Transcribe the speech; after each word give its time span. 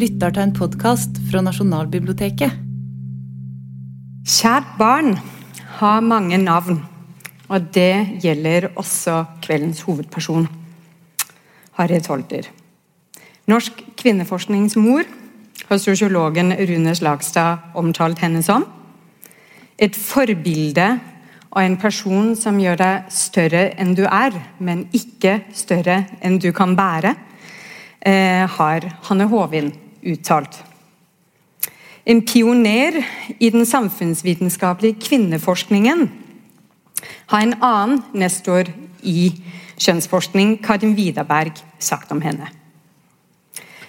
lytter 0.00 0.32
til 0.32 0.46
en 0.46 0.52
podkast 0.56 1.18
fra 1.28 1.42
Nasjonalbiblioteket. 1.44 2.54
Kjært 4.24 4.68
barn 4.78 5.10
har 5.76 6.00
mange 6.04 6.38
navn, 6.40 6.78
og 7.50 7.66
det 7.74 8.20
gjelder 8.22 8.70
også 8.80 9.18
kveldens 9.44 9.82
hovedperson, 9.84 10.46
Harriet 11.76 12.08
Holter. 12.08 12.48
Norsk 13.50 13.82
kvinneforskningsmor 14.00 15.04
har 15.68 15.82
sosiologen 15.82 16.54
Rune 16.70 16.96
Slagstad 16.96 17.76
omtalt 17.76 18.24
henne 18.24 18.40
som. 18.46 18.64
Et 19.76 19.96
forbilde 19.96 20.88
og 21.50 21.60
en 21.60 21.76
person 21.82 22.32
som 22.38 22.62
gjør 22.62 22.80
deg 22.80 23.12
større 23.12 23.66
enn 23.76 23.92
du 23.98 24.06
er, 24.06 24.32
men 24.64 24.86
ikke 24.96 25.42
større 25.52 26.06
enn 26.22 26.40
du 26.40 26.54
kan 26.56 26.72
bære, 26.78 27.14
eh, 28.00 28.48
har 28.48 28.90
Hanne 29.10 29.28
Håvin 29.28 29.72
uttalt. 30.02 30.62
En 32.06 32.22
pioner 32.24 32.96
i 33.38 33.50
den 33.52 33.66
samfunnsvitenskapelige 33.66 34.98
kvinneforskningen 35.04 36.08
har 37.30 37.42
en 37.42 37.56
annen 37.62 38.00
nestor 38.16 38.70
i 39.02 39.30
kjønnsforskning, 39.80 40.58
Karin 40.64 40.96
Widerberg, 40.96 41.60
sagt 41.78 42.10
om 42.12 42.20
henne. 42.24 42.48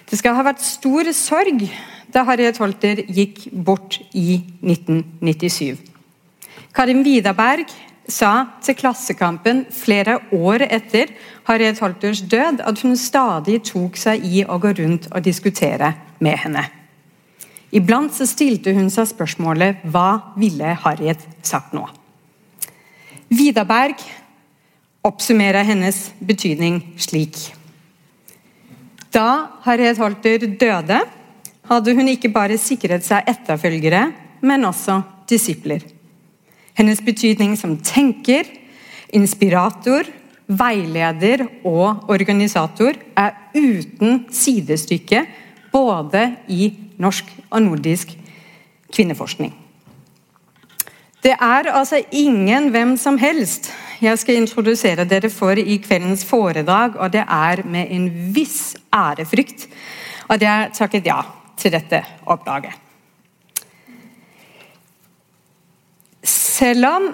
Det 0.08 0.18
skal 0.20 0.36
ha 0.36 0.44
vært 0.44 0.64
stor 0.64 1.08
sorg 1.16 1.64
da 2.12 2.24
Harriet 2.28 2.58
Holter 2.60 3.00
gikk 3.08 3.46
bort 3.64 3.98
i 4.12 4.42
1997. 4.60 5.80
Karin 6.76 7.02
Widerberg 7.04 7.72
sa 8.10 8.32
til 8.64 8.76
Klassekampen 8.78 9.64
flere 9.72 10.18
år 10.34 10.64
etter 10.66 11.12
Harriet 11.46 11.80
Holters 11.82 12.22
død 12.22 12.62
at 12.66 12.82
hun 12.82 12.96
stadig 12.98 13.60
tok 13.68 13.98
seg 14.00 14.24
i 14.26 14.42
å 14.44 14.58
gå 14.62 14.74
rundt 14.78 15.08
og 15.12 15.22
diskutere 15.24 15.92
med 16.22 16.38
henne. 16.44 16.64
Iblant 17.72 18.12
så 18.12 18.26
stilte 18.28 18.74
hun 18.76 18.90
seg 18.92 19.08
spørsmålet 19.14 19.84
hva 19.88 20.34
ville 20.36 20.74
Harriet 20.82 21.22
sagt 21.46 21.72
nå? 21.76 21.86
Vidaberg 23.32 24.02
oppsummerer 25.06 25.64
hennes 25.64 26.10
betydning 26.20 26.82
slik. 27.00 27.38
Da 29.12 29.58
Harriet 29.64 29.98
Holter 30.00 30.44
døde, 30.46 31.00
hadde 31.68 31.94
hun 31.96 32.08
ikke 32.10 32.32
bare 32.32 32.58
sikret 32.60 33.04
seg 33.06 33.28
etterfølgere, 33.30 34.04
men 34.44 34.68
også 34.68 35.00
disipler. 35.30 35.84
Hennes 36.78 37.00
betydning 37.04 37.56
som 37.58 37.76
tenker, 37.84 38.48
inspirator, 39.12 40.08
veileder 40.52 41.44
og 41.68 42.08
organisator 42.12 42.96
er 43.16 43.34
uten 43.54 44.24
sidestykke 44.32 45.24
både 45.72 46.24
i 46.52 46.72
norsk 47.00 47.28
og 47.50 47.62
nordisk 47.64 48.14
kvinneforskning. 48.92 49.52
Det 51.22 51.36
er 51.36 51.68
altså 51.70 52.00
ingen 52.10 52.70
hvem 52.74 52.96
som 52.98 53.18
helst 53.20 53.70
jeg 54.02 54.18
skal 54.18 54.40
introdusere 54.40 55.04
dere 55.06 55.30
for 55.30 55.54
i 55.54 55.76
kveldens 55.78 56.24
foredrag, 56.26 56.96
og 56.98 57.12
det 57.14 57.22
er 57.22 57.62
med 57.62 57.92
en 57.94 58.08
viss 58.34 58.74
ærefrykt 58.90 59.68
at 60.32 60.42
jeg 60.42 60.72
takket 60.74 61.06
ja 61.06 61.20
til 61.56 61.70
dette 61.76 62.02
oppdraget. 62.26 62.74
Selv 66.52 66.84
om 66.84 67.06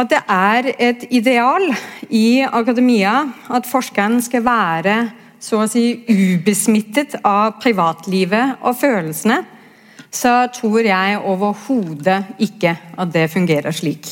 at 0.00 0.08
det 0.08 0.20
er 0.32 0.70
et 0.80 1.02
ideal 1.12 1.66
i 2.08 2.40
akademia 2.46 3.16
at 3.52 3.68
forskeren 3.68 4.20
skal 4.24 4.44
være 4.46 4.96
så 5.42 5.64
å 5.64 5.68
si 5.68 5.84
ubesmittet 6.08 7.18
av 7.26 7.58
privatlivet 7.60 8.62
og 8.62 8.78
følelsene, 8.78 9.42
så 10.12 10.46
tror 10.54 10.86
jeg 10.86 11.20
overhodet 11.20 12.18
ikke 12.44 12.76
at 13.00 13.12
det 13.12 13.26
fungerer 13.32 13.74
slik. 13.74 14.08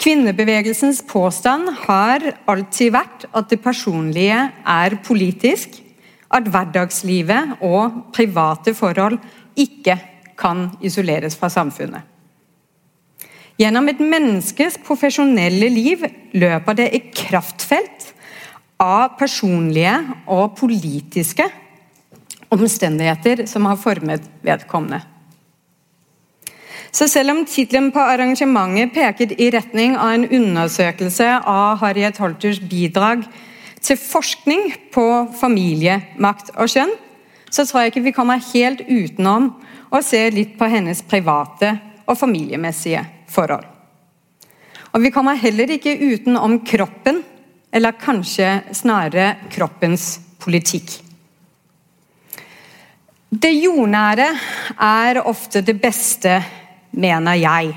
Kvinnebevegelsens 0.00 1.02
påstand 1.08 1.70
har 1.84 2.24
alltid 2.50 2.94
vært 2.96 3.26
at 3.30 3.50
det 3.52 3.60
personlige 3.62 4.40
er 4.50 4.96
politisk, 5.06 5.78
at 6.34 6.48
hverdagslivet 6.50 7.62
og 7.62 8.00
private 8.14 8.74
forhold 8.74 9.20
ikke 9.54 9.96
kan 10.38 10.66
isoleres 10.82 11.38
fra 11.38 11.52
samfunnet. 11.52 12.13
Gjennom 13.60 13.86
et 13.86 14.00
menneskes 14.02 14.80
profesjonelle 14.82 15.68
liv 15.70 16.02
løper 16.34 16.78
det 16.78 16.88
et 16.90 17.10
kraftfelt 17.14 18.10
av 18.82 19.14
personlige 19.18 19.94
og 20.26 20.56
politiske 20.58 21.46
omstendigheter 22.54 23.44
som 23.50 23.68
har 23.70 23.78
formet 23.78 24.26
vedkommende. 24.42 25.00
Så 26.94 27.08
selv 27.10 27.32
om 27.32 27.40
tittelen 27.46 27.90
på 27.94 28.02
arrangementet 28.02 28.92
peker 28.94 29.34
i 29.38 29.48
retning 29.54 29.96
av 29.98 30.14
en 30.14 30.28
undersøkelse 30.28 31.30
av 31.38 31.80
Harriet 31.82 32.18
Holters 32.22 32.60
bidrag 32.62 33.24
til 33.82 33.98
forskning 33.98 34.68
på 34.94 35.06
familie, 35.38 36.00
makt 36.18 36.54
og 36.54 36.70
kjønn, 36.70 36.94
så 37.50 37.66
tror 37.66 37.84
jeg 37.84 37.94
ikke 37.94 38.06
vi 38.08 38.14
kommer 38.14 38.46
helt 38.52 38.82
utenom 38.86 39.52
å 39.94 40.02
se 40.02 40.22
litt 40.34 40.54
på 40.58 40.70
hennes 40.70 41.02
private 41.06 41.76
og 42.06 42.18
familiemessige 42.18 43.02
forhold. 43.34 43.66
Og 44.94 45.02
Vi 45.02 45.10
kommer 45.10 45.34
heller 45.34 45.70
ikke 45.74 45.96
utenom 45.98 46.60
kroppen, 46.66 47.22
eller 47.74 47.98
kanskje 47.98 48.60
snarere 48.72 49.50
kroppens 49.50 50.20
politikk. 50.38 51.00
Det 53.34 53.50
jordnære 53.50 54.28
er 54.78 55.18
ofte 55.26 55.64
det 55.66 55.74
beste, 55.82 56.36
mener 56.94 57.34
jeg. 57.34 57.72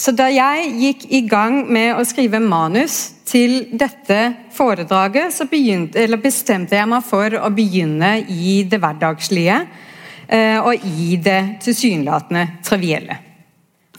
Så 0.00 0.10
da 0.16 0.26
jeg 0.32 0.72
gikk 0.80 1.06
i 1.12 1.20
gang 1.28 1.60
med 1.70 1.92
å 1.94 2.04
skrive 2.08 2.40
manus 2.42 3.12
til 3.28 3.68
dette 3.78 4.18
foredraget, 4.56 5.30
så 5.36 5.46
begynte, 5.46 6.08
bestemte 6.18 6.74
jeg 6.74 6.88
meg 6.90 7.06
for 7.06 7.36
å 7.38 7.52
begynne 7.54 8.16
i 8.26 8.62
det 8.66 8.80
hverdagslige 8.80 9.60
eh, 10.26 10.58
og 10.58 10.86
i 10.88 11.14
det 11.20 11.40
tilsynelatende 11.62 12.46
trivielle. 12.66 13.20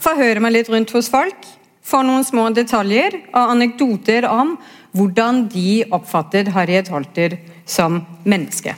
Forhøre 0.02 0.42
meg 0.42 0.56
litt 0.56 0.70
rundt 0.72 0.90
hos 0.96 1.10
folk, 1.12 1.46
få 1.82 2.02
noen 2.06 2.24
små 2.26 2.48
detaljer 2.54 3.20
og 3.30 3.54
anekdoter 3.54 4.26
om 4.26 4.56
hvordan 4.96 5.46
de 5.52 5.82
oppfattet 5.94 6.50
Harriet 6.54 6.90
Holter 6.92 7.38
som 7.68 8.00
menneske. 8.26 8.74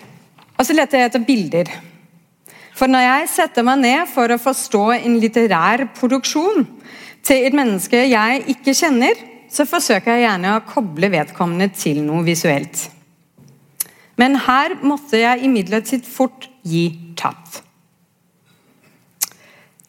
Og 0.55 0.67
så 0.67 0.77
leter 0.77 1.01
jeg 1.01 1.11
etter 1.11 1.25
bilder. 1.27 1.73
For 2.75 2.91
når 2.91 3.07
jeg 3.07 3.31
setter 3.33 3.67
meg 3.67 3.81
ned 3.83 4.11
for 4.11 4.31
å 4.31 4.41
forstå 4.41 4.85
en 4.99 5.19
litterær 5.23 5.87
produksjon 5.97 6.67
til 7.25 7.49
et 7.49 7.57
menneske 7.57 8.05
jeg 8.11 8.45
ikke 8.55 8.77
kjenner, 8.77 9.19
så 9.51 9.67
forsøker 9.69 10.17
jeg 10.17 10.27
gjerne 10.27 10.57
å 10.57 10.65
koble 10.67 11.11
vedkommende 11.15 11.71
til 11.77 12.03
noe 12.05 12.25
visuelt. 12.27 12.89
Men 14.21 14.37
her 14.45 14.77
måtte 14.87 15.19
jeg 15.19 15.47
imidlertid 15.47 16.07
fort 16.07 16.49
gi 16.63 16.89
tapt. 17.19 17.64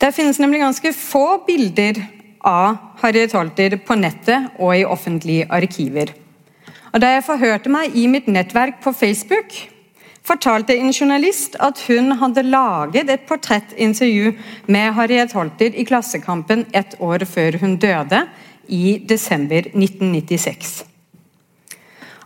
Det 0.05 0.11
finnes 0.13 0.37
nemlig 0.37 0.59
ganske 0.61 0.91
få 0.93 1.39
bilder 1.47 1.97
av 2.45 2.75
Harriet 3.01 3.31
Holter 3.33 3.73
på 3.87 3.95
nettet 3.97 4.51
og 4.61 4.75
i 4.77 4.83
offentlige 4.85 5.47
arkiver. 5.49 6.11
Og 6.93 7.01
Da 7.01 7.15
jeg 7.15 7.23
forhørte 7.25 7.71
meg 7.73 7.95
i 7.97 8.03
mitt 8.05 8.27
nettverk 8.29 8.83
på 8.83 8.93
Facebook, 8.93 9.49
fortalte 10.21 10.77
en 10.77 10.93
journalist 10.93 11.57
at 11.59 11.81
hun 11.87 12.11
hadde 12.21 12.45
laget 12.45 13.09
et 13.09 13.25
portrettintervju 13.25 14.35
med 14.67 14.93
Harriet 14.93 15.33
Holter 15.33 15.73
i 15.73 15.87
Klassekampen 15.89 16.67
ett 16.71 16.95
år 17.01 17.25
før 17.25 17.57
hun 17.57 17.75
døde, 17.77 18.27
i 18.69 19.01
desember 19.09 19.71
1996. 19.73 20.85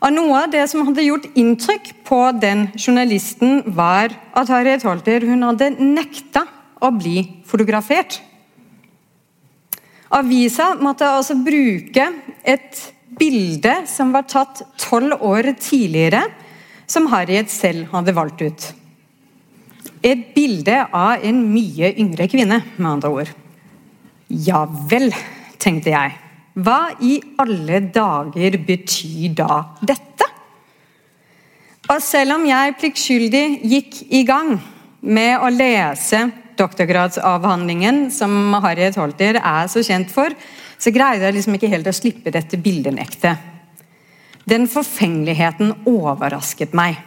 Og 0.02 0.14
Noe 0.14 0.44
av 0.44 0.52
det 0.52 0.68
som 0.70 0.84
hadde 0.88 1.08
gjort 1.08 1.32
inntrykk 1.36 1.92
på 2.04 2.22
den 2.42 2.70
journalisten, 2.76 3.64
var 3.66 4.12
at 4.36 4.52
Harriet 4.52 4.84
Holter 4.84 5.24
hun 5.28 5.44
hadde 5.48 5.78
nekta 5.80 6.48
å 6.84 6.92
bli 6.96 7.22
fotografert. 7.48 8.20
Avisa 10.16 10.74
måtte 10.80 11.06
altså 11.06 11.38
bruke 11.38 12.08
et 12.42 12.80
bilde 13.20 13.76
som 13.90 14.14
var 14.16 14.26
tatt 14.30 14.64
tolv 14.82 15.22
år 15.26 15.52
tidligere, 15.60 16.24
som 16.90 17.10
Harriet 17.12 17.52
selv 17.54 17.92
hadde 17.94 18.16
valgt 18.18 18.42
ut. 18.42 18.70
Et 20.02 20.22
bilde 20.34 20.80
av 20.96 21.26
en 21.28 21.44
mye 21.52 21.92
yngre 22.00 22.30
kvinne, 22.32 22.62
med 22.78 22.90
andre 22.90 23.12
ord. 23.12 23.32
Ja 24.30 24.64
vel, 24.90 25.12
tenkte 25.62 25.94
jeg. 25.94 26.16
Hva 26.60 26.96
i 27.06 27.20
alle 27.40 27.84
dager 27.94 28.58
betyr 28.66 29.36
da 29.38 29.62
dette? 29.82 30.26
Og 31.90 32.02
selv 32.06 32.38
om 32.38 32.44
jeg 32.46 32.76
pliktskyldig 32.78 33.46
gikk 33.66 34.02
i 34.14 34.24
gang 34.28 34.56
med 35.02 35.42
å 35.42 35.50
lese 35.54 36.28
doktorgradsavhandlingen 36.60 38.10
som 38.14 38.54
Harriet 38.64 38.98
Holter 39.00 39.40
er 39.40 39.70
så 39.72 39.84
kjent 39.86 40.12
for, 40.14 40.36
så 40.80 40.94
greide 40.96 41.28
jeg 41.28 41.40
liksom 41.40 41.58
ikke 41.58 41.72
helt 41.72 41.90
å 41.90 41.96
slippe 41.96 42.34
dette 42.36 42.60
bildenektet. 42.62 43.48
Den 44.50 44.66
forfengeligheten 44.72 45.74
overrasket 45.90 46.76
meg. 46.78 46.98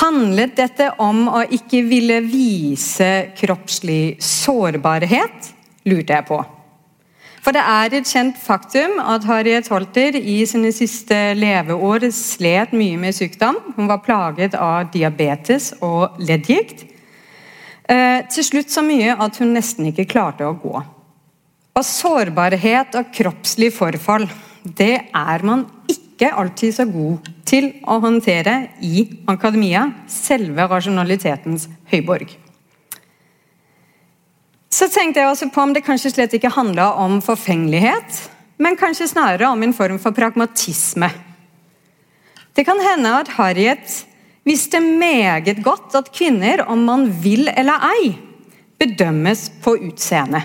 Handlet 0.00 0.54
dette 0.58 0.86
om 1.02 1.26
å 1.28 1.42
ikke 1.50 1.82
ville 1.88 2.20
vise 2.24 3.30
kroppslig 3.38 4.20
sårbarhet, 4.22 5.52
lurte 5.88 6.16
jeg 6.16 6.26
på. 6.28 6.40
For 7.40 7.56
det 7.56 7.62
er 7.64 7.94
et 7.96 8.08
kjent 8.08 8.36
faktum 8.36 8.98
at 9.00 9.24
Harriet 9.24 9.68
Holter 9.72 10.16
i 10.18 10.42
sine 10.48 10.74
siste 10.76 11.16
leveår 11.38 12.10
slet 12.12 12.74
mye 12.76 13.00
med 13.00 13.16
sykdom. 13.16 13.56
Hun 13.78 13.88
var 13.88 14.02
plaget 14.04 14.56
av 14.60 14.90
diabetes 14.92 15.72
og 15.80 16.20
leddgikt. 16.20 16.84
Eh, 17.90 18.22
til 18.30 18.46
slutt 18.46 18.70
så 18.70 18.84
mye 18.86 19.16
at 19.18 19.40
hun 19.40 19.54
nesten 19.56 19.88
ikke 19.90 20.06
klarte 20.10 20.46
å 20.46 20.54
gå. 20.54 20.74
Og 21.74 21.86
sårbarhet 21.86 22.94
og 22.98 23.10
kroppslig 23.14 23.72
forfall, 23.74 24.28
det 24.62 24.94
er 25.16 25.44
man 25.46 25.64
ikke 25.90 26.30
alltid 26.36 26.76
så 26.76 26.86
god 26.86 27.30
til 27.48 27.70
å 27.88 27.96
håndtere 28.02 28.54
i 28.84 29.06
akademia, 29.30 29.88
selve 30.06 30.66
rasjonalitetens 30.70 31.66
høyborg. 31.90 32.36
Så 34.70 34.86
tenkte 34.92 35.22
jeg 35.22 35.30
også 35.32 35.48
på 35.50 35.64
om 35.64 35.72
det 35.74 35.82
kanskje 35.82 36.12
slett 36.14 36.36
ikke 36.36 36.52
handla 36.54 36.92
om 37.02 37.18
forfengelighet, 37.24 38.20
men 38.62 38.78
kanskje 38.78 39.08
snarere 39.10 39.48
om 39.50 39.64
en 39.64 39.74
form 39.74 39.98
for 39.98 40.14
pragmatisme. 40.14 41.08
Det 42.54 42.66
kan 42.68 42.78
hende 42.84 43.16
at 43.22 43.32
Harriet 43.34 44.04
visste 44.46 44.80
meget 44.80 45.62
godt 45.64 45.94
at 45.98 46.12
kvinner, 46.14 46.64
om 46.68 46.86
man 46.88 47.08
vil 47.22 47.48
eller 47.52 47.82
ei, 47.90 48.14
bedømmes 48.80 49.48
på 49.62 49.76
utseende. 49.90 50.42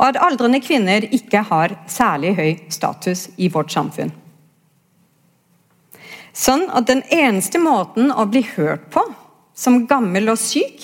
Og 0.00 0.08
at 0.08 0.18
aldrende 0.18 0.58
kvinner 0.62 1.04
ikke 1.14 1.44
har 1.46 1.76
særlig 1.86 2.34
høy 2.36 2.50
status 2.74 3.28
i 3.38 3.50
vårt 3.52 3.70
samfunn. 3.70 4.10
Sånn 6.32 6.64
at 6.72 6.88
den 6.88 7.04
eneste 7.12 7.60
måten 7.60 8.10
å 8.10 8.24
bli 8.26 8.42
hørt 8.54 8.88
på 8.90 9.04
som 9.54 9.84
gammel 9.86 10.32
og 10.32 10.40
syk, 10.40 10.80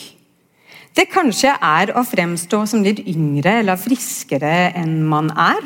det 0.94 1.08
kanskje 1.12 1.54
er 1.54 1.92
å 1.96 2.04
fremstå 2.06 2.64
som 2.68 2.82
litt 2.84 3.00
yngre 3.06 3.60
eller 3.62 3.80
friskere 3.80 4.70
enn 4.76 5.00
man 5.08 5.30
er. 5.32 5.62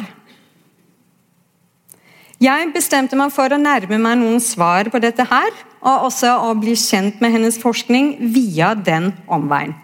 Jeg 2.43 2.73
bestemte 2.75 3.19
meg 3.19 3.33
for 3.35 3.53
å 3.53 3.61
nærme 3.61 3.99
meg 4.03 4.19
noen 4.21 4.43
svar 4.43 4.91
på 4.93 5.01
dette 5.03 5.27
her, 5.29 5.51
og 5.83 6.09
også 6.09 6.33
å 6.47 6.53
bli 6.59 6.75
kjent 6.79 7.21
med 7.23 7.35
hennes 7.35 7.59
forskning 7.61 8.15
via 8.35 8.73
den 8.79 9.11
omveien. 9.27 9.75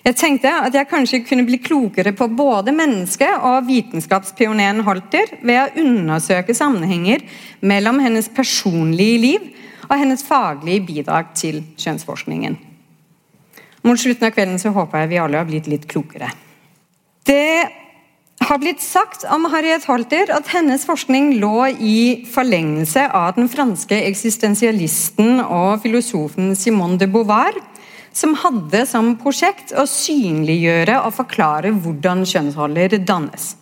Jeg 0.00 0.16
tenkte 0.16 0.48
at 0.64 0.72
jeg 0.72 0.88
kanskje 0.88 1.20
kunne 1.28 1.44
bli 1.44 1.58
klokere 1.60 2.14
på 2.16 2.28
både 2.32 2.72
menneske- 2.72 3.34
og 3.44 3.66
vitenskapspioneren 3.66 4.80
Holter 4.86 5.34
ved 5.44 5.60
å 5.60 5.82
undersøke 5.82 6.56
sammenhenger 6.56 7.26
mellom 7.60 8.00
hennes 8.00 8.30
personlige 8.32 9.20
liv 9.20 9.50
og 9.90 9.98
hennes 10.00 10.24
faglige 10.24 10.86
bidrag 10.88 11.34
til 11.36 11.60
kjønnsforskningen. 11.76 12.56
Mot 13.84 14.00
slutten 14.00 14.28
av 14.28 14.32
kvelden 14.36 14.60
så 14.60 14.72
håper 14.72 15.04
jeg 15.04 15.12
vi 15.12 15.20
alle 15.20 15.40
har 15.40 15.48
blitt 15.48 15.68
litt 15.68 15.86
klokere. 15.88 16.32
Det 17.28 17.79
har 18.50 18.58
blitt 18.58 18.80
sagt 18.82 19.22
om 19.30 19.44
Harriet 19.52 19.84
Holter 19.86 20.30
at 20.34 20.48
hennes 20.50 20.82
forskning 20.82 21.36
lå 21.38 21.68
i 21.70 22.26
forlengelse 22.26 23.04
av 23.14 23.36
den 23.36 23.46
franske 23.50 23.94
eksistensialisten 24.08 25.38
og 25.44 25.84
filosofen 25.84 26.56
Simone 26.58 26.98
de 26.98 27.06
Beauvoir, 27.06 27.54
som 28.10 28.34
hadde 28.42 28.82
som 28.90 29.12
prosjekt 29.20 29.70
å 29.70 29.84
synliggjøre 29.86 30.96
og 30.98 31.14
forklare 31.20 31.70
hvordan 31.70 32.24
kjønnsroller 32.26 32.98
dannes. 33.06 33.54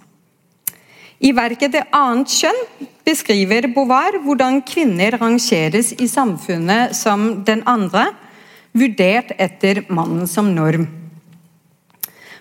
I 1.20 1.34
verket 1.36 1.72
'Det 1.72 1.84
annet 1.92 2.28
kjønn' 2.28 2.88
beskriver 3.04 3.68
Beauvoir 3.74 4.16
hvordan 4.24 4.62
kvinner 4.62 5.18
rangeres 5.20 5.92
i 6.00 6.08
samfunnet 6.08 6.96
som 6.96 7.44
den 7.44 7.62
andre, 7.66 8.06
vurdert 8.72 9.32
etter 9.38 9.84
mannen 9.90 10.26
som 10.26 10.54
norm. 10.54 10.97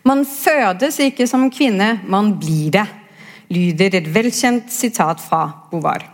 Man 0.07 0.23
fødes 0.29 0.99
ikke 1.03 1.27
som 1.27 1.49
kvinne, 1.51 1.97
man 2.07 2.35
blir 2.39 2.71
det, 2.77 2.85
lyder 3.51 3.97
et 3.99 4.07
velkjent 4.13 4.71
sitat 4.71 5.19
fra 5.23 5.41
Bovar. 5.71 6.05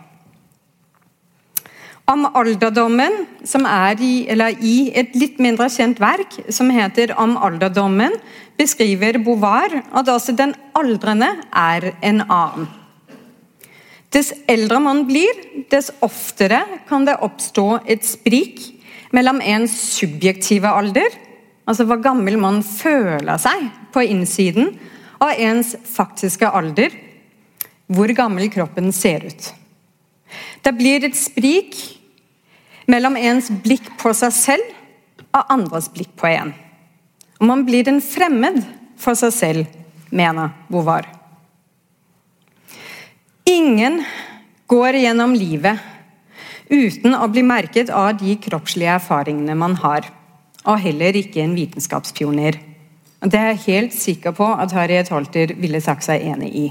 Om 2.10 2.26
alderdommen, 2.36 3.22
som 3.48 3.64
er 3.64 4.00
i, 4.04 4.26
i, 4.60 4.76
et 4.92 5.14
litt 5.16 5.38
mindre 5.40 5.70
kjent 5.72 6.00
verk 6.02 6.36
som 6.52 6.68
heter 6.70 7.14
'Om 7.16 7.36
alderdommen', 7.36 8.18
beskriver 8.58 9.18
Bovar 9.24 9.72
at 9.92 10.08
også 10.08 10.36
den 10.36 10.54
aldrende 10.74 11.30
er 11.52 11.94
en 12.02 12.20
annen. 12.20 12.68
Dess 14.12 14.32
eldre 14.46 14.80
man 14.80 15.06
blir, 15.08 15.32
dess 15.70 15.90
oftere 16.02 16.62
kan 16.88 17.04
det 17.04 17.16
oppstå 17.18 17.80
et 17.86 18.04
sprik 18.04 18.60
mellom 19.12 19.40
ens 19.40 19.72
subjektive 19.96 20.68
alder, 20.68 21.08
altså 21.64 21.86
hva 21.88 21.98
gammel 22.02 22.36
man 22.40 22.60
føler 22.66 23.40
seg 23.40 23.68
på 23.94 24.04
innsiden, 24.04 24.74
og 25.22 25.40
ens 25.40 25.74
faktiske 25.88 26.48
alder, 26.48 26.92
hvor 27.86 28.10
gammel 28.16 28.50
kroppen 28.52 28.90
ser 28.92 29.24
ut. 29.28 29.50
Det 30.64 30.72
blir 30.76 31.04
et 31.04 31.16
sprik 31.16 31.76
mellom 32.90 33.16
ens 33.16 33.50
blikk 33.64 33.92
på 34.00 34.12
seg 34.16 34.34
selv 34.34 34.72
og 35.34 35.52
andres 35.52 35.88
blikk 35.92 36.12
på 36.18 36.28
en. 36.32 36.52
Og 37.40 37.48
man 37.50 37.64
blir 37.66 37.88
en 37.90 38.00
fremmed 38.04 38.62
for 39.00 39.18
seg 39.18 39.34
selv, 39.34 39.64
mener 40.14 40.52
Bovar. 40.70 41.08
Ingen 43.48 44.00
går 44.70 45.00
gjennom 45.02 45.34
livet 45.36 45.80
uten 46.70 47.12
å 47.16 47.26
bli 47.28 47.42
merket 47.44 47.90
av 47.92 48.14
de 48.20 48.36
kroppslige 48.40 48.94
erfaringene 48.96 49.56
man 49.58 49.76
har. 49.82 50.06
Og 50.64 50.80
heller 50.80 51.16
ikke 51.16 51.42
en 51.42 51.56
vitenskapspioner. 51.56 52.58
Det 53.24 53.40
er 53.40 53.52
jeg 53.52 53.64
helt 53.66 53.94
sikker 53.96 54.34
på 54.36 54.46
at 54.52 54.72
Harriet 54.76 55.08
Holter 55.12 55.54
ville 55.56 55.80
sagt 55.80 56.04
seg 56.04 56.24
enig 56.24 56.50
i. 56.54 56.66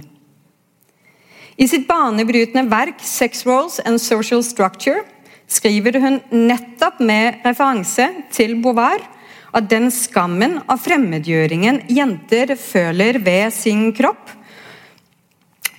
I 1.58 1.68
sitt 1.70 1.86
banebrytende 1.88 2.66
verk 2.70 3.02
'Sex 3.02 3.46
Roles 3.46 3.80
and 3.86 4.02
Social 4.02 4.42
Structure' 4.42 5.06
skriver 5.48 6.00
hun 6.02 6.22
nettopp 6.32 7.00
med 7.00 7.44
referanse 7.46 8.08
til 8.32 8.56
Beauvoir 8.62 9.02
at 9.54 9.70
den 9.70 9.92
skammen 9.94 10.58
og 10.66 10.80
fremmedgjøringen 10.82 11.84
jenter 11.94 12.56
føler 12.58 13.20
ved 13.22 13.52
sin 13.54 13.92
kropp, 13.94 14.32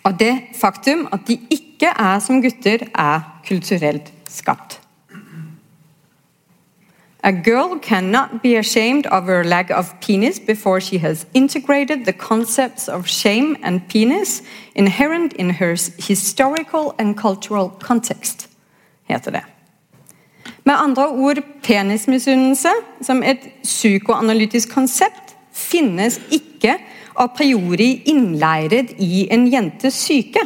og 0.04 0.18
det 0.20 0.54
faktum 0.54 1.08
at 1.12 1.26
de 1.26 1.38
ikke 1.50 1.90
er 1.90 2.20
som 2.22 2.42
gutter, 2.44 2.86
er 2.94 3.24
kulturelt 3.48 4.12
skapt. 4.30 4.83
A 7.26 7.32
girl 7.32 7.78
cannot 7.78 8.42
be 8.42 8.56
ashamed 8.56 9.06
of 9.06 9.24
her 9.24 9.44
lack 9.44 9.70
of 9.70 9.98
penis 10.00 10.38
before 10.38 10.78
she 10.78 10.98
has 10.98 11.24
integrated 11.32 12.04
the 12.04 12.12
concepts 12.12 12.86
of 12.86 13.08
shame 13.08 13.56
and 13.62 13.88
penis 13.88 14.42
inherent 14.74 15.32
in 15.32 15.48
her 15.50 15.74
historical 15.96 16.94
and 16.98 17.16
cultural 17.16 17.70
context, 17.80 18.48
heter 19.08 19.30
det. 19.30 19.44
Med 20.64 20.74
andre 20.74 21.08
ord, 21.08 21.38
penismisunnelse 21.62 22.68
som 23.00 23.22
et 23.22 23.38
psykoanalytisk 23.62 24.74
konsept 24.74 25.36
finnes 25.52 26.20
ikke 26.30 26.76
a 27.16 27.26
priori 27.26 28.02
innleiret 28.04 28.92
i 28.98 29.28
en 29.30 29.46
jentes 29.52 29.94
syke. 29.94 30.40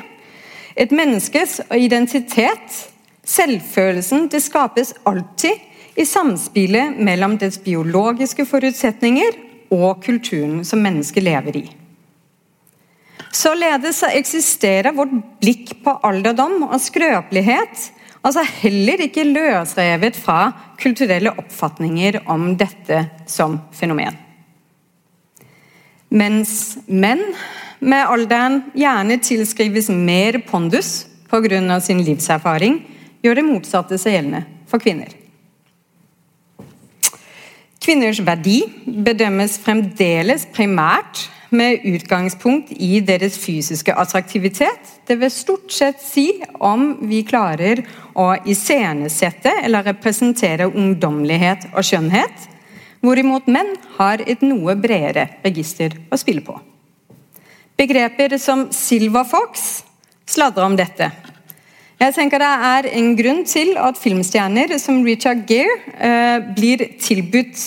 Et 0.76 0.90
menneskes 0.92 1.60
identitet, 1.74 2.90
selvfølelsen, 3.24 4.28
det 4.30 4.42
skapes 4.42 4.94
alltid 5.06 5.67
i 5.98 6.06
samspillet 6.06 6.98
mellom 7.02 7.34
dets 7.40 7.58
biologiske 7.64 8.46
forutsetninger 8.46 9.34
og 9.74 10.04
kulturen 10.04 10.62
som 10.66 10.82
mennesket 10.82 11.26
lever 11.26 11.58
i. 11.58 11.66
Således 13.34 14.00
eksisterer 14.08 14.94
vårt 14.96 15.12
blikk 15.42 15.74
på 15.84 15.96
alderdom 16.06 16.62
og 16.68 16.78
skrøpelighet 16.80 17.90
altså 18.22 18.44
heller 18.62 19.02
ikke 19.04 19.26
løsrevet 19.26 20.16
fra 20.16 20.52
kulturelle 20.80 21.34
oppfatninger 21.38 22.22
om 22.30 22.52
dette 22.58 23.04
som 23.30 23.58
fenomen. 23.74 24.16
Mens 26.08 26.78
menn 26.86 27.22
med 27.84 28.06
alderen 28.08 28.62
gjerne 28.78 29.20
tilskrives 29.22 29.90
mer 29.92 30.40
pondus 30.48 31.06
pga. 31.28 31.80
sin 31.80 32.00
livserfaring, 32.02 32.80
gjør 33.22 33.34
det 33.34 33.44
motsatte 33.44 33.98
seg 33.98 34.14
gjeldende 34.14 34.46
for 34.66 34.80
kvinner. 34.80 35.17
Kvinners 37.78 38.20
verdi 38.26 38.62
bedømmes 38.84 39.58
fremdeles 39.62 40.46
primært 40.54 41.28
med 41.54 41.84
utgangspunkt 41.88 42.72
i 42.74 42.98
deres 43.00 43.38
fysiske 43.40 43.94
attraktivitet. 43.96 44.92
Det 45.08 45.16
vil 45.20 45.32
stort 45.32 45.72
sett 45.72 46.02
si 46.02 46.26
om 46.60 46.90
vi 47.08 47.22
klarer 47.26 47.84
å 48.18 48.32
iscenesette 48.44 49.54
eller 49.62 49.86
representere 49.88 50.68
ungdommelighet 50.68 51.70
og 51.72 51.86
skjønnhet 51.86 52.48
hvorimot 53.00 53.46
menn 53.46 53.76
har 53.96 54.24
et 54.26 54.42
noe 54.42 54.74
bredere 54.76 55.28
register 55.44 55.94
å 56.10 56.18
spille 56.18 56.42
på. 56.44 56.58
Begreper 57.78 58.34
som 58.42 58.66
Silver 58.74 59.24
Fox 59.28 59.84
sladrer 60.28 60.66
om 60.66 60.74
dette. 60.76 61.12
Jeg 61.98 62.14
tenker 62.14 62.38
Det 62.38 62.48
er 62.68 62.86
en 62.94 63.08
grunn 63.18 63.40
til 63.48 63.72
at 63.82 63.98
filmstjerner 63.98 64.76
som 64.78 65.00
Richard 65.02 65.42
Gere 65.48 65.72
eh, 65.98 66.44
blir 66.54 66.84
tilbudt 67.02 67.64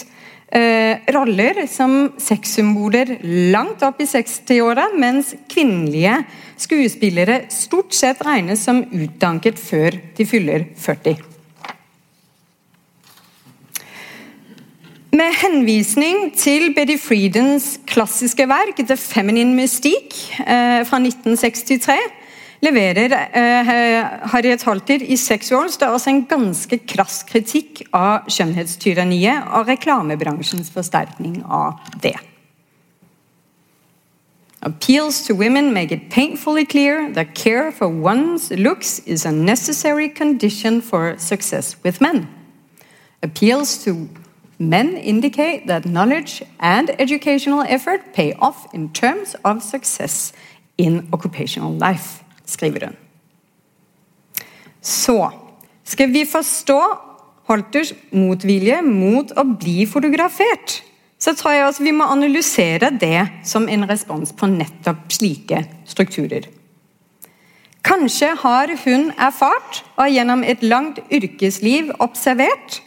eh, 0.56 1.02
roller 1.12 1.66
som 1.68 2.14
sexsymboler 2.16 3.18
langt 3.52 3.84
opp 3.84 4.00
i 4.00 4.08
60-åra, 4.08 4.88
mens 4.96 5.34
kvinnelige 5.52 6.22
skuespillere 6.56 7.42
stort 7.52 7.92
sett 7.98 8.24
regnes 8.24 8.64
som 8.64 8.80
utdanket 8.88 9.60
før 9.60 10.00
de 10.16 10.28
fyller 10.30 10.70
40. 10.80 11.20
Med 15.12 15.36
henvisning 15.42 16.30
til 16.40 16.70
Betty 16.72 16.96
Friedens 16.96 17.82
klassiske 17.84 18.48
verk 18.48 18.80
'The 18.80 18.96
Feminine 18.96 19.52
Mystique' 19.60 20.40
eh, 20.40 20.88
fra 20.88 21.04
1963 21.04 22.21
leverer 22.62 23.12
eh, 23.34 24.30
Harriet 24.32 24.64
Halter 24.64 25.02
i 25.02 25.18
Sexuals 25.18 25.78
det 25.78 25.88
er 25.88 25.96
også 25.96 26.12
en 26.14 26.26
ganske 26.30 26.78
krass 26.88 27.22
kritikk 27.28 27.84
av 27.94 28.30
skjønnhetstyranniet 28.32 29.50
og 29.50 29.72
reklamebransjens 29.72 30.70
forsterkning 30.74 31.42
av 31.46 31.80
det. 32.04 32.16
Appeals 34.62 35.24
to 35.26 35.34
women 35.34 35.74
make 35.74 35.92
it 35.92 36.12
painfully 36.12 36.64
clear 36.64 37.10
that 37.14 37.34
care 37.34 37.72
for 37.72 37.88
one's 37.88 38.52
looks 38.52 39.00
is 39.08 39.26
a 39.26 39.32
necessary 39.32 40.08
condition 40.08 40.82
for 40.82 41.16
success 41.18 41.76
with 41.84 42.00
men. 42.00 42.28
Appeals 43.24 43.84
to 43.84 44.08
men 44.60 44.96
indicate 44.98 45.66
that 45.66 45.84
knowledge 45.84 46.44
and 46.60 46.92
educational 47.00 47.66
effort 47.68 48.14
pay 48.14 48.34
off 48.34 48.68
in 48.72 48.94
terms 48.94 49.36
of 49.44 49.64
success 49.64 50.32
in 50.78 51.08
occupational 51.12 51.74
life 51.74 52.21
skriver 52.52 52.90
hun. 52.90 53.00
Så 54.82 55.18
skal 55.88 56.12
vi 56.14 56.26
forstå 56.30 56.80
Holters 57.50 57.92
motvilje 58.16 58.80
mot 58.86 59.32
å 59.36 59.44
bli 59.44 59.84
fotografert, 59.90 60.78
så 61.22 61.34
tror 61.38 61.54
jeg 61.54 61.66
også 61.68 61.86
vi 61.86 61.94
må 61.94 62.08
analysere 62.10 62.94
det 62.96 63.26
som 63.46 63.68
en 63.70 63.84
respons 63.90 64.32
på 64.38 64.50
nettopp 64.50 65.12
slike 65.14 65.66
strukturer. 65.90 66.48
Kanskje 67.86 68.30
har 68.38 68.72
hun 68.86 69.10
erfart 69.18 69.82
og 69.98 70.14
gjennom 70.14 70.46
et 70.46 70.64
langt 70.64 71.02
yrkesliv 71.12 71.90
observert 72.00 72.80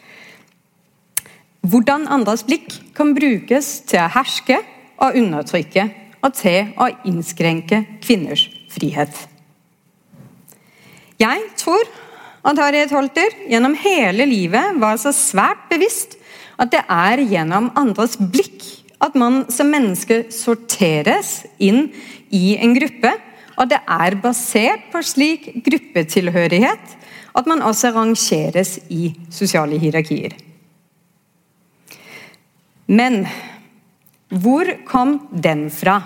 hvordan 1.65 2.07
andres 2.13 2.45
blikk 2.47 2.71
kan 2.97 3.15
brukes 3.17 3.81
til 3.89 4.03
å 4.05 4.11
herske 4.15 4.61
og 5.03 5.19
undertrykke 5.19 5.89
og 6.25 6.35
til 6.39 6.73
å 6.81 6.91
innskrenke 7.09 7.83
kvinners 8.05 8.47
frihet. 8.73 9.34
Jeg 11.25 11.45
tror 11.61 11.89
at 12.45 12.61
Harriet 12.61 12.93
Holter 12.93 13.33
gjennom 13.49 13.77
hele 13.81 14.27
livet 14.29 14.81
var 14.83 14.99
så 15.01 15.15
svært 15.17 15.67
bevisst 15.71 16.19
at 16.61 16.73
det 16.75 16.83
er 16.93 17.23
gjennom 17.31 17.71
andres 17.79 18.19
blikk 18.19 18.65
at 19.03 19.17
man 19.19 19.45
som 19.53 19.71
menneske 19.73 20.25
sorteres 20.33 21.43
inn 21.63 21.89
i 22.35 22.55
en 22.61 22.75
gruppe. 22.77 23.15
Og 23.55 23.71
det 23.71 23.81
er 23.81 24.17
basert 24.23 24.89
på 24.93 25.03
slik 25.07 25.49
gruppetilhørighet 25.65 26.97
at 27.35 27.49
man 27.51 27.63
også 27.67 27.93
rangeres 27.95 28.77
i 28.93 29.13
sosiale 29.33 29.79
hierarkier. 29.83 30.35
Men 32.87 33.25
hvor 34.29 34.69
kom 34.89 35.17
den 35.33 35.69
fra? 35.73 36.03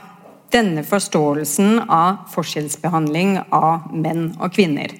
denne 0.53 0.85
forståelsen 0.87 1.83
av 1.93 2.25
forskjellsbehandling 2.33 3.37
av 3.53 3.91
menn 3.93 4.31
og 4.39 4.55
kvinner. 4.55 4.93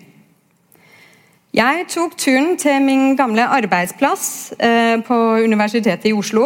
Jeg 1.57 1.87
tok 1.89 2.13
turen 2.21 2.59
til 2.61 2.83
min 2.85 3.15
gamle 3.17 3.47
arbeidsplass 3.57 4.53
eh, 4.61 5.01
på 5.01 5.17
Universitetet 5.41 6.11
i 6.11 6.13
Oslo. 6.13 6.45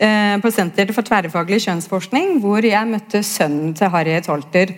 Eh, 0.00 0.38
på 0.40 0.50
Senter 0.50 0.88
for 0.96 1.04
tverrfaglig 1.04 1.58
kjønnsforskning, 1.66 2.38
hvor 2.40 2.64
jeg 2.64 2.88
møtte 2.88 3.20
sønnen 3.22 3.74
til 3.76 3.92
Harriet 3.92 4.30
Holter. 4.32 4.72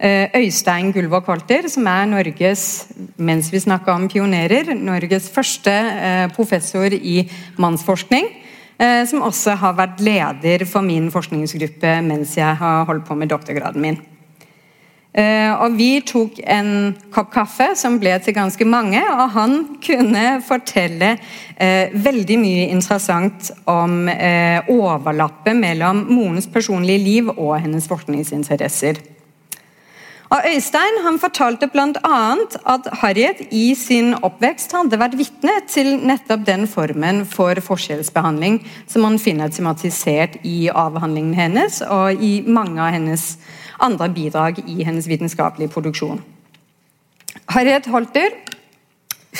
Eh, 0.00 0.32
Øystein 0.40 0.88
Gullvåg 0.92 1.28
Holter, 1.28 1.68
som 1.68 1.84
er 1.86 2.08
Norges 2.08 2.88
mens 3.16 3.52
vi 3.52 3.60
om 3.68 4.08
pionerer, 4.08 4.72
Norges 4.74 5.28
første 5.28 5.70
eh, 5.70 6.32
professor 6.32 6.88
i 6.88 7.28
mannsforskning. 7.58 8.24
Eh, 8.80 9.04
som 9.06 9.22
også 9.22 9.54
har 9.60 9.76
vært 9.76 10.00
leder 10.00 10.64
for 10.64 10.80
min 10.80 11.10
forskningsgruppe 11.12 12.00
mens 12.02 12.38
jeg 12.38 12.56
har 12.56 12.84
holdt 12.88 13.04
på 13.04 13.14
med 13.14 13.28
doktorgraden 13.28 13.82
min. 13.82 14.00
Eh, 15.14 15.52
og 15.62 15.76
Vi 15.78 16.00
tok 16.02 16.40
en 16.42 16.94
kopp 17.14 17.30
kaffe 17.36 17.68
som 17.78 18.00
ble 18.02 18.16
til 18.18 18.34
ganske 18.34 18.66
mange, 18.66 18.98
og 18.98 19.30
han 19.36 19.56
kunne 19.84 20.40
fortelle 20.42 21.14
eh, 21.54 21.94
veldig 21.94 22.38
mye 22.42 22.68
interessant 22.74 23.52
om 23.70 24.08
eh, 24.10 24.66
overlappet 24.74 25.54
mellom 25.54 26.06
morens 26.10 26.50
personlige 26.50 27.04
liv 27.04 27.30
og 27.36 27.60
hennes 27.60 27.86
forskningsinteresser. 27.86 28.98
Og 30.34 30.46
Øystein 30.50 30.96
han 31.04 31.18
fortalte 31.22 31.68
bl.a. 31.70 32.20
at 32.74 32.86
Harriet 33.04 33.44
i 33.54 33.68
sin 33.78 34.16
oppvekst 34.18 34.72
hadde 34.74 34.98
vært 34.98 35.14
vitne 35.20 35.60
til 35.70 35.92
nettopp 36.02 36.42
den 36.48 36.66
formen 36.66 37.22
for 37.28 37.60
forskjellsbehandling 37.62 38.64
som 38.90 39.06
man 39.06 39.20
finner 39.22 39.52
tematisert 39.54 40.40
i 40.42 40.72
avhandlingen 40.72 41.36
hennes 41.38 41.84
og 41.86 42.18
i 42.18 42.40
mange 42.48 42.82
av 42.82 42.96
hennes 42.96 43.36
andre 43.80 44.08
bidrag 44.14 44.62
i 44.66 44.84
hennes 44.84 45.08
vitenskapelige 45.08 45.72
produksjon. 45.74 46.22
Harriet 47.48 47.86
Holter 47.86 48.30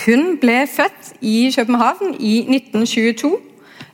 hun 0.05 0.39
ble 0.43 0.65
født 0.67 1.13
i 1.23 1.53
København 1.57 2.17
i 2.19 2.41
1922 2.51 3.37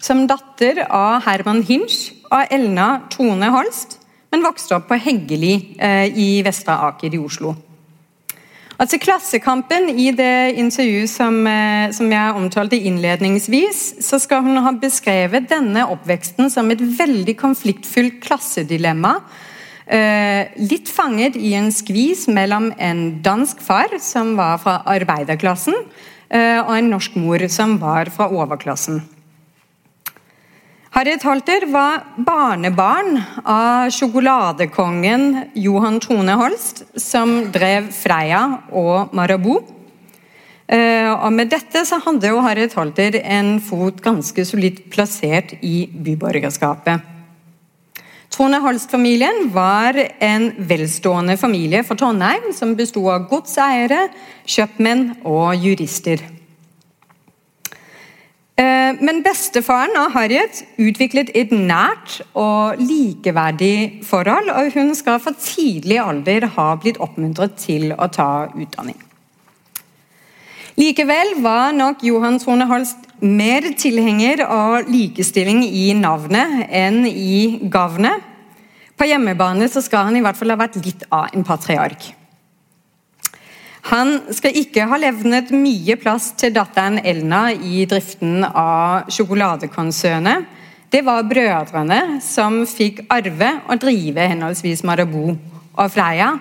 som 0.00 0.24
datter 0.28 0.86
av 0.88 1.20
Herman 1.26 1.62
Hinsch 1.62 2.14
og 2.30 2.48
Elna 2.50 3.02
Tone 3.12 3.50
Holst 3.52 4.00
men 4.30 4.46
vokste 4.46 4.78
opp 4.78 4.88
på 4.90 4.98
Heggeli 5.00 5.54
eh, 5.78 6.06
i 6.14 6.30
Vestre 6.46 6.76
Aker 6.86 7.14
i 7.14 7.20
Oslo. 7.20 7.54
Altså 8.80 8.96
Klassekampen 8.96 9.90
I 9.92 10.08
det 10.16 10.56
intervjuet 10.56 11.10
som, 11.12 11.34
eh, 11.50 11.90
som, 11.92 12.08
jeg 12.12 12.36
omtalte 12.38 12.78
innledningsvis, 12.78 13.82
så 14.00 14.20
skal 14.22 14.46
hun 14.46 14.62
ha 14.64 14.72
beskrevet 14.72 15.50
denne 15.50 15.84
oppveksten 15.92 16.48
som 16.52 16.70
et 16.70 16.80
veldig 16.80 17.36
konfliktfylt 17.36 18.22
klassedilemma. 18.24 19.18
Eh, 19.90 20.52
litt 20.70 20.86
fanget 20.86 21.34
i 21.34 21.50
en 21.58 21.72
skvis 21.74 22.28
mellom 22.30 22.68
en 22.78 23.00
dansk 23.24 23.58
far, 23.58 23.96
som 23.98 24.36
var 24.38 24.60
fra 24.62 24.76
arbeiderklassen, 24.86 25.74
eh, 26.30 26.60
og 26.62 26.76
en 26.76 26.92
norsk 26.92 27.16
mor, 27.18 27.42
som 27.48 27.74
var 27.78 28.12
fra 28.14 28.28
overklassen. 28.30 29.02
Harriet 30.94 31.22
Holter 31.22 31.66
var 31.70 32.04
barnebarn 32.18 33.18
av 33.44 33.90
sjokoladekongen 33.90 35.50
Johan 35.54 35.98
Tone 35.98 36.38
Holst, 36.38 36.84
som 36.94 37.50
drev 37.50 37.90
Freia 37.90 38.60
og 38.70 39.12
Marabou. 39.12 39.64
Eh, 40.68 41.10
og 41.10 41.32
med 41.32 41.50
dette 41.50 41.82
så 41.82 41.98
hadde 41.98 42.30
jo 42.30 42.42
Harriet 42.46 42.74
Holter 42.78 43.18
en 43.24 43.58
fot 43.58 43.98
ganske 44.02 44.44
solid 44.46 44.84
plassert 44.90 45.56
i 45.62 45.88
byborgerskapet. 45.90 47.18
Trone 48.30 48.60
Holst-familien 48.62 49.48
var 49.50 49.96
en 50.22 50.52
velstående 50.70 51.34
familie 51.36 51.82
for 51.86 51.98
Trondheim, 51.98 52.52
som 52.54 52.76
besto 52.78 53.02
av 53.10 53.26
godseiere, 53.30 54.04
kjøpmenn 54.46 55.08
og 55.26 55.58
jurister. 55.58 56.22
Eh, 58.60 58.92
men 59.02 59.22
bestefaren 59.26 59.98
av 59.98 60.14
Harriet 60.14 60.62
utviklet 60.78 61.34
et 61.34 61.50
nært 61.50 62.20
og 62.38 62.78
likeverdig 62.78 64.06
forhold, 64.06 64.54
og 64.54 64.74
hun 64.78 64.94
skal 64.94 65.18
fra 65.22 65.34
tidlig 65.34 65.98
alder 66.02 66.52
ha 66.54 66.72
blitt 66.78 67.02
oppmuntret 67.02 67.58
til 67.58 67.90
å 67.96 68.10
ta 68.14 68.30
utdanning. 68.54 69.09
Likevel 70.80 71.34
var 71.42 71.74
nok 71.76 72.04
Johan 72.06 72.38
Trone 72.40 72.64
Holst 72.70 73.08
mer 73.20 73.66
tilhenger 73.76 74.40
av 74.46 74.86
likestilling 74.88 75.60
i 75.66 75.90
navnet 75.98 76.70
enn 76.72 77.02
i 77.08 77.58
gavnet. 77.72 78.22
På 78.96 79.04
hjemmebane 79.04 79.68
så 79.68 79.82
skal 79.84 80.06
han 80.08 80.16
i 80.16 80.22
hvert 80.24 80.38
fall 80.38 80.54
ha 80.54 80.56
vært 80.60 80.78
litt 80.80 81.02
av 81.12 81.34
en 81.36 81.44
patriark. 81.44 82.06
Han 83.90 84.14
skal 84.36 84.56
ikke 84.62 84.86
ha 84.88 85.00
levnet 85.02 85.52
mye 85.52 85.98
plass 86.00 86.30
til 86.40 86.54
datteren 86.56 87.00
Elna 87.04 87.42
i 87.52 87.84
driften 87.90 88.46
av 88.48 89.10
sjokoladekonsernet. 89.12 90.48
Det 90.88 91.04
var 91.04 91.28
brødrene 91.28 92.20
som 92.24 92.62
fikk 92.68 93.04
arve 93.12 93.52
og 93.66 93.84
drive 93.84 94.30
henholdsvis 94.32 94.86
Marabou 94.88 95.34
og 95.34 95.92
Freia. 95.92 96.32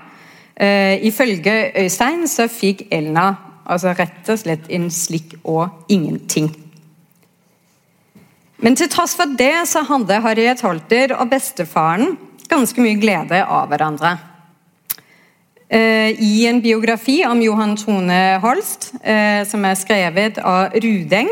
Uh, 0.59 0.95
ifølge 1.07 1.71
Øystein 1.83 2.27
så 2.27 2.47
fikk 2.51 2.87
Elna 2.91 3.33
altså 3.69 3.93
rett 3.97 4.31
og 4.31 4.41
slett 4.41 4.69
en 4.73 4.89
slikk 4.93 5.37
og 5.43 5.91
ingenting. 5.91 6.49
Men 8.59 8.75
til 8.75 8.89
tross 8.91 9.13
for 9.15 9.37
det 9.39 9.53
så 9.71 9.85
hadde 9.87 10.19
Harriet 10.25 10.63
Holter 10.65 11.13
og 11.15 11.29
bestefaren 11.31 12.17
ganske 12.49 12.81
mye 12.83 12.99
glede 12.99 13.43
av 13.45 13.69
hverandre. 13.71 14.17
eh, 15.69 16.09
i 16.17 16.47
en 16.49 16.61
biografi 16.61 17.23
om 17.25 17.41
Johan 17.41 17.75
Trone 17.77 18.39
Holst, 18.41 18.93
eh, 19.03 19.45
som 19.45 19.65
er 19.65 19.75
skrevet 19.77 20.39
av 20.41 20.73
Rudeng. 20.73 21.29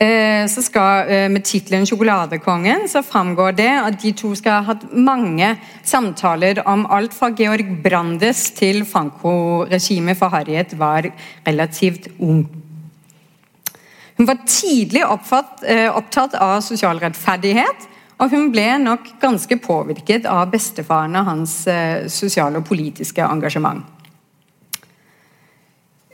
Eh, 0.00 0.46
så 0.48 0.62
skal, 0.62 1.08
eh, 1.08 1.28
Med 1.28 1.44
tittelen 1.44 1.84
'Sjokoladekongen' 1.84 2.88
så 2.88 3.02
framgår 3.02 3.52
det 3.52 3.86
at 3.86 4.02
de 4.02 4.12
to 4.12 4.34
skal 4.34 4.52
ha 4.52 4.72
hatt 4.72 4.92
mange 4.92 5.58
samtaler 5.84 6.66
om 6.66 6.86
alt 6.86 7.12
fra 7.14 7.28
Georg 7.28 7.82
Brandes 7.82 8.50
til 8.50 8.84
Franco-regimet, 8.84 10.16
for 10.16 10.28
Harriet 10.28 10.78
var 10.78 11.02
relativt 11.46 12.08
ung. 12.18 12.48
Hun 14.16 14.26
var 14.26 14.38
tidlig 14.46 15.04
oppfatt, 15.04 15.64
eh, 15.66 15.96
opptatt 15.96 16.34
av 16.34 16.62
sosial 16.62 16.98
rettferdighet, 16.98 17.86
og 18.20 18.30
hun 18.30 18.50
ble 18.52 18.78
nok 18.78 19.20
ganske 19.20 19.56
påvirket 19.60 20.24
av 20.24 20.50
bestefaren 20.50 21.16
og 21.16 21.24
hans 21.24 21.68
sosiale 22.06 22.56
og 22.56 22.64
politiske 22.64 23.22
engasjement. 23.22 23.84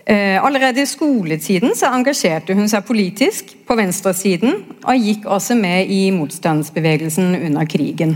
Eh, 0.07 0.45
allerede 0.45 0.83
i 0.83 0.87
skoletiden 0.87 1.73
så 1.75 1.89
engasjerte 1.91 2.55
hun 2.55 2.69
seg 2.71 2.85
politisk 2.87 3.49
på 3.67 3.75
venstresiden, 3.75 4.61
og 4.87 5.03
gikk 5.03 5.25
også 5.27 5.57
med 5.59 5.91
i 5.91 6.13
motstandsbevegelsen 6.15 7.35
under 7.41 7.67
krigen. 7.67 8.15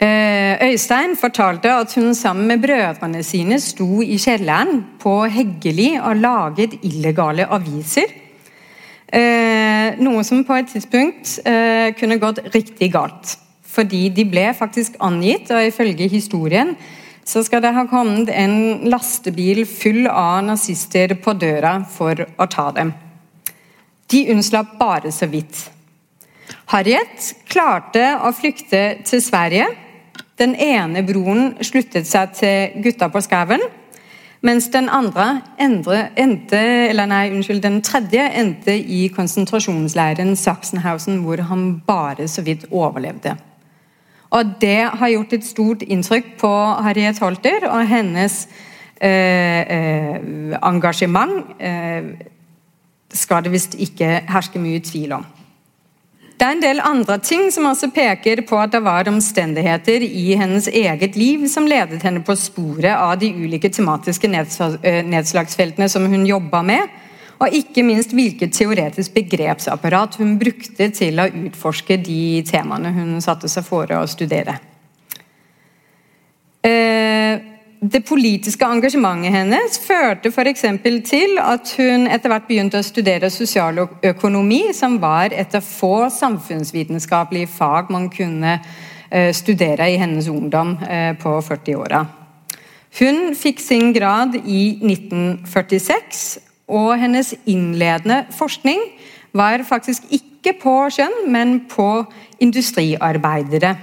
Eh, 0.00 0.62
Øystein 0.68 1.16
fortalte 1.18 1.72
at 1.74 1.94
hun 1.98 2.14
sammen 2.14 2.46
med 2.46 2.62
brødrene 2.62 3.24
sine 3.26 3.58
sto 3.60 3.98
i 4.00 4.14
kjelleren 4.16 4.84
på 5.02 5.24
Heggeli 5.26 5.96
og 5.98 6.22
laget 6.22 6.78
illegale 6.86 7.50
aviser. 7.50 8.14
Eh, 9.12 9.98
noe 9.98 10.22
som 10.24 10.44
på 10.46 10.54
et 10.54 10.70
tidspunkt 10.70 11.40
kunne 11.98 12.22
gått 12.22 12.38
riktig 12.54 12.92
galt. 12.94 13.34
Fordi 13.66 14.08
de 14.08 14.24
ble 14.24 14.52
faktisk 14.54 14.94
angitt, 15.00 15.50
og 15.50 15.66
ifølge 15.66 16.08
historien 16.08 16.76
så 17.24 17.42
skal 17.46 17.62
det 17.62 17.74
ha 17.76 17.86
kommet 17.90 18.30
en 18.32 18.88
lastebil 18.90 19.64
full 19.68 20.06
av 20.10 20.44
nazister 20.46 21.14
på 21.22 21.34
døra 21.38 21.80
for 21.90 22.24
å 22.24 22.46
ta 22.50 22.70
dem. 22.76 22.92
De 24.10 24.24
unnslapp 24.32 24.74
bare 24.80 25.12
så 25.14 25.28
vidt. 25.30 25.68
Harriet 26.72 27.34
klarte 27.50 28.16
å 28.26 28.32
flykte 28.34 29.02
til 29.06 29.22
Sverige. 29.22 29.68
Den 30.40 30.56
ene 30.56 31.04
broren 31.06 31.54
sluttet 31.66 32.08
seg 32.08 32.32
til 32.38 32.82
gutta 32.84 33.10
på 33.12 33.22
skauen, 33.22 33.62
mens 34.40 34.70
den 34.72 34.88
endre, 34.88 35.42
endte, 35.60 36.62
nei, 36.96 37.24
unnskyld, 37.28 37.60
den 37.60 37.82
tredje 37.84 38.24
endte 38.40 38.72
i 38.72 39.02
konsentrasjonsleiren 39.12 40.32
Sachsenhausen, 40.38 41.20
hvor 41.26 41.42
han 41.50 41.74
bare 41.86 42.28
så 42.30 42.44
vidt 42.46 42.64
overlevde. 42.70 43.36
Og 44.30 44.54
det 44.62 44.90
har 45.00 45.10
gjort 45.10 45.32
et 45.34 45.46
stort 45.46 45.82
inntrykk 45.82 46.36
på 46.38 46.50
Harriet 46.84 47.18
Holter 47.18 47.66
og 47.66 47.82
hennes 47.90 48.44
eh, 49.00 49.60
eh, 49.60 50.20
engasjement. 50.62 51.50
Eh, 51.58 52.28
skal 53.10 53.42
det 53.42 53.52
visst 53.56 53.74
ikke 53.74 54.20
herske 54.30 54.62
mye 54.62 54.82
tvil 54.86 55.16
om. 55.18 55.26
Det 56.40 56.46
er 56.46 56.54
en 56.54 56.62
del 56.62 56.78
andre 56.80 57.18
ting 57.20 57.50
som 57.52 57.66
også 57.68 57.90
peker 57.92 58.40
på 58.48 58.56
at 58.56 58.72
det 58.72 58.80
var 58.80 59.08
omstendigheter 59.10 60.00
i 60.06 60.30
hennes 60.40 60.70
eget 60.72 61.18
liv 61.18 61.42
som 61.52 61.66
ledet 61.68 62.00
henne 62.06 62.22
på 62.24 62.36
sporet 62.38 62.94
av 62.94 63.18
de 63.20 63.28
ulike 63.34 63.68
tematiske 63.68 64.30
eh, 64.30 65.02
nedslagsfeltene 65.04 65.90
som 65.92 66.06
hun 66.08 66.24
jobba 66.24 66.62
med 66.64 66.99
og 67.40 67.54
ikke 67.56 67.84
minst 67.86 68.12
hvilket 68.12 68.52
teoretisk 68.52 69.14
begrepsapparat 69.16 70.18
hun 70.20 70.34
brukte 70.40 70.90
til 70.92 71.20
å 71.22 71.28
utforske 71.46 71.96
de 72.04 72.42
temaene 72.48 72.92
hun 72.92 73.14
satte 73.24 73.48
seg 73.48 73.64
for 73.64 73.88
å 73.96 74.02
studere. 74.10 74.58
Eh, 76.60 77.40
det 77.80 78.02
politiske 78.04 78.66
engasjementet 78.68 79.32
hennes 79.32 79.78
førte 79.80 80.28
f.eks. 80.28 80.66
til 81.08 81.38
at 81.40 81.72
hun 81.78 82.04
etter 82.12 82.28
hvert 82.28 82.44
begynte 82.50 82.82
å 82.82 82.84
studere 82.84 83.32
sosialøkonomi, 83.32 84.60
som 84.76 84.98
var 85.00 85.32
et 85.32 85.56
av 85.56 85.64
få 85.64 86.10
samfunnsvitenskapelige 86.12 87.48
fag 87.48 87.88
man 87.88 88.10
kunne 88.12 88.58
eh, 89.08 89.32
studere 89.32 89.88
i 89.88 89.96
hennes 89.96 90.28
ungdom 90.28 90.76
eh, 90.84 91.16
på 91.16 91.38
40-åra. 91.40 92.04
Hun 93.00 93.32
fikk 93.38 93.64
sin 93.64 93.94
grad 93.96 94.36
i 94.44 94.76
1946 94.84 96.49
og 96.70 96.94
hennes 97.00 97.34
innledende 97.50 98.22
forskning 98.36 98.80
var 99.36 99.62
faktisk 99.66 100.06
ikke 100.14 100.56
på 100.62 100.74
kjønn, 100.94 101.22
men 101.30 101.60
på 101.70 101.90
industriarbeidere. 102.40 103.76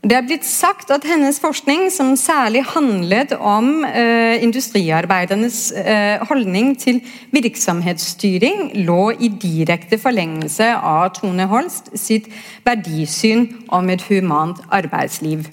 Det 0.00 0.14
er 0.16 0.24
blitt 0.24 0.46
sagt 0.48 0.88
at 0.94 1.04
hennes 1.04 1.36
forskning, 1.42 1.90
som 1.92 2.14
særlig 2.16 2.62
handlet 2.70 3.34
om 3.36 3.84
eh, 3.84 4.40
industriarbeidernes 4.40 5.58
eh, 5.76 6.22
holdning 6.24 6.72
til 6.80 7.02
virksomhetsstyring, 7.36 8.70
lå 8.88 9.10
i 9.20 9.28
direkte 9.28 10.00
forlengelse 10.00 10.70
av 10.72 11.10
Tone 11.18 11.44
Holst 11.52 11.92
sitt 12.00 12.32
verdisyn 12.64 13.50
om 13.68 13.92
et 13.92 14.06
humant 14.08 14.64
arbeidsliv. 14.72 15.50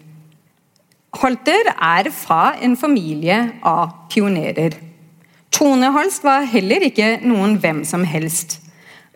Holter 1.19 1.73
er 1.75 2.07
fra 2.15 2.55
en 2.63 2.79
familie 2.79 3.49
av 3.67 4.07
pionerer. 4.07 4.86
Tone 5.53 5.89
Holst 5.95 6.25
var 6.25 6.45
heller 6.49 6.83
ikke 6.89 7.17
noen 7.25 7.57
hvem 7.61 7.83
som 7.87 8.03
helst. 8.07 8.59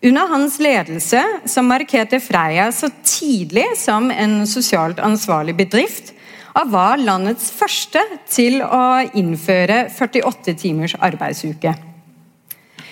Under 0.01 0.31
hans 0.31 0.57
ledelse 0.57 1.21
så 1.45 1.61
markerte 1.61 2.17
Freia 2.23 2.71
så 2.73 2.89
tidlig 3.05 3.67
som 3.77 4.09
en 4.09 4.41
sosialt 4.49 5.01
ansvarlig 5.03 5.53
bedrift, 5.59 6.15
og 6.57 6.71
var 6.73 6.99
landets 6.99 7.51
første 7.53 8.01
til 8.27 8.59
å 8.65 9.03
innføre 9.15 9.85
48 9.93 10.55
timers 10.59 10.97
arbeidsuke. 10.99 11.75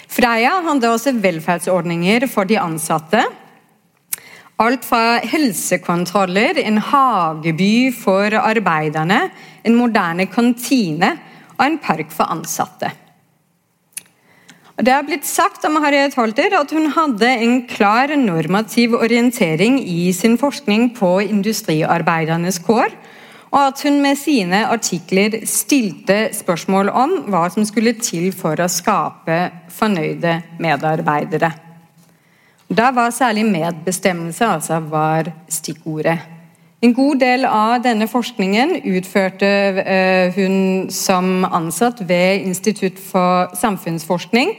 Freia 0.09 0.53
hadde 0.65 0.89
også 0.93 1.15
velferdsordninger 1.21 2.27
for 2.31 2.47
de 2.49 2.59
ansatte. 2.61 3.25
Alt 4.59 4.85
fra 4.85 5.19
helsekontroller, 5.23 6.61
en 6.61 6.79
hageby 6.83 7.91
for 7.95 8.33
arbeiderne, 8.37 9.21
en 9.63 9.77
moderne 9.77 10.25
kantine 10.31 11.13
og 11.57 11.65
en 11.65 11.77
park 11.83 12.11
for 12.15 12.31
ansatte. 12.31 12.91
Det 14.79 14.93
er 14.95 15.03
blitt 15.03 15.25
sagt 15.27 15.65
om 15.67 15.75
Harriet 15.83 16.13
Holter 16.15 16.53
at 16.55 16.71
hun 16.71 16.85
hadde 16.95 17.27
en 17.27 17.57
klar 17.67 18.13
normativ 18.15 18.93
orientering 18.95 19.75
i 19.83 20.13
sin 20.15 20.37
forskning 20.39 20.93
på 20.95 21.17
industriarbeidernes 21.25 22.61
kår, 22.63 22.95
og 23.49 23.59
at 23.59 23.83
hun 23.83 23.99
med 23.99 24.15
sine 24.15 24.61
artikler 24.71 25.41
stilte 25.49 26.29
spørsmål 26.37 26.93
om 26.95 27.17
hva 27.27 27.49
som 27.51 27.67
skulle 27.67 27.97
til 27.99 28.29
for 28.31 28.55
å 28.55 28.69
skape 28.71 29.41
fornøyde 29.75 30.37
medarbeidere. 30.63 31.51
Da 32.71 32.93
var 32.95 33.11
særlig 33.11 33.49
medbestemmelse 33.51 34.47
altså 34.47 34.79
var 34.87 35.27
stikkordet. 35.51 36.38
En 36.79 36.93
god 36.95 37.19
del 37.19 37.43
av 37.43 37.81
denne 37.83 38.05
forskningen 38.07 38.77
utførte 38.87 39.47
eh, 39.83 40.31
hun 40.37 40.85
som 40.95 41.43
ansatt 41.43 42.05
ved 42.07 42.45
Institutt 42.47 43.01
for 43.03 43.51
samfunnsforskning, 43.59 44.53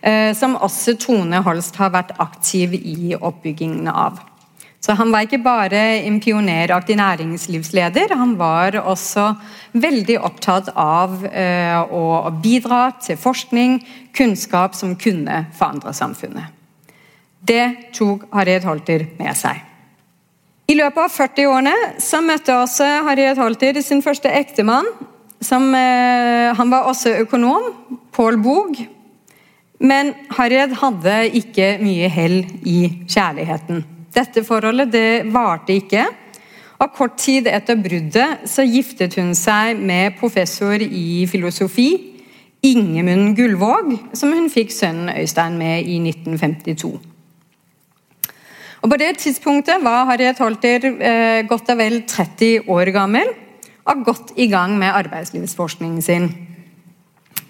eh, 0.00 0.32
som 0.32 0.56
også 0.56 0.96
Tone 0.96 1.42
Holst 1.44 1.76
har 1.76 1.92
vært 1.92 2.14
aktiv 2.24 2.72
i 2.78 3.12
oppbyggingen 3.20 3.92
av. 3.92 4.16
Så 4.80 4.96
Han 4.96 5.12
var 5.12 5.26
ikke 5.26 5.42
bare 5.44 5.84
en 6.08 6.16
pioneraktig 6.24 6.96
næringslivsleder, 6.96 8.16
han 8.16 8.38
var 8.38 8.80
også 8.80 9.34
veldig 9.76 10.20
opptatt 10.24 10.72
av 10.72 11.20
eh, 11.26 11.84
å 11.84 12.32
bidra 12.40 12.94
til 12.96 13.20
forskning, 13.20 13.82
kunnskap 14.16 14.72
som 14.74 14.96
kunne 14.96 15.44
forandre 15.52 15.92
samfunnet. 15.92 16.48
Det 17.44 17.92
tok 17.92 18.30
Harriet 18.32 18.64
Holter 18.64 19.10
med 19.18 19.36
seg. 19.36 19.67
I 20.68 20.74
løpet 20.76 21.00
av 21.00 21.12
40-årene 21.14 21.74
så 22.04 22.18
møtte 22.20 22.52
også 22.52 22.84
Harriet 23.06 23.38
Holter 23.40 23.78
sin 23.80 24.02
første 24.04 24.28
ektemann. 24.28 24.84
Som, 25.40 25.70
eh, 25.74 26.52
han 26.52 26.70
var 26.70 26.84
også 26.90 27.14
økonom, 27.22 27.72
Paul 28.12 28.36
Boog. 28.36 28.76
Men 29.80 30.12
Harriet 30.36 30.74
hadde 30.76 31.30
ikke 31.32 31.78
mye 31.80 32.08
hell 32.10 32.44
i 32.66 33.06
kjærligheten. 33.08 33.84
Dette 34.12 34.44
forholdet 34.44 34.92
det 34.92 35.32
varte 35.32 35.72
ikke. 35.72 36.04
Og 36.80 36.92
Kort 36.92 37.16
tid 37.16 37.46
etter 37.46 37.74
bruddet 37.74 38.44
så 38.44 38.66
giftet 38.66 39.14
hun 39.14 39.34
seg 39.34 39.78
med 39.80 40.18
professor 40.20 40.76
i 40.76 41.26
filosofi, 41.26 42.14
Ingemund 42.62 43.36
Gullvåg, 43.36 43.94
som 44.12 44.32
hun 44.34 44.50
fikk 44.50 44.70
sønnen 44.74 45.14
Øystein 45.16 45.56
med 45.56 45.86
i 45.86 45.98
1952. 45.98 47.07
Og 48.82 48.90
På 48.90 48.96
det 48.98 49.16
tidspunktet 49.18 49.82
var 49.82 50.06
Harriet 50.06 50.38
Holter 50.38 50.84
eh, 50.86 51.46
godt 51.48 51.70
og 51.72 51.78
vel 51.80 52.02
30 52.06 52.68
år 52.70 52.92
gammel 52.94 53.32
og 53.88 54.04
godt 54.04 54.32
i 54.36 54.46
gang 54.46 54.76
med 54.78 54.94
arbeidslivsforskningen 54.94 56.02
sin. 56.02 56.28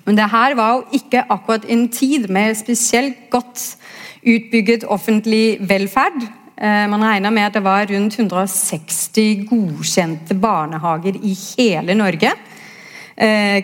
Men 0.06 0.16
det 0.16 0.30
her 0.32 0.54
var 0.56 0.76
jo 0.76 0.84
ikke 0.96 1.26
akkurat 1.28 1.66
en 1.68 1.88
tid 1.92 2.28
med 2.32 2.56
spesielt 2.56 3.28
godt 3.30 3.76
utbygget 4.24 4.86
offentlig 4.88 5.58
velferd. 5.60 6.22
Man 6.62 7.04
regner 7.04 7.30
med 7.30 7.42
at 7.42 7.54
det 7.54 7.64
var 7.64 7.86
rundt 7.90 8.16
160 8.18 9.44
godkjente 9.50 10.34
barnehager 10.34 11.18
i 11.22 11.34
hele 11.34 11.94
Norge. 11.94 12.32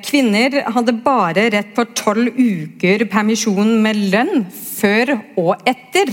Kvinner 0.05 0.61
hadde 0.74 0.94
bare 1.05 1.48
rett 1.55 1.72
på 1.74 1.87
tolv 1.96 2.37
uker 2.37 3.07
permisjon 3.11 3.72
med 3.83 4.05
lønn 4.12 4.46
før 4.53 5.16
og 5.40 5.64
etter 5.66 6.12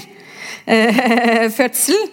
fødsel. 1.60 2.10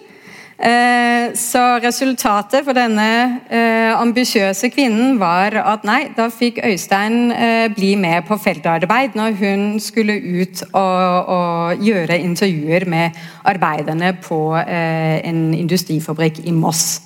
Eh, 0.59 1.31
så 1.39 1.61
resultatet 1.79 2.65
for 2.67 2.75
denne 2.75 3.05
eh, 3.47 3.93
ambisiøse 3.95 4.67
kvinnen 4.73 5.15
var 5.15 5.55
at 5.55 5.85
nei, 5.87 6.09
da 6.17 6.25
fikk 6.27 6.57
Øystein 6.67 7.31
eh, 7.31 7.69
bli 7.71 7.93
med 7.95 8.25
på 8.27 8.35
feltarbeid 8.43 9.15
når 9.15 9.37
hun 9.39 9.61
skulle 9.79 10.17
ut 10.19 10.59
og, 10.73 11.29
og 11.31 11.85
gjøre 11.85 12.17
intervjuer 12.19 12.83
med 12.91 13.15
arbeiderne 13.47 14.11
på 14.19 14.41
en 14.59 15.53
industrifabrikk 15.55 16.41
i 16.43 16.51
Moss. 16.51 17.05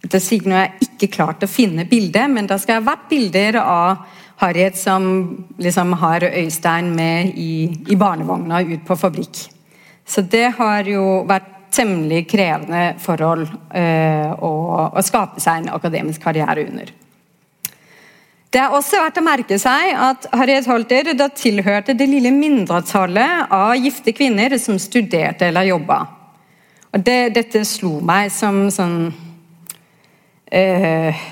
Dette 0.00 0.22
sier 0.22 0.48
har 0.54 0.64
jeg 0.70 0.88
ikke 0.88 1.10
klart 1.18 1.44
å 1.44 1.50
finne 1.50 1.84
bildet, 1.84 2.30
men 2.32 2.48
det 2.48 2.62
skal 2.62 2.80
ha 2.80 2.86
vært 2.94 3.10
bilder 3.10 3.60
av 3.60 4.06
Harriet 4.40 4.78
som 4.80 5.04
liksom 5.60 5.92
har 6.00 6.24
Øystein 6.30 6.94
med 6.96 7.36
i, 7.36 7.68
i 7.92 8.00
barnevogna 8.00 8.62
ut 8.64 8.88
på 8.88 8.96
fabrikk. 8.96 9.55
Så 10.06 10.22
det 10.22 10.48
har 10.58 10.86
jo 10.88 11.24
vært 11.26 11.52
temmelig 11.74 12.24
krevende 12.30 12.94
forhold 13.02 13.48
eh, 13.74 14.30
å, 14.32 14.52
å, 14.86 15.02
skape 15.04 15.42
seg 15.42 15.64
en 15.64 15.74
akademisk 15.76 16.22
karriere 16.24 16.64
under. 16.68 16.92
Det 18.54 18.62
er 18.62 18.72
også 18.72 19.00
verdt 19.02 19.18
å 19.20 19.24
merke 19.26 19.58
seg 19.60 19.90
at 20.00 20.28
Harriet 20.32 20.68
Holter 20.70 21.10
da 21.18 21.26
tilhørte 21.34 21.96
det 21.98 22.06
lille 22.08 22.30
mindretallet 22.32 23.52
av 23.52 23.74
gifte 23.76 24.14
kvinner 24.16 24.54
som 24.62 24.78
studerte 24.80 25.50
eller 25.50 25.68
jobba. 25.68 25.98
Og 26.94 27.02
det, 27.04 27.18
dette 27.36 27.66
slo 27.68 27.98
meg 28.00 28.30
som 28.32 28.66
sånn 28.72 29.00
eh, 30.48 31.26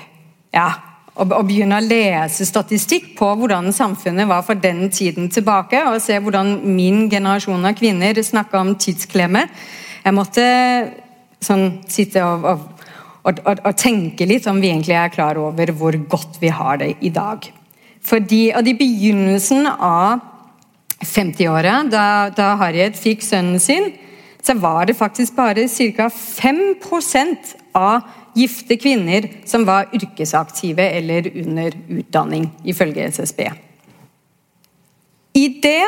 Ja, 0.53 0.67
å, 1.15 1.41
begynne 1.47 1.79
å 1.79 1.85
lese 1.85 2.45
statistikk 2.47 3.13
på 3.17 3.29
hvordan 3.39 3.71
samfunnet 3.75 4.27
var 4.27 4.43
for 4.43 4.59
den 4.59 4.89
tiden 4.91 5.29
tilbake, 5.31 5.79
og 5.87 6.01
se 6.03 6.19
hvordan 6.19 6.57
min 6.67 7.05
generasjon 7.11 7.65
av 7.65 7.75
kvinner 7.79 8.19
snakka 8.19 8.61
om 8.61 8.75
tidsklemme 8.75 9.47
jeg 10.05 10.13
måtte 10.13 10.45
sånn, 11.41 11.79
sitte 11.89 12.21
og, 12.21 12.45
og, 12.45 13.39
og, 13.41 13.49
og, 13.55 13.71
tenke 13.79 14.27
litt 14.29 14.45
om 14.49 14.59
vi 14.61 14.69
egentlig 14.69 14.97
er 14.99 15.13
klar 15.13 15.39
over 15.41 15.71
hvor 15.73 15.97
godt 16.11 16.37
vi 16.41 16.51
har 16.53 16.77
det 16.81 16.91
i 17.01 17.09
dag. 17.13 17.47
Fordi 18.05 18.51
og 18.53 18.69
I 18.69 18.75
begynnelsen 18.77 19.65
av 19.73 20.21
50-åra, 21.01 21.79
da, 21.89 22.05
da 22.37 22.51
Harriet 22.61 22.97
fikk 22.99 23.25
sønnen 23.25 23.57
sin, 23.61 23.89
så 24.45 24.53
var 24.61 24.85
det 24.85 24.97
faktisk 24.97 25.33
bare 25.37 25.65
ca. 25.65 26.09
5% 26.13 27.55
av 27.73 28.05
gifte 28.35 28.77
kvinner 28.81 29.29
som 29.47 29.65
var 29.67 29.89
yrkesaktive 29.95 30.89
eller 30.99 31.29
under 31.45 31.77
utdanning, 31.89 32.49
ifølge 32.63 33.07
SSB. 33.11 33.47
I 35.35 35.47
det 35.63 35.79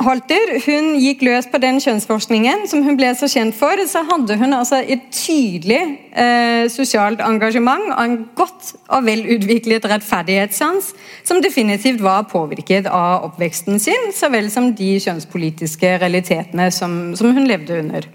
Holter 0.00 0.54
hun 0.64 0.94
gikk 0.96 1.20
løs 1.26 1.44
på 1.52 1.58
den 1.60 1.76
kjønnsforskningen 1.82 2.62
som 2.70 2.80
hun 2.86 2.96
ble 2.96 3.10
så 3.18 3.26
kjent 3.28 3.52
for. 3.58 3.76
Så 3.84 4.00
hadde 4.08 4.38
hun 4.40 4.54
altså 4.56 4.78
et 4.80 5.10
tydelig 5.12 5.80
eh, 6.16 6.64
sosialt 6.72 7.20
engasjement 7.20 7.90
og 7.90 8.00
en 8.00 8.16
godt 8.38 8.70
og 8.88 9.04
velutviklet 9.04 9.84
rettferdighetssans, 9.92 10.94
som 11.28 11.42
definitivt 11.44 12.00
var 12.00 12.24
påvirket 12.32 12.88
av 12.88 13.26
oppveksten 13.28 13.76
sin, 13.82 14.08
så 14.16 14.32
vel 14.32 14.48
som 14.52 14.72
de 14.76 14.94
kjønnspolitiske 15.04 15.92
realitetene 16.00 16.70
som, 16.72 16.96
som 17.18 17.36
hun 17.36 17.44
levde 17.50 17.82
under. 17.82 18.08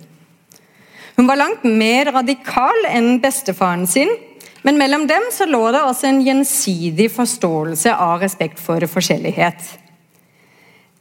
Hun 1.15 1.27
var 1.27 1.39
langt 1.39 1.63
mer 1.63 2.11
radikal 2.11 2.87
enn 2.89 3.21
bestefaren 3.23 3.85
sin, 3.87 4.11
men 4.67 4.79
mellom 4.79 5.05
dem 5.07 5.29
så 5.31 5.47
lå 5.47 5.61
det 5.71 5.83
også 5.85 6.09
en 6.09 6.21
gjensidig 6.25 7.07
forståelse 7.13 7.93
av 7.95 8.19
respekt 8.25 8.59
for 8.59 8.83
forskjellighet. 8.89 9.63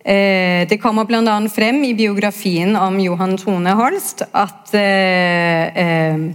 Eh, 0.04 0.68
det 0.68 0.78
kommer 0.82 1.08
bl.a. 1.08 1.36
frem 1.48 1.80
i 1.88 1.94
biografien 1.96 2.76
om 2.76 2.98
Johan 3.00 3.38
Tone 3.40 3.72
Holst 3.74 4.20
at 4.30 4.74
eh, 4.76 5.82
eh, 5.82 6.26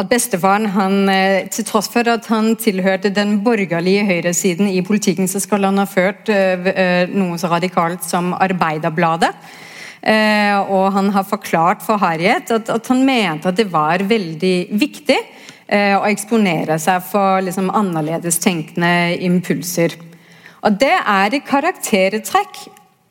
at 0.00 0.08
bestefaren, 0.08 0.68
han, 0.72 1.10
til 1.52 1.64
tross 1.68 1.90
for 1.92 2.08
at 2.08 2.24
han 2.32 2.54
tilhørte 2.56 3.10
den 3.12 3.34
borgerlige 3.44 4.06
høyresiden 4.08 4.70
i 4.70 4.80
politikken, 4.80 5.28
så 5.28 5.42
skal 5.44 5.66
han 5.66 5.76
ha 5.76 5.84
ført 5.84 6.30
noe 7.12 7.36
så 7.36 7.50
radikalt 7.52 8.06
som 8.08 8.30
Arbeiderbladet. 8.32 9.34
Og 10.00 10.86
han 10.94 11.10
har 11.12 11.26
forklart 11.28 11.82
for 11.84 12.00
Harriet 12.00 12.48
at, 12.54 12.70
at 12.72 12.86
han 12.88 13.02
mente 13.04 13.50
at 13.50 13.58
det 13.58 13.66
var 13.68 14.00
veldig 14.08 14.72
viktig 14.80 15.18
å 15.68 16.06
eksponere 16.08 16.78
seg 16.80 17.04
for 17.04 17.44
liksom, 17.44 17.68
annerledes 17.76 18.40
tenkende 18.40 19.18
impulser. 19.20 19.98
Og 20.64 20.80
Det 20.80 20.96
er 20.96 21.36
et 21.36 21.44
karaktertrekk 21.44 22.64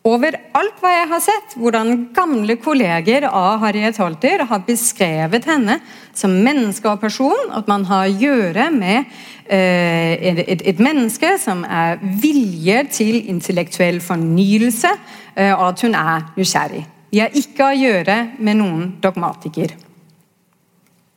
overalt 0.08 0.78
hva 0.80 0.92
jeg 0.94 1.08
har 1.12 1.22
sett, 1.24 1.56
hvordan 1.60 2.06
gamle 2.16 2.56
kolleger 2.62 3.26
av 3.28 3.60
Harriet 3.64 3.98
Holter 4.00 4.46
har 4.48 4.62
beskrevet 4.68 5.48
henne 5.50 5.80
som 6.16 6.38
menneske 6.46 6.88
og 6.88 7.02
person. 7.02 7.52
At 7.52 7.68
man 7.68 7.86
har 7.90 8.08
å 8.08 8.18
gjøre 8.22 8.70
med 8.72 9.10
eh, 9.52 10.40
et, 10.48 10.80
menneske 10.80 11.36
som 11.42 11.66
er 11.68 12.00
vilje 12.22 12.84
til 12.96 13.20
intellektuell 13.34 14.00
fornyelse, 14.04 14.94
eh, 14.94 15.29
og 15.56 15.66
at 15.70 15.82
hun 15.86 15.96
er 15.96 16.30
nysgjerrig. 16.38 16.86
Vi 17.10 17.22
har 17.24 17.34
ikke 17.34 17.70
å 17.70 17.78
gjøre 17.78 18.18
med 18.38 18.60
noen 18.60 18.88
dogmatiker. 19.02 19.74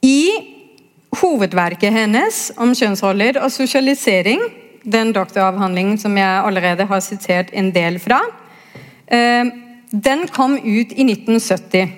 I 0.02 0.22
hovedverket 1.20 1.92
hennes 1.92 2.46
om 2.56 2.72
kjønnsroller 2.74 3.38
og 3.42 3.52
sosialisering 3.52 4.40
den 4.82 5.12
doktoravhandlingen 5.14 5.98
som 5.98 6.16
jeg 6.18 6.46
allerede 6.46 6.86
har 6.88 7.02
sitert 7.04 7.52
en 7.52 7.70
del 7.74 7.98
fra, 8.02 8.20
eh, 9.06 9.44
den 9.90 10.26
kom 10.28 10.56
ut 10.56 10.92
i 10.92 11.04
1970. 11.04 11.92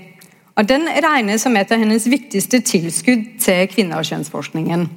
Og 0.57 0.69
Den 0.69 0.87
regnes 0.87 1.43
som 1.43 1.57
et 1.57 1.73
av 1.73 1.79
hennes 1.79 2.07
viktigste 2.07 2.61
tilskudd 2.61 3.41
til 3.41 3.67
kvinne- 3.67 3.97
og 3.97 4.05
kjønnsforskningen. 4.05 4.89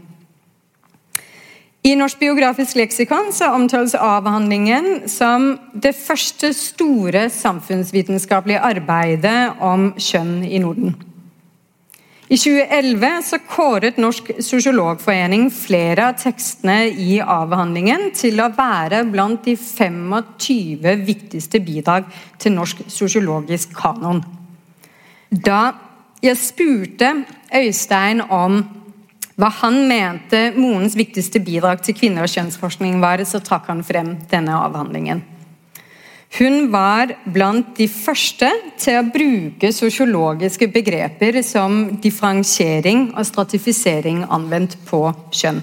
I 1.88 1.94
Norsk 1.96 2.20
biografisk 2.20 2.76
leksikon 2.76 3.30
så 3.32 3.48
omtales 3.56 3.94
avhandlingen 3.96 5.06
som 5.08 5.54
det 5.72 5.94
første 5.96 6.50
store 6.52 7.28
samfunnsvitenskapelige 7.32 8.60
arbeidet 8.60 9.62
om 9.64 9.94
kjønn 9.96 10.42
i 10.44 10.60
Norden. 10.60 10.98
I 12.28 12.36
2011 12.36 13.22
så 13.30 13.40
kåret 13.48 14.02
Norsk 14.04 14.34
sosiologforening 14.44 15.46
flere 15.54 16.10
av 16.10 16.18
tekstene 16.20 16.90
i 16.92 17.22
avhandlingen 17.24 18.10
til 18.20 18.42
å 18.44 18.50
være 18.58 19.06
blant 19.08 19.48
de 19.48 19.56
25 19.56 21.06
viktigste 21.08 21.62
bidrag 21.64 22.10
til 22.36 22.58
norsk 22.58 22.84
sosiologisk 22.92 23.72
kanon. 23.80 24.20
Da 25.32 25.70
jeg 26.20 26.36
spurte 26.42 27.14
Øystein 27.56 28.26
om 28.28 28.60
hva 29.38 29.52
han 29.60 29.84
mente 29.86 30.40
morens 30.58 30.96
viktigste 30.98 31.40
bidrag 31.46 31.84
til 31.86 31.94
kvinner- 31.94 32.26
og 32.26 32.32
kjønnsforskning 32.34 32.98
var, 33.02 33.22
så 33.22 33.38
trakk 33.38 33.68
han 33.70 33.84
frem 33.86 34.16
denne 34.32 34.56
avhandlingen. 34.58 35.22
Hun 36.40 36.72
var 36.74 37.14
blant 37.34 37.76
de 37.78 37.86
første 37.88 38.50
til 38.82 38.98
å 38.98 39.06
bruke 39.14 39.70
sosiologiske 39.72 40.68
begreper 40.74 41.38
som 41.46 42.00
differensiering 42.02 43.12
og 43.14 43.26
stratifisering 43.30 44.26
anvendt 44.26 44.76
på 44.90 45.06
kjønn. 45.32 45.62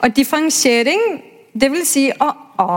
Og 0.00 0.16
differensiering, 0.16 1.04
dvs. 1.52 1.92
Si 1.92 2.06
å 2.12 2.30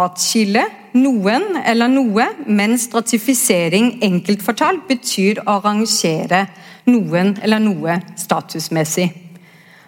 atskille 0.04 0.66
noen 1.00 1.62
eller 1.64 1.88
noe, 1.92 2.28
mens 2.46 2.90
stratifisering 2.90 3.98
enkelt 4.04 4.44
fortalt 4.44 4.86
betyr 4.92 5.42
å 5.48 5.58
rangere 5.64 6.46
noen 6.92 7.38
eller 7.42 7.64
noe 7.64 8.00
statusmessig. 8.20 9.29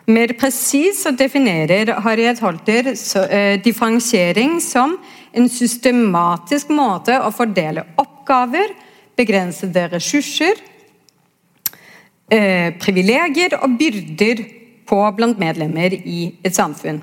Mer 0.09 0.33
presis 0.33 1.03
definerer 1.17 1.93
Harriet 2.01 2.39
Holter 2.41 2.89
eh, 3.29 3.61
differensiering 3.61 4.57
som 4.61 4.95
en 5.31 5.49
systematisk 5.49 6.71
måte 6.73 7.19
å 7.21 7.29
fordele 7.33 7.83
oppgaver, 8.01 8.73
begrensede 9.17 9.85
ressurser, 9.91 10.57
eh, 12.31 12.73
privilegier 12.81 13.59
og 13.61 13.77
byrder 13.77 14.41
på 14.89 15.01
blant 15.15 15.39
medlemmer 15.39 15.93
i 15.93 16.31
et 16.43 16.55
samfunn. 16.55 17.01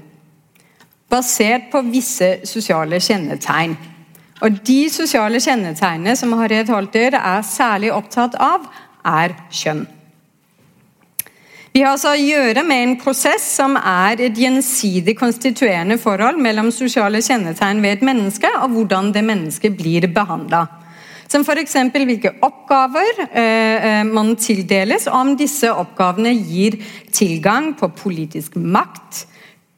Basert 1.09 1.71
på 1.73 1.85
visse 1.87 2.41
sosiale 2.45 2.99
kjennetegn. 3.01 3.77
Og 4.43 4.59
De 4.67 4.89
sosiale 4.91 5.41
kjennetegnene 5.41 6.17
som 6.19 6.35
Harriet 6.39 6.69
Holter 6.69 7.15
er 7.15 7.47
særlig 7.47 7.95
opptatt 7.95 8.35
av, 8.35 8.67
er 9.07 9.35
kjønn. 9.51 9.87
Vi 11.73 11.83
har 11.85 11.93
altså 11.93 12.15
å 12.15 12.19
gjøre 12.19 12.63
med 12.67 12.83
en 12.83 12.95
prosess 13.01 13.45
som 13.59 13.77
er 13.77 14.23
et 14.25 14.39
gjensidig 14.41 15.15
konstituerende 15.19 15.99
forhold 16.01 16.41
mellom 16.41 16.71
sosiale 16.75 17.21
kjennetegn 17.25 17.83
ved 17.85 17.99
et 17.99 18.05
menneske 18.09 18.51
og 18.63 18.73
hvordan 18.75 19.13
det 19.15 19.25
mennesket 19.27 19.77
blir 19.77 20.09
behandla. 20.15 20.65
Som 21.29 21.45
f.eks. 21.45 21.77
hvilke 21.93 22.33
oppgaver 22.41 23.21
eh, 23.29 24.01
man 24.09 24.33
tildeles, 24.41 25.11
og 25.11 25.19
om 25.19 25.35
disse 25.37 25.69
oppgavene 25.69 26.33
gir 26.33 26.79
tilgang 27.13 27.75
på 27.77 27.91
politisk 27.93 28.57
makt, 28.57 29.27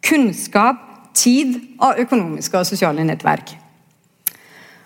kunnskap, 0.06 0.86
tid 1.10 1.58
og 1.82 1.98
økonomiske 2.04 2.60
og 2.60 2.70
sosiale 2.70 3.02
nettverk. 3.04 3.56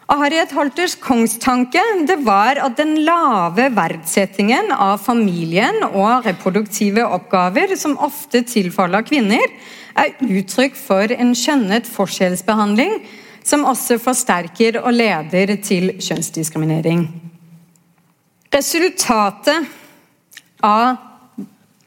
Og 0.05 0.21
Harriet 0.21 0.53
Holters 0.53 0.99
kongstanke 1.01 1.81
det 2.05 2.19
var 2.27 2.59
at 2.61 2.77
den 2.77 2.99
lave 3.07 3.71
verdsettingen 3.73 4.69
av 4.77 4.99
familien 5.01 5.81
og 5.87 6.27
reproduktive 6.27 7.07
oppgaver, 7.09 7.73
som 7.81 7.97
ofte 7.97 8.43
tilfaller 8.45 9.07
kvinner, 9.07 9.45
er 9.97 10.13
uttrykk 10.21 10.77
for 10.77 11.13
en 11.15 11.33
skjønnet 11.39 11.89
forskjellsbehandling 11.89 12.99
som 13.45 13.65
også 13.69 13.97
forsterker 14.03 14.81
og 14.83 14.93
leder 14.93 15.55
til 15.65 15.95
kjønnsdiskriminering. 16.03 17.07
Resultatet 18.53 19.71
av 20.65 20.97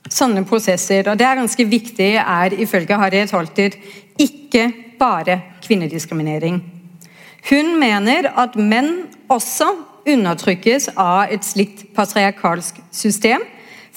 sånne 0.10 0.44
prosesser, 0.48 1.06
og 1.10 1.20
det 1.20 1.28
er 1.28 1.38
ganske 1.42 1.68
viktig, 1.70 2.10
er 2.18 2.56
ifølge 2.58 2.98
Harriet 2.98 3.34
Holter 3.36 3.78
ikke 4.18 4.70
bare 4.98 5.42
kvinnediskriminering. 5.66 6.77
Hun 7.48 7.78
mener 7.80 8.28
at 8.36 8.58
menn 8.60 9.06
også 9.32 9.70
undertrykkes 10.08 10.90
av 11.00 11.32
et 11.32 11.46
slikt 11.48 11.86
patriarkalsk 11.96 12.82
system, 12.92 13.44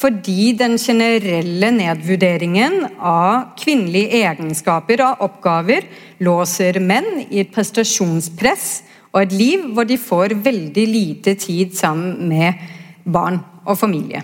fordi 0.01 0.53
den 0.57 0.79
generelle 0.81 1.69
nedvurderingen 1.75 2.87
av 2.97 3.51
kvinnelige 3.61 4.23
egenskaper 4.23 5.03
og 5.05 5.25
oppgaver 5.27 5.89
låser 6.25 6.79
menn 6.81 7.27
i 7.27 7.43
et 7.43 7.51
prestasjonspress 7.53 8.69
og 9.11 9.25
et 9.25 9.35
liv 9.35 9.67
hvor 9.75 9.89
de 9.89 9.99
får 10.01 10.39
veldig 10.41 10.87
lite 10.89 11.35
tid 11.43 11.75
sammen 11.77 12.31
med 12.31 12.63
barn 13.05 13.43
og 13.67 13.77
familie. 13.77 14.23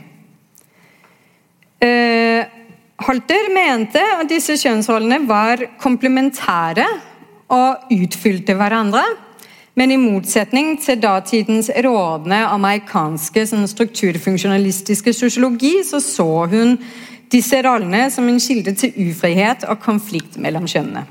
Holter 3.06 3.50
mente 3.52 4.00
at 4.00 4.30
disse 4.30 4.56
kjønnsrollene 4.56 5.20
var 5.28 5.60
komplementære 5.82 6.86
og 7.52 7.92
utfylte 7.94 8.56
hverandre. 8.58 9.04
Men 9.76 9.92
i 9.92 9.98
motsetning 10.00 10.78
til 10.80 11.00
datidens 11.02 11.68
rådende 11.84 12.38
amerikanske 12.48 13.44
sånn 13.50 13.66
strukturfunksjonalistiske 13.68 15.12
sosiologi, 15.12 15.74
så 15.84 16.00
så 16.00 16.30
hun 16.48 16.78
disse 17.32 17.60
rollene 17.66 18.06
som 18.14 18.28
en 18.30 18.40
kilde 18.40 18.72
til 18.78 18.96
ufrihet 19.10 19.66
og 19.68 19.82
konflikt 19.84 20.40
mellom 20.40 20.64
kjønnene. 20.70 21.04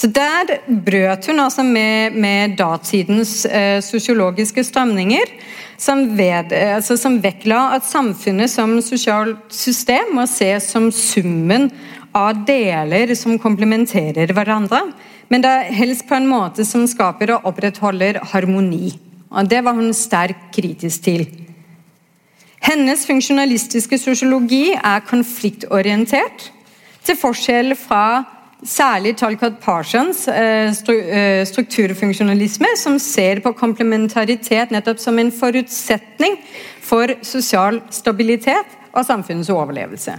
Så 0.00 0.08
Der 0.08 0.48
brøt 0.66 1.26
hun 1.28 1.42
altså 1.44 1.62
med, 1.62 2.16
med 2.16 2.56
datidens 2.56 3.44
eh, 3.44 3.82
sosiologiske 3.84 4.64
strømninger, 4.64 5.34
som, 5.76 6.16
ved, 6.16 6.52
altså 6.52 6.96
som 6.96 7.18
vektla 7.22 7.74
at 7.76 7.84
samfunnet 7.84 8.50
som 8.50 8.78
sosialt 8.84 9.52
system 9.52 10.14
må 10.16 10.24
ses 10.28 10.70
som 10.72 10.88
summen 10.92 11.68
av 12.16 12.44
deler 12.46 13.14
som 13.18 13.38
komplementerer 13.38 14.32
hverandre, 14.34 14.80
men 15.30 15.44
det 15.44 15.50
er 15.50 15.76
helst 15.78 16.06
på 16.08 16.16
en 16.18 16.26
måte 16.28 16.64
som 16.66 16.86
skaper 16.90 17.36
og 17.36 17.46
opprettholder 17.52 18.18
harmoni. 18.32 18.96
Og 19.30 19.48
Det 19.48 19.62
var 19.64 19.74
hun 19.78 19.94
sterkt 19.94 20.50
kritisk 20.54 21.02
til. 21.06 21.26
Hennes 22.60 23.06
funksjonalistiske 23.06 23.98
sosiologi 23.98 24.74
er 24.74 25.06
konfliktorientert, 25.06 26.50
til 27.00 27.16
forskjell 27.16 27.72
fra 27.78 28.24
Særlig 28.60 29.14
Talcott 29.16 29.56
Parsons 29.62 30.26
eh, 30.28 30.68
eh, 30.68 31.46
strukturfunksjonalisme, 31.48 32.74
som 32.76 32.98
ser 33.00 33.40
på 33.40 33.54
komplementaritet 33.56 34.74
nettopp 34.74 35.00
som 35.00 35.18
en 35.18 35.32
forutsetning 35.32 36.36
for 36.84 37.14
sosial 37.24 37.80
stabilitet 37.88 38.76
og 38.92 39.06
samfunnets 39.08 39.48
overlevelse. 39.48 40.18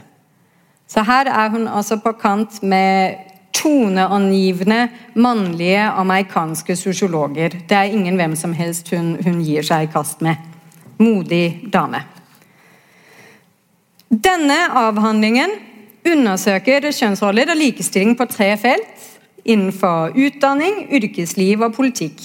Så 0.92 1.04
her 1.08 1.30
er 1.32 1.52
hun 1.54 1.70
altså 1.72 1.96
på 2.04 2.12
kant 2.20 2.58
med 2.64 3.16
toneangivende 3.56 4.90
mannlige 5.16 5.84
amerikanske 5.88 6.76
sosiologer. 6.76 7.56
Det 7.70 7.78
er 7.78 7.92
ingen 7.92 8.16
hvem 8.20 8.36
som 8.36 8.54
helst 8.54 8.92
hun, 8.92 9.16
hun 9.24 9.40
gir 9.44 9.64
seg 9.64 9.88
i 9.88 9.92
kast 9.92 10.22
med. 10.22 10.36
Modig 11.00 11.70
dame. 11.74 12.04
Denne 14.12 14.58
avhandlingen 14.76 15.54
undersøker 16.12 16.90
kjønnsroller 16.92 17.54
og 17.54 17.60
likestilling 17.62 18.18
på 18.20 18.28
tre 18.28 18.52
felt 18.60 19.08
innenfor 19.48 20.12
utdanning, 20.18 20.86
yrkesliv 20.92 21.64
og 21.64 21.76
politikk. 21.78 22.20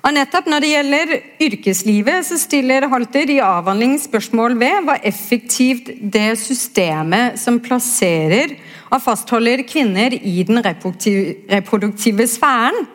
Og 0.00 0.14
nettopp 0.16 0.48
Når 0.48 0.64
det 0.64 0.70
gjelder 0.70 1.10
yrkeslivet, 1.44 2.24
så 2.26 2.38
stiller 2.40 2.88
Halter 2.88 3.30
i 3.30 3.40
avhandling 3.44 3.98
spørsmål 4.00 4.56
ved 4.60 4.86
hva 4.86 4.96
effektivt 5.04 5.90
det 6.00 6.38
systemet 6.40 7.36
som 7.40 7.60
plasserer 7.60 8.56
og 8.90 9.02
fastholder 9.04 9.62
kvinner 9.68 10.16
i 10.16 10.42
den 10.48 10.62
reproduktive 10.64 12.26
sfæren, 12.26 12.86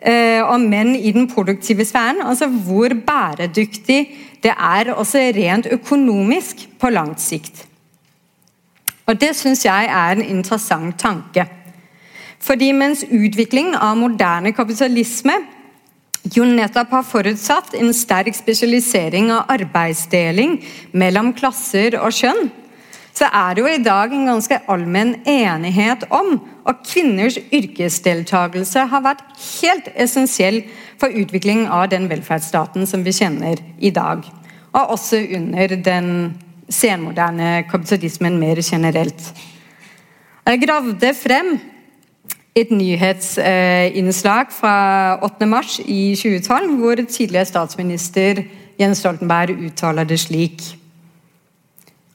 eh, 0.00 0.40
og 0.40 0.64
menn 0.64 0.96
i 0.96 1.12
den 1.12 1.28
produktive 1.28 1.84
sfæren, 1.84 2.24
altså 2.24 2.48
hvor 2.48 2.96
bæredyktig 3.06 4.00
det 4.42 4.52
er 4.56 4.94
også 4.94 5.18
rent 5.36 5.68
økonomisk 5.70 6.68
på 6.80 6.88
langt 6.88 7.20
sikt. 7.20 7.66
Og 9.06 9.20
Det 9.20 9.36
syns 9.36 9.64
jeg 9.64 9.84
er 9.84 10.12
en 10.12 10.22
interessant 10.22 10.98
tanke. 10.98 11.46
Fordi 12.40 12.72
mens 12.72 13.04
utviklingen 13.04 13.74
av 13.74 13.96
moderne 13.96 14.52
kapitalisme 14.52 15.34
jo 16.28 16.44
nettopp 16.44 16.90
har 16.92 17.06
forutsatt 17.06 17.74
en 17.78 17.92
sterk 17.96 18.36
spesialisering 18.36 19.30
av 19.32 19.48
arbeidsdeling 19.54 20.58
mellom 20.92 21.32
klasser 21.36 21.96
og 22.00 22.12
kjønn, 22.12 22.50
så 23.16 23.26
er 23.34 23.56
det 23.56 23.62
jo 23.62 23.68
i 23.68 23.82
dag 23.82 24.12
en 24.14 24.28
ganske 24.28 24.58
allmenn 24.70 25.16
enighet 25.28 26.06
om 26.14 26.36
at 26.68 26.84
kvinners 26.86 27.38
yrkesdeltakelse 27.50 28.84
har 28.92 29.02
vært 29.04 29.24
helt 29.60 29.90
essensiell 29.96 30.62
for 31.00 31.12
utviklingen 31.12 31.66
av 31.72 31.88
den 31.92 32.06
velferdsstaten 32.10 32.86
som 32.88 33.02
vi 33.04 33.16
kjenner 33.16 33.60
i 33.80 33.90
dag. 33.90 34.22
Og 34.70 34.94
også 34.94 35.24
under 35.36 35.74
den 35.74 36.12
senmoderne 36.70 37.64
kapitalismen 37.70 38.38
mer 38.38 38.62
generelt. 38.62 39.32
Jeg 40.46 40.62
gravde 40.62 41.12
frem 41.14 41.56
et 42.58 42.70
nyhetsinnslag 42.74 44.50
fra 44.52 44.74
8. 45.22 45.46
mars 45.46 45.78
i 45.84 46.16
2012, 46.18 46.76
hvor 46.80 46.94
tidligere 47.04 47.46
statsminister 47.46 48.42
Jens 48.80 48.98
Stoltenberg 48.98 49.54
uttaler 49.68 50.04
det 50.08 50.20
slik 50.20 50.62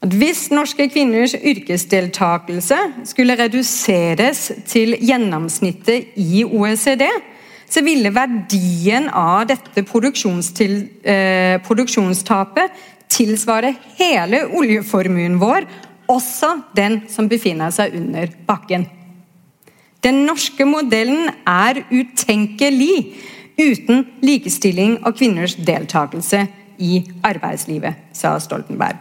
at 0.06 0.14
hvis 0.14 0.52
norske 0.54 0.86
kvinners 0.94 1.34
yrkesdeltakelse 1.34 2.78
skulle 3.10 3.38
reduseres 3.40 4.52
til 4.70 4.94
gjennomsnittet 5.02 6.12
i 6.22 6.44
OECD, 6.46 7.08
så 7.66 7.82
ville 7.82 8.12
verdien 8.14 9.08
av 9.10 9.48
dette 9.50 9.82
eh, 9.82 11.56
produksjonstapet 11.66 12.84
tilsvare 13.10 13.74
hele 13.98 14.44
oljeformuen 14.54 15.40
vår, 15.42 15.66
også 16.06 16.52
den 16.78 17.02
som 17.10 17.30
befinner 17.30 17.74
seg 17.74 17.98
under 17.98 18.30
bakken. 18.46 18.86
Den 20.06 20.22
norske 20.28 20.68
modellen 20.70 21.32
er 21.50 21.82
utenkelig 21.90 23.16
uten 23.58 24.04
likestilling 24.22 25.00
og 25.02 25.16
kvinners 25.18 25.56
deltakelse 25.58 26.44
i 26.78 27.00
arbeidslivet, 27.26 27.96
sa 28.14 28.36
Stoltenberg. 28.40 29.00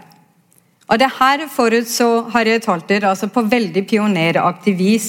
Og 0.89 1.01
det 1.01 1.11
her 1.19 1.47
forutså 1.53 2.29
Harriet 2.33 2.67
Holter 2.69 3.07
altså 3.09 3.29
på 3.33 3.45
veldig 3.49 3.85
pioneraktig 3.89 4.77
vis 4.79 5.09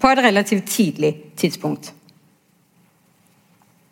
på 0.00 0.10
et 0.12 0.20
relativt 0.24 0.68
tidlig 0.68 1.14
tidspunkt. 1.36 1.92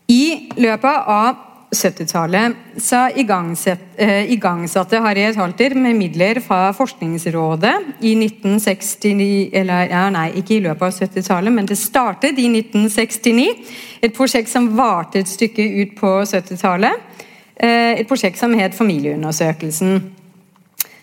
I 0.09 0.53
løpet 0.61 1.09
av 1.09 1.52
70-tallet 1.73 2.57
så 2.77 3.07
eh, 3.09 4.31
igangsatte 4.33 5.01
Harriet 5.01 5.39
Halter 5.41 5.75
med 5.75 5.97
midler 5.97 6.41
fra 6.45 6.73
Forskningsrådet 6.77 7.73
i 8.05 8.13
1969 8.19 9.51
eller 9.57 9.89
ja, 9.89 10.03
Nei, 10.13 10.29
ikke 10.43 10.59
i 10.59 10.63
løpet 10.67 10.85
av 10.85 11.09
70-tallet, 11.09 11.55
men 11.57 11.69
det 11.69 11.79
startet 11.81 12.37
i 12.39 12.49
1969. 12.51 13.47
Et 14.05 14.13
prosjekt 14.15 14.53
som 14.53 14.69
varte 14.77 15.23
et 15.23 15.31
stykke 15.31 15.65
ut 15.81 15.95
på 15.97 16.15
70-tallet. 16.29 17.09
Eh, 17.57 18.01
et 18.03 18.09
prosjekt 18.09 18.41
som 18.41 18.53
het 18.59 18.77
Familieundersøkelsen. 18.77 20.03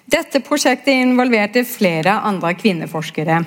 Dette 0.09 0.41
prosjektet 0.45 0.93
involverte 0.93 1.65
flere 1.65 2.21
andre 2.25 2.53
kvinneforskere. 2.57 3.41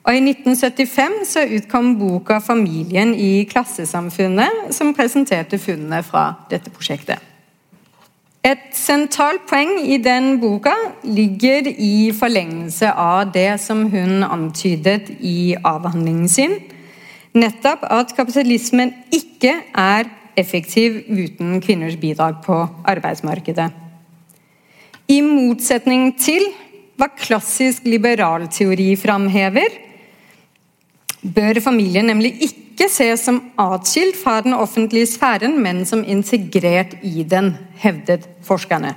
Og 0.00 0.16
I 0.16 0.20
1975 0.24 1.18
så 1.28 1.44
utkom 1.44 1.98
boka 1.98 2.38
'Familien 2.40 3.14
i 3.14 3.44
klassesamfunnet', 3.44 4.72
som 4.72 4.94
presenterte 4.94 5.58
funnene 5.58 6.02
fra 6.02 6.34
dette 6.50 6.70
prosjektet. 6.70 7.18
Et 8.44 8.62
sentralt 8.72 9.42
poeng 9.48 9.74
i 9.84 9.98
den 10.00 10.38
boka 10.40 10.72
ligger 11.04 11.68
i 11.68 12.12
forlengelse 12.16 12.88
av 12.92 13.32
det 13.34 13.60
som 13.60 13.84
hun 13.92 14.24
antydet 14.24 15.10
i 15.20 15.54
avhandlingen 15.64 16.28
sin, 16.28 16.54
nettopp 17.34 17.84
at 17.84 18.16
kapitalismen 18.16 18.94
ikke 19.12 19.52
er 19.76 20.08
effektiv 20.40 21.02
uten 21.08 21.60
kvinners 21.60 21.98
bidrag 22.00 22.40
på 22.46 22.56
arbeidsmarkedet. 22.88 23.68
I 25.08 25.20
motsetning 25.20 26.14
til 26.16 26.48
hva 26.96 27.10
klassisk 27.12 27.84
liberal 27.84 28.48
teori 28.48 28.94
framhever, 28.96 29.89
bør 31.22 31.60
familien 31.60 32.08
nemlig 32.08 32.32
ikke 32.46 32.88
ses 32.88 33.24
som 33.26 33.40
atskilt 33.60 34.16
fra 34.16 34.40
den 34.44 34.56
offentlige 34.56 35.06
sfæren, 35.06 35.58
men 35.62 35.84
som 35.86 36.04
integrert 36.06 36.96
i 37.02 37.22
den, 37.28 37.54
hevdet 37.80 38.28
forskerne. 38.46 38.94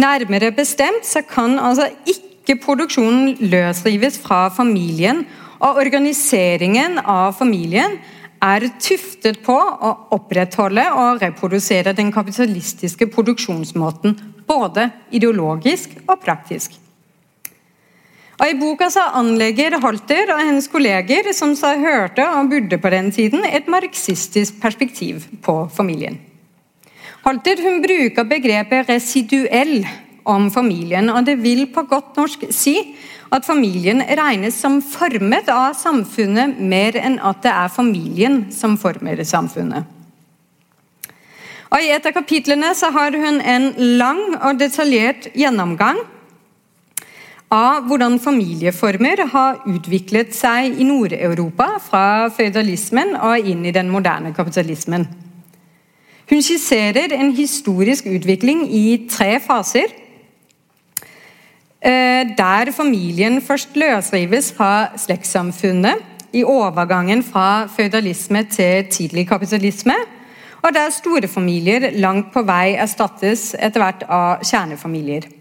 Nærmere 0.00 0.52
bestemt 0.52 1.04
så 1.04 1.22
kan 1.22 1.58
altså 1.58 1.90
ikke 2.08 2.56
produksjonen 2.64 3.36
løsrives 3.40 4.18
fra 4.18 4.48
familien, 4.48 5.26
og 5.60 5.76
organiseringen 5.76 6.98
av 7.04 7.34
familien 7.36 7.98
er 8.40 8.64
tuftet 8.80 9.42
på 9.44 9.56
å 9.56 9.90
opprettholde 10.16 10.86
og 10.96 11.20
reprodusere 11.20 11.92
den 11.92 12.08
kapitalistiske 12.12 13.10
produksjonsmåten, 13.12 14.16
både 14.48 14.88
ideologisk 15.12 15.98
og 16.06 16.16
praktisk. 16.24 16.78
Og 18.40 18.48
I 18.48 18.56
boka 18.56 18.86
så 18.88 19.02
anlegger 19.18 19.76
Halter 19.82 20.30
og 20.32 20.40
hennes 20.40 20.68
kolleger 20.72 21.26
som 21.36 21.52
sa 21.58 21.74
hørte 21.76 22.24
og 22.24 22.48
burde 22.48 22.78
på 22.80 22.92
den 22.92 23.10
tiden, 23.12 23.44
et 23.44 23.68
marxistisk 23.68 24.56
perspektiv 24.62 25.26
på 25.44 25.66
familien. 25.76 26.16
Halter 27.20 27.60
hun 27.60 27.82
bruker 27.84 28.24
begrepet 28.24 28.88
residuell 28.88 29.84
om 30.24 30.48
familien, 30.52 31.10
og 31.12 31.26
det 31.26 31.36
vil 31.42 31.66
på 31.74 31.84
godt 31.90 32.16
norsk 32.16 32.46
si 32.48 32.78
at 33.30 33.44
familien 33.44 34.00
regnes 34.00 34.56
som 34.56 34.80
formet 34.80 35.50
av 35.52 35.76
samfunnet 35.76 36.56
mer 36.64 36.96
enn 36.96 37.18
at 37.20 37.42
det 37.44 37.52
er 37.52 37.74
familien 37.74 38.46
som 38.54 38.78
former 38.80 39.20
samfunnet. 39.20 39.84
Og 41.70 41.84
I 41.84 41.92
et 41.92 42.08
av 42.08 42.16
kapitlene 42.16 42.72
så 42.74 42.88
har 42.90 43.14
hun 43.14 43.36
en 43.44 43.68
lang 44.00 44.22
og 44.40 44.56
detaljert 44.58 45.28
gjennomgang 45.36 46.00
av 47.50 47.86
hvordan 47.90 48.18
familieformer 48.22 49.24
har 49.32 49.62
utviklet 49.66 50.34
seg 50.36 50.78
i 50.78 50.86
Nord-Europa 50.86 51.72
fra 51.82 52.28
føydalismen 52.34 53.16
og 53.18 53.50
inn 53.50 53.64
i 53.66 53.74
den 53.74 53.90
moderne 53.90 54.30
kapitalismen. 54.36 55.08
Hun 56.30 56.44
skisserer 56.46 57.16
en 57.16 57.32
historisk 57.34 58.06
utvikling 58.06 58.62
i 58.70 59.08
tre 59.10 59.34
faser 59.42 59.90
Eh, 61.80 62.28
der 62.36 62.72
familien 62.76 63.40
først 63.40 63.76
løsrives 63.76 64.52
fra 64.52 64.98
slektssamfunnet 65.00 65.94
i 66.32 66.44
overgangen 66.44 67.22
fra 67.24 67.66
føydalisme 67.76 68.44
til 68.44 68.84
tidlig 68.90 69.28
kapitalisme, 69.28 69.94
og 70.62 70.74
der 70.74 70.92
store 70.92 71.28
familier 71.28 71.90
langt 71.96 72.32
på 72.34 72.42
vei 72.42 72.74
erstattes 72.76 73.54
etter 73.58 73.80
hvert 73.80 74.04
av 74.08 74.44
kjernefamilier. 74.44 75.39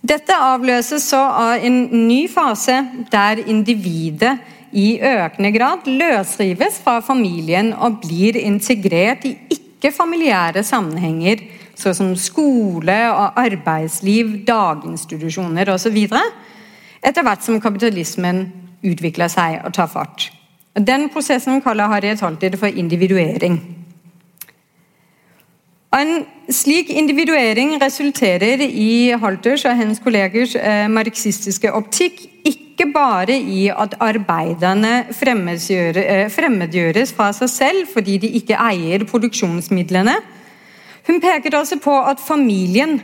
Dette 0.00 0.32
avløses 0.32 1.04
så 1.12 1.20
av 1.20 1.64
en 1.64 1.82
ny 2.08 2.24
fase 2.32 2.78
der 3.12 3.42
individet 3.44 4.38
i 4.72 4.94
økende 5.02 5.50
grad 5.52 5.88
løsrives 5.88 6.78
fra 6.80 7.00
familien 7.04 7.74
og 7.74 7.98
blir 8.04 8.38
integrert 8.40 9.26
i 9.28 9.34
ikke-familiære 9.52 10.62
sammenhenger 10.64 11.42
såsom 11.80 12.14
skole 12.16 12.96
og 13.12 13.38
arbeidsliv, 13.40 14.38
daginstitusjoner 14.48 15.68
osv. 15.74 15.98
Etter 17.00 17.24
hvert 17.24 17.44
som 17.44 17.60
kapitalismen 17.60 18.46
utvikler 18.84 19.28
seg 19.32 19.60
og 19.64 19.74
tar 19.76 19.90
fart. 19.92 20.30
Den 20.76 21.08
prosessen 21.12 21.60
kaller 21.64 21.90
Harriet 21.92 22.22
Haltid 22.24 22.56
for 22.56 22.72
individuering. 22.72 23.58
En 25.90 26.20
slik 26.54 26.90
individuering 26.94 27.72
resulterer 27.82 28.62
i 28.62 29.10
Halters 29.18 29.64
og 29.66 29.74
hennes 29.74 29.98
kollegers 30.02 30.52
eh, 30.54 30.86
marxistiske 30.86 31.72
optikk 31.74 32.20
ikke 32.46 32.86
bare 32.94 33.34
i 33.34 33.64
at 33.74 33.96
arbeiderne 33.98 34.92
eh, 35.10 36.28
fremmedgjøres 36.30 37.14
fra 37.16 37.32
seg 37.34 37.50
selv 37.50 37.90
fordi 37.90 38.20
de 38.22 38.30
ikke 38.38 38.60
eier 38.70 39.02
produksjonsmidlene, 39.10 40.14
hun 41.08 41.18
peker 41.18 41.58
også 41.58 41.80
på 41.82 41.96
at 42.06 42.22
familien 42.22 43.00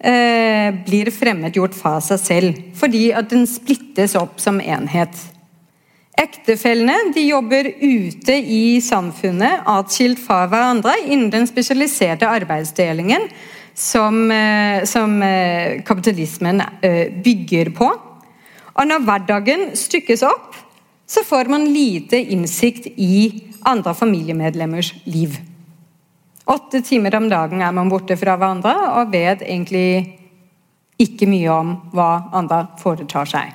eh, 0.00 0.72
blir 0.86 1.12
fremmedgjort 1.12 1.76
fra 1.76 1.98
seg 2.00 2.24
selv, 2.24 2.64
fordi 2.72 3.10
at 3.12 3.28
den 3.28 3.44
splittes 3.44 4.16
opp 4.16 4.40
som 4.40 4.62
enhet. 4.64 5.12
Ektefellene 6.18 7.14
jobber 7.22 7.68
ute 7.80 8.34
i 8.34 8.80
samfunnet, 8.82 9.62
atskilt 9.66 10.20
fra 10.20 10.44
hverandre, 10.50 10.96
innen 11.06 11.30
den 11.32 11.46
spesialiserte 11.48 12.28
arbeidsdelingen 12.28 13.28
som, 13.74 14.30
eh, 14.30 14.84
som 14.84 15.22
eh, 15.22 15.82
kapitalismen 15.86 16.62
eh, 16.82 17.12
bygger 17.24 17.70
på. 17.76 17.90
Og 18.74 18.88
når 18.88 19.06
hverdagen 19.06 19.70
stykkes 19.76 20.22
opp, 20.26 20.58
så 21.06 21.24
får 21.26 21.50
man 21.50 21.64
lite 21.72 22.20
innsikt 22.32 22.86
i 22.96 23.50
andre 23.66 23.94
familiemedlemmers 23.94 24.92
liv. 25.04 25.38
Åtte 26.50 26.82
timer 26.82 27.14
om 27.16 27.28
dagen 27.30 27.62
er 27.62 27.72
man 27.72 27.90
borte 27.90 28.16
fra 28.18 28.36
hverandre 28.38 28.74
og 28.98 29.12
vet 29.12 29.42
egentlig 29.42 30.16
ikke 31.00 31.28
mye 31.30 31.50
om 31.54 31.74
hva 31.94 32.10
andre 32.36 32.64
foretar 32.80 33.28
seg. 33.28 33.52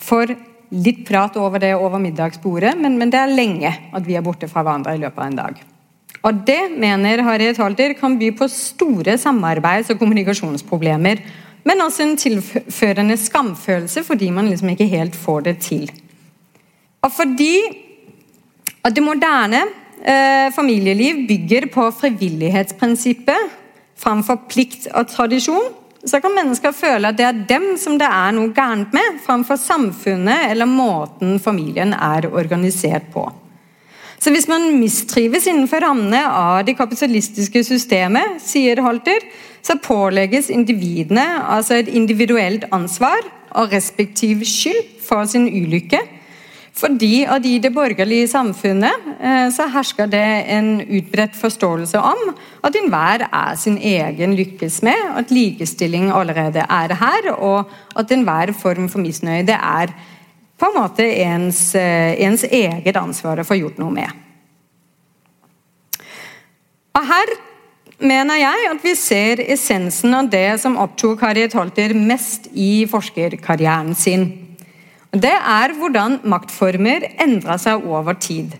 For 0.00 0.32
litt 0.70 1.02
prat 1.08 1.36
over 1.40 1.62
det 1.62 1.72
over 1.74 1.98
middagsbordet, 2.02 2.76
men, 2.78 2.96
men, 2.98 3.10
det 3.10 3.18
er 3.18 3.34
lenge 3.34 3.72
at 3.92 4.06
vi 4.06 4.16
er 4.18 4.24
borte 4.24 4.48
fra 4.50 4.62
hverandre 4.62 4.94
i 4.94 5.02
løpet 5.02 5.18
av 5.18 5.26
en 5.26 5.38
dag. 5.40 5.60
Og 6.20 6.42
Det 6.46 6.60
mener 6.76 7.22
Harriet 7.24 7.58
Halter 7.58 7.94
kan 7.98 8.18
by 8.20 8.30
på 8.36 8.48
store 8.52 9.16
samarbeids- 9.18 9.90
og 9.90 9.98
kommunikasjonsproblemer, 9.98 11.22
men 11.64 11.84
også 11.84 12.04
en 12.04 12.16
tilførende 12.16 13.16
skamfølelse 13.20 14.04
fordi 14.04 14.30
man 14.32 14.48
liksom 14.48 14.72
ikke 14.72 14.88
helt 14.88 15.16
får 15.16 15.40
det 15.48 15.58
til. 15.64 15.90
Og 17.02 17.12
fordi 17.12 17.56
at 18.84 18.94
det 18.96 19.04
moderne 19.04 19.64
eh, 20.04 20.48
familieliv 20.52 21.26
bygger 21.28 21.68
på 21.72 21.90
frivillighetsprinsippet 22.00 23.58
framfor 24.00 24.46
plikt 24.48 24.88
og 24.96 25.08
tradisjon, 25.08 25.72
så 26.04 26.20
kan 26.20 26.32
mennesker 26.32 26.72
føle 26.72 27.10
at 27.10 27.18
det 27.18 27.26
er 27.26 27.42
dem 27.50 27.66
som 27.80 27.98
det 28.00 28.08
er 28.08 28.32
noe 28.32 28.54
gærent 28.56 28.94
med, 28.96 29.20
framfor 29.24 29.58
samfunnet 29.60 30.46
eller 30.48 30.68
måten 30.68 31.36
familien 31.42 31.92
er 31.92 32.30
organisert 32.30 33.10
på. 33.12 33.26
Så 34.20 34.32
Hvis 34.32 34.48
man 34.48 34.66
mistrives 34.76 35.46
innenfor 35.48 35.80
rammene 35.80 36.20
av 36.28 36.64
det 36.64 36.76
kapitalistiske 36.76 37.62
systemet, 37.64 38.36
sier 38.44 38.82
Holter, 38.84 39.24
så 39.64 39.78
pålegges 39.80 40.50
individene 40.52 41.24
altså 41.40 41.78
et 41.80 41.88
individuelt 41.88 42.66
ansvar 42.72 43.24
og 43.56 43.72
respektiv 43.72 44.44
skyld 44.44 45.00
for 45.04 45.24
sin 45.28 45.48
ulykke 45.48 46.00
fordi 46.76 47.24
at 47.28 47.44
I 47.44 47.58
det 47.58 47.72
borgerlige 47.74 48.28
samfunnet 48.30 49.08
eh, 49.18 49.48
så 49.52 49.66
hersker 49.74 50.08
det 50.10 50.22
en 50.54 50.78
utbredt 50.80 51.36
forståelse 51.36 51.98
om 51.98 52.30
at 52.64 52.76
enhver 52.78 53.26
er 53.26 53.58
sin 53.58 53.76
egen 53.76 54.36
lykkes 54.38 54.80
med, 54.86 55.02
at 55.18 55.34
likestilling 55.34 56.10
allerede 56.14 56.64
er 56.64 56.94
her, 56.94 57.32
og 57.34 57.70
at 57.96 58.12
enhver 58.14 58.54
form 58.56 58.88
for 58.88 59.02
misnøye 59.02 59.44
det 59.46 59.58
er 59.58 59.92
på 60.60 60.68
en 60.68 60.76
måte 60.76 61.04
ens, 61.04 61.74
eh, 61.74 62.16
ens 62.22 62.44
eget 62.44 62.96
ansvar 62.96 63.40
å 63.40 63.48
få 63.48 63.58
gjort 63.58 63.80
noe 63.80 63.94
med. 63.94 64.26
Og 66.94 67.06
Her 67.06 67.32
mener 68.00 68.40
jeg 68.40 68.68
at 68.70 68.84
vi 68.84 68.94
ser 68.98 69.42
essensen 69.52 70.14
av 70.16 70.28
det 70.32 70.60
som 70.60 70.78
opptok 70.80 71.20
Harriet 71.24 71.54
Holter 71.56 71.94
mest 71.96 72.48
i 72.52 72.86
forskerkarrieren 72.88 73.94
sin 73.96 74.49
det 75.10 75.34
er 75.34 75.74
hvordan 75.74 76.20
maktformer 76.30 77.06
endrer 77.18 77.58
seg 77.58 77.86
over 77.86 78.14
tid. 78.20 78.54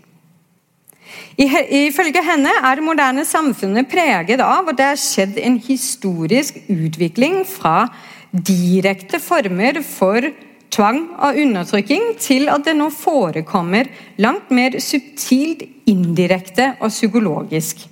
Ifølge 1.40 2.22
henne 2.22 2.52
er 2.58 2.76
det 2.78 2.84
moderne 2.84 3.24
samfunnet 3.26 3.88
preget 3.90 4.42
av 4.44 4.68
at 4.70 4.78
det 4.78 4.88
har 4.92 5.00
skjedd 5.00 5.38
en 5.40 5.58
historisk 5.62 6.58
utvikling 6.70 7.42
fra 7.48 7.88
direkte 8.30 9.18
former 9.22 9.80
for 9.86 10.26
tvang 10.70 11.00
og 11.18 11.38
undertrykking 11.42 12.12
til 12.22 12.50
at 12.52 12.66
det 12.66 12.76
nå 12.78 12.90
forekommer 12.94 13.88
langt 14.22 14.52
mer 14.54 14.78
subtilt, 14.82 15.64
indirekte 15.90 16.74
og 16.78 16.92
psykologisk. 16.92 17.86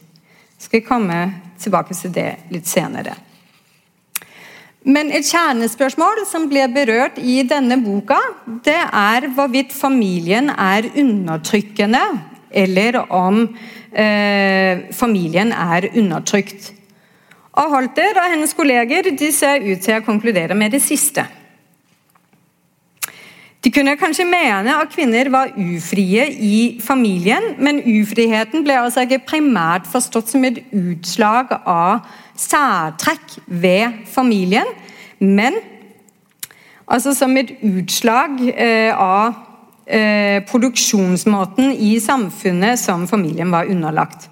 Jeg 0.59 0.67
skal 0.69 0.85
komme 0.87 1.19
tilbake 1.59 1.95
til 1.95 2.15
det 2.15 2.29
litt 2.55 2.69
senere. 2.71 3.17
Men 4.89 5.11
et 5.13 5.27
kjernespørsmål 5.29 6.23
som 6.29 6.47
ble 6.49 6.65
berørt 6.73 7.19
i 7.21 7.43
denne 7.45 7.77
boka, 7.83 8.19
det 8.65 8.79
er 8.79 9.29
hvorvidt 9.37 9.75
familien 9.77 10.49
er 10.55 10.89
undertrykkende, 10.97 12.05
eller 12.49 13.03
om 13.13 13.43
eh, 13.93 14.89
familien 14.97 15.53
er 15.53 15.91
undertrykt. 15.93 16.71
Og 17.59 17.75
Holter 17.75 18.17
og 18.17 18.31
hennes 18.33 18.55
kolleger 18.57 19.11
de 19.13 19.29
ser 19.35 19.67
ut 19.67 19.83
til 19.85 19.99
å 19.99 20.07
konkludere 20.07 20.57
med 20.57 20.73
det 20.73 20.81
siste. 20.85 21.27
De 23.59 23.73
kunne 23.75 23.97
kanskje 23.99 24.25
mene 24.25 24.77
at 24.79 24.93
kvinner 24.95 25.29
var 25.35 25.51
ufrie 25.59 26.29
i 26.31 26.79
familien, 26.81 27.57
men 27.59 27.83
ufriheten 27.83 28.63
ble 28.65 28.77
altså 28.79 29.03
ikke 29.05 29.25
primært 29.27 29.89
forstått 29.91 30.31
som 30.31 30.47
et 30.47 30.63
utslag 30.71 31.51
av 31.67 32.07
særtrekk 32.39 33.39
ved 33.47 34.07
familien, 34.11 34.69
men 35.19 35.59
altså 36.87 37.15
som 37.17 37.37
et 37.37 37.53
utslag 37.67 38.39
eh, 38.55 38.95
av 38.95 39.35
eh, 39.87 40.41
produksjonsmåten 40.49 41.75
i 41.75 41.97
samfunnet 42.01 42.81
som 42.81 43.09
familien 43.11 43.53
var 43.53 43.71
underlagt. 43.71 44.29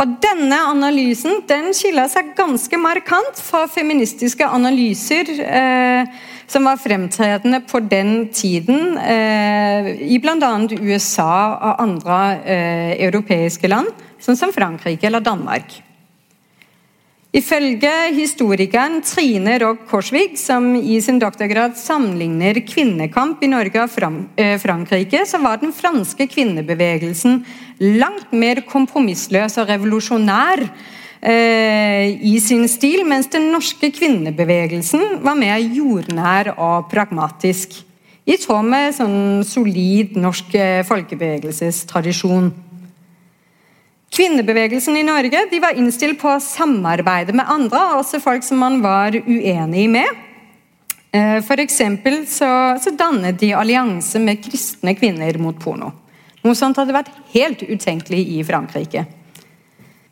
Og 0.00 0.14
Denne 0.24 0.56
analysen 0.70 1.42
den 1.48 1.74
skiller 1.76 2.08
seg 2.08 2.32
ganske 2.36 2.78
markant 2.80 3.40
fra 3.44 3.66
feministiske 3.68 4.46
analyser 4.48 5.28
eh, 5.44 6.08
som 6.48 6.64
var 6.68 6.80
fremtredende 6.80 7.60
på 7.68 7.82
den 7.84 8.30
tiden 8.32 8.96
eh, 8.98 9.92
i 10.08 10.16
bl.a. 10.22 10.52
USA 10.80 11.34
og 11.52 11.84
andre 11.84 12.18
eh, 12.40 12.92
europeiske 13.04 13.68
land, 13.68 13.92
sånn 14.22 14.40
som 14.40 14.54
Frankrike 14.56 15.08
eller 15.08 15.24
Danmark. 15.24 15.76
Ifølge 17.32 17.90
historikeren 18.12 18.98
Trine 19.08 19.54
Rogg 19.62 19.86
Korsvig, 19.88 20.34
som 20.36 20.74
i 20.76 20.98
sin 21.00 21.16
doktorgrad 21.16 21.78
sammenligner 21.80 22.58
kvinnekamp 22.68 23.40
i 23.40 23.48
Norge 23.48 23.86
og 23.86 24.18
eh, 24.36 24.58
Frankrike, 24.60 25.22
så 25.24 25.40
var 25.40 25.62
den 25.62 25.72
franske 25.72 26.26
kvinnebevegelsen 26.28 27.38
langt 27.96 28.34
mer 28.36 28.60
kompromissløs 28.68 29.56
og 29.62 29.70
revolusjonær 29.72 30.60
eh, 31.24 32.12
i 32.20 32.34
sin 32.44 32.66
stil, 32.68 33.06
mens 33.08 33.32
den 33.32 33.48
norske 33.54 33.88
kvinnebevegelsen 33.96 35.22
var 35.24 35.38
mer 35.40 35.56
jordnær 35.56 36.52
og 36.58 36.92
pragmatisk. 36.92 37.78
I 38.28 38.36
tråd 38.44 38.68
med 38.68 38.92
sånn 38.98 39.40
solid 39.48 40.20
norsk 40.20 40.52
eh, 40.52 40.84
folkebevegelsestradisjon. 40.84 42.52
Kvinnebevegelsen 44.12 44.96
i 44.96 45.06
Norge 45.06 45.46
de 45.50 45.60
var 45.62 45.78
innstilt 45.78 46.18
på 46.20 46.34
å 46.34 46.42
samarbeide 46.42 47.32
med 47.32 47.48
andre, 47.48 47.80
også 47.96 48.20
folk 48.20 48.44
som 48.44 48.60
man 48.60 48.82
var 48.84 49.16
uenig 49.16 49.86
med. 49.88 50.20
For 51.46 51.60
F.eks. 51.60 51.80
Så, 52.28 52.50
så 52.80 52.92
dannet 52.96 53.40
de 53.40 53.54
allianse 53.56 54.20
med 54.20 54.40
kristne 54.44 54.94
kvinner 54.96 55.36
mot 55.40 55.56
porno. 55.60 55.90
Noe 56.42 56.58
sånt 56.58 56.76
hadde 56.80 56.96
vært 56.96 57.12
helt 57.32 57.64
utenkelig 57.64 58.20
i 58.36 58.38
Frankrike. 58.44 59.06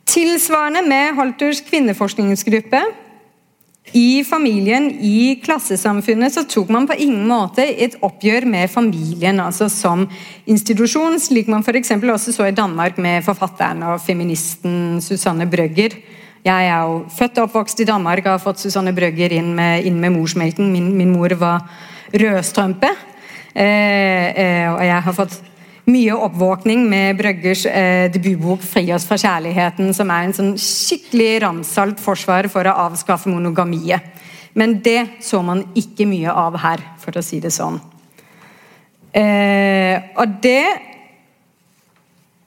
Tilsvarende 0.09 0.83
med 0.87 1.15
Holters 1.19 1.61
kvinneforskningsgruppe 1.69 2.81
i 3.93 4.23
familien, 4.25 4.87
i 5.03 5.41
klassesamfunnet, 5.43 6.35
så 6.35 6.45
tok 6.47 6.69
man 6.71 6.87
på 6.87 6.95
ingen 7.01 7.25
måte 7.27 7.65
et 7.65 7.97
oppgjør 8.07 8.47
med 8.47 8.71
familien 8.71 9.41
altså 9.43 9.67
som 9.73 10.05
institusjon, 10.47 11.19
slik 11.19 11.51
man 11.51 11.65
f.eks. 11.67 11.97
også 11.99 12.35
så 12.37 12.47
i 12.47 12.55
Danmark 12.55 13.01
med 13.03 13.25
forfatteren 13.27 13.83
og 13.89 13.99
feministen 14.05 15.01
Susanne 15.03 15.49
Brøgger. 15.51 15.97
Jeg 16.47 16.71
er 16.71 16.87
jo 16.87 17.03
født 17.13 17.41
og 17.41 17.49
oppvokst 17.49 17.83
i 17.83 17.89
Danmark 17.89 18.25
og 18.25 18.37
har 18.37 18.45
fått 18.45 18.63
Susanne 18.63 18.95
Brøgger 18.97 19.35
inn 19.37 19.51
med, 19.57 19.85
inn 19.85 19.99
med 20.01 20.15
morsmelken. 20.15 20.71
Min, 20.73 20.93
min, 20.97 21.11
mor 21.13 21.35
var 21.41 21.67
rødstrømpe. 22.15 22.95
Eh, 23.51 24.27
eh, 24.31 24.69
og 24.71 24.81
jeg 24.87 25.03
har 25.05 25.17
fått 25.19 25.41
mye 25.91 26.15
oppvåkning 26.17 26.85
med 26.89 27.19
Brøggers 27.19 27.67
eh, 27.67 28.07
debutbok 28.13 28.63
'Fri 28.63 28.87
oss 28.95 29.07
fra 29.09 29.19
kjærligheten', 29.21 29.93
som 29.97 30.11
er 30.11 30.27
en 30.27 30.37
sånn 30.37 30.53
skikkelig 30.59 31.43
ramsalt 31.45 32.01
forsvar 32.01 32.49
for 32.53 32.67
å 32.67 32.77
avskaffe 32.89 33.31
monogamiet. 33.31 34.01
Men 34.55 34.81
det 34.83 35.23
så 35.23 35.43
man 35.47 35.65
ikke 35.79 36.07
mye 36.11 36.31
av 36.31 36.59
her, 36.59 36.83
for 36.99 37.17
å 37.17 37.23
si 37.23 37.39
det 37.41 37.53
sånn. 37.55 37.79
Eh, 39.15 39.99
og 40.17 40.39
det 40.43 40.90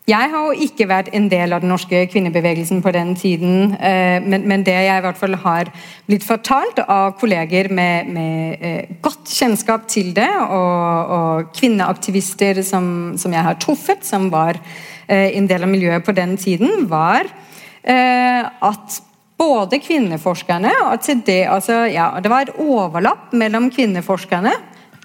jeg 0.03 0.31
har 0.33 0.49
jo 0.49 0.65
ikke 0.65 0.87
vært 0.89 1.13
en 1.15 1.29
del 1.31 1.53
av 1.55 1.61
den 1.63 1.71
norske 1.71 2.01
kvinnebevegelsen 2.11 2.81
på 2.83 2.91
den 2.91 3.13
tiden, 3.15 3.71
eh, 3.79 4.19
men, 4.19 4.65
det 4.67 4.75
jeg 4.75 4.99
i 4.99 5.03
hvert 5.05 5.19
fall 5.19 5.37
har 5.39 5.69
blitt 6.09 6.25
fortalt 6.27 6.81
av 6.83 7.13
kolleger 7.21 7.69
med, 7.71 8.09
med 8.11 8.57
eh, 8.59 8.97
godt 9.03 9.31
kjennskap 9.31 9.87
til 9.87 10.11
det, 10.17 10.27
og, 10.43 11.13
og 11.15 11.55
kvinneaktivister 11.55 12.59
som, 12.67 13.15
som, 13.15 13.31
jeg 13.31 13.47
har 13.47 13.55
truffet, 13.63 14.03
som 14.03 14.27
var 14.33 14.59
eh, 15.07 15.37
en 15.37 15.47
del 15.47 15.63
av 15.63 15.71
miljøet 15.71 16.03
på 16.03 16.15
den 16.15 16.35
tiden, 16.37 16.89
var 16.91 17.31
at 17.83 18.93
både 19.35 19.75
kvinneforskerne 19.83 20.69
og 20.85 21.01
til 21.03 21.19
det, 21.27 21.41
altså, 21.51 21.81
ja, 21.91 22.13
det 22.23 22.29
var 22.31 22.45
et 22.45 22.61
overlapp 22.63 23.33
mellom 23.35 23.67
kvinneforskerne 23.75 24.53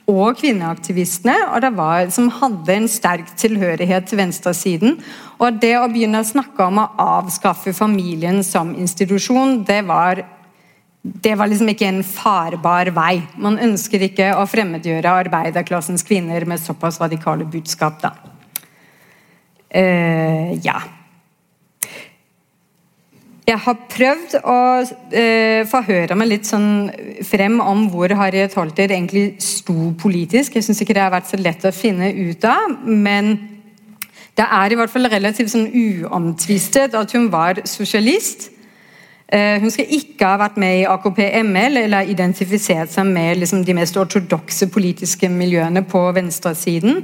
og 0.09 0.39
kvinneaktivistene, 0.41 1.35
og 1.53 1.61
det 1.63 1.71
var, 1.77 2.09
som 2.15 2.31
hadde 2.33 2.75
en 2.75 2.89
sterk 2.89 3.29
tilhørighet 3.37 4.09
til 4.09 4.23
venstresiden. 4.23 4.97
Og 5.37 5.61
det 5.61 5.75
å 5.77 5.89
begynne 5.93 6.23
å 6.23 6.27
snakke 6.27 6.65
om 6.65 6.81
å 6.81 6.89
avskaffe 7.19 7.75
familien 7.77 8.41
som 8.47 8.73
institusjon, 8.73 9.63
det 9.69 9.83
var 9.89 10.25
det 11.09 11.37
var 11.39 11.49
liksom 11.49 11.71
ikke 11.71 11.87
en 11.89 12.03
farbar 12.05 12.91
vei. 12.93 13.21
Man 13.41 13.57
ønsker 13.63 14.03
ikke 14.09 14.33
å 14.37 14.45
fremmedgjøre 14.51 15.13
arbeiderklassens 15.23 16.03
kvinner 16.05 16.45
med 16.49 16.61
såpass 16.61 16.99
radikale 17.01 17.47
budskap. 17.49 18.03
da. 18.03 18.13
Uh, 19.69 20.59
ja. 20.65 20.81
Jeg 23.49 23.57
har 23.65 23.77
prøvd 23.89 24.35
å 24.45 24.57
eh, 25.17 25.63
forhøre 25.71 26.17
meg 26.21 26.29
litt 26.29 26.49
sånn 26.49 26.91
frem 27.25 27.55
om 27.65 27.87
hvor 27.89 28.13
Harriet 28.19 28.53
Holter 28.59 28.93
egentlig 28.93 29.39
sto 29.41 29.95
politisk. 29.97 30.59
Jeg 30.59 30.67
syns 30.67 30.83
ikke 30.85 30.97
det 30.99 31.07
har 31.07 31.15
vært 31.15 31.31
så 31.31 31.39
lett 31.41 31.65
å 31.65 31.73
finne 31.73 32.11
ut 32.13 32.45
av, 32.45 32.75
men 32.85 33.39
det 34.37 34.45
er 34.45 34.75
i 34.75 34.77
hvert 34.77 34.93
fall 34.93 35.09
relativt 35.09 35.55
sånn 35.55 35.71
uomtvistet 35.73 36.93
at 36.99 37.17
hun 37.17 37.31
var 37.33 37.63
sosialist. 37.65 38.51
Eh, 39.33 39.57
hun 39.65 39.73
skal 39.73 39.97
ikke 39.97 40.29
ha 40.29 40.43
vært 40.45 40.61
med 40.61 40.83
i 40.83 40.87
AKP-ML 40.93 41.81
eller 41.87 42.13
identifisert 42.13 42.93
seg 42.93 43.09
med 43.09 43.41
liksom, 43.41 43.65
de 43.65 43.81
mest 43.81 43.97
ortodokse 43.97 44.69
politiske 44.73 45.33
miljøene 45.33 45.87
på 45.89 46.05
venstresiden. 46.21 47.01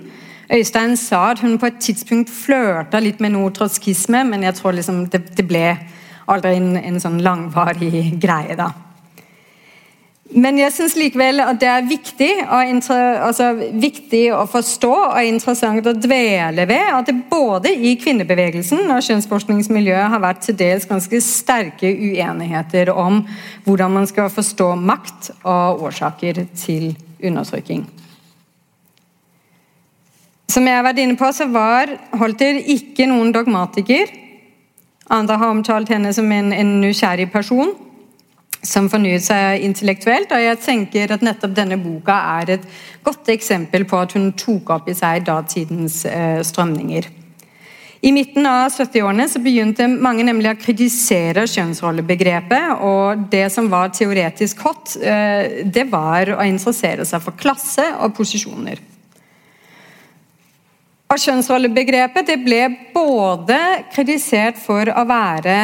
Øystein 0.53 0.93
sa 1.01 1.31
at 1.33 1.41
hun 1.41 1.57
på 1.57 1.73
et 1.73 1.81
tidspunkt 1.81 2.29
flørta 2.29 3.01
litt 3.01 3.25
med 3.25 3.33
noe 3.33 3.49
trotskisme, 3.57 4.27
men 4.29 4.45
jeg 4.45 4.61
tror 4.61 4.77
liksom 4.77 5.07
det, 5.09 5.25
det 5.41 5.49
ble 5.49 5.71
aldri 6.31 6.57
en, 6.59 6.75
en 6.81 7.01
sånn 7.03 7.21
langvarig 7.25 7.93
greie. 8.25 8.57
da. 8.59 8.73
Men 10.35 10.57
jeg 10.59 10.73
syns 10.73 10.95
likevel 10.99 11.43
at 11.45 11.59
det 11.61 11.69
er 11.69 11.85
viktig, 11.87 12.29
altså, 12.49 13.53
viktig, 13.79 14.23
å 14.35 14.47
forstå 14.51 14.93
og 14.95 15.29
interessant 15.29 15.87
å 15.87 15.93
dvele 15.95 16.65
ved 16.67 16.89
at 16.97 17.11
det 17.11 17.15
både 17.31 17.71
i 17.71 17.93
kvinnebevegelsen 18.01 18.89
og 18.89 19.05
kjønnsforskningsmiljøet 19.05 20.11
har 20.11 20.23
vært 20.25 20.43
til 20.47 20.57
dels 20.59 20.89
ganske 20.91 21.21
sterke 21.23 21.93
uenigheter 21.93 22.91
om 22.91 23.21
hvordan 23.67 23.95
man 24.01 24.09
skal 24.11 24.33
forstå 24.33 24.73
makt 24.81 25.31
og 25.45 25.85
årsaker 25.91 26.41
til 26.57 26.95
undertrykking. 27.23 27.85
Som 30.51 30.67
jeg 30.67 30.79
har 30.79 30.87
vært 30.87 31.03
inne 31.05 31.19
på, 31.21 31.31
så 31.35 31.47
var 31.53 31.95
Holter 32.17 32.59
ikke 32.75 33.07
noen 33.11 33.33
dogmatiker. 33.35 34.24
Andre 35.13 35.37
har 35.37 35.51
omtalt 35.53 35.91
henne 35.93 36.13
som 36.17 36.31
en, 36.33 36.53
en 36.53 36.79
nysgjerrig 36.81 37.29
person 37.33 37.75
som 38.65 38.89
fornyet 38.89 39.27
seg 39.27 39.65
intellektuelt. 39.67 40.33
og 40.33 40.41
jeg 40.41 40.61
tenker 40.65 41.13
at 41.13 41.25
nettopp 41.25 41.53
denne 41.57 41.77
boka 41.77 42.17
er 42.41 42.55
et 42.57 42.65
godt 43.05 43.29
eksempel 43.29 43.85
på 43.85 44.01
at 44.01 44.15
hun 44.17 44.33
tok 44.33 44.73
opp 44.79 44.89
i 44.89 44.97
seg 44.97 45.27
datidens 45.27 46.05
eh, 46.09 46.41
strømninger. 46.41 47.11
I 48.05 48.11
midten 48.13 48.45
av 48.45 48.69
70-årene 48.69 49.25
så 49.33 49.41
begynte 49.41 49.87
mange 49.89 50.27
nemlig 50.27 50.51
å 50.51 50.59
kritisere 50.61 51.47
kjønnsrollebegrepet. 51.49 52.83
og 52.85 53.29
Det 53.33 53.47
som 53.53 53.71
var 53.73 53.95
teoretisk 53.97 54.61
hot, 54.61 54.97
eh, 55.01 55.65
det 55.65 55.87
var 55.93 56.35
å 56.37 56.45
interessere 56.45 57.07
seg 57.09 57.25
for 57.25 57.37
klasse 57.37 57.87
og 58.01 58.13
posisjoner. 58.17 58.94
Og 61.15 61.21
Kjønnsrollebegrepet 61.23 62.27
det 62.27 62.41
ble 62.43 62.65
både 62.91 63.57
kritisert 63.95 64.57
for 64.59 64.89
å 64.91 65.05
være 65.07 65.59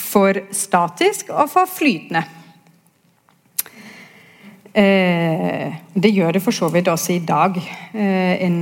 for 0.00 0.38
statisk 0.54 1.28
og 1.34 1.50
for 1.52 1.68
flytende. 1.68 2.22
Eh, 4.72 5.74
det 5.92 6.12
gjør 6.14 6.38
det 6.38 6.42
for 6.44 6.56
så 6.56 6.70
vidt 6.72 6.88
også 6.88 7.18
i 7.18 7.20
dag. 7.20 7.58
Eh, 7.92 8.54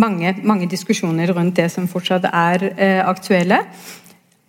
mange, 0.00 0.32
mange, 0.48 0.70
diskusjoner 0.70 1.34
rundt 1.36 1.60
det 1.60 1.68
som 1.76 1.90
fortsatt 1.92 2.30
er 2.30 2.64
eh, 2.70 3.02
aktuelle. 3.04 3.60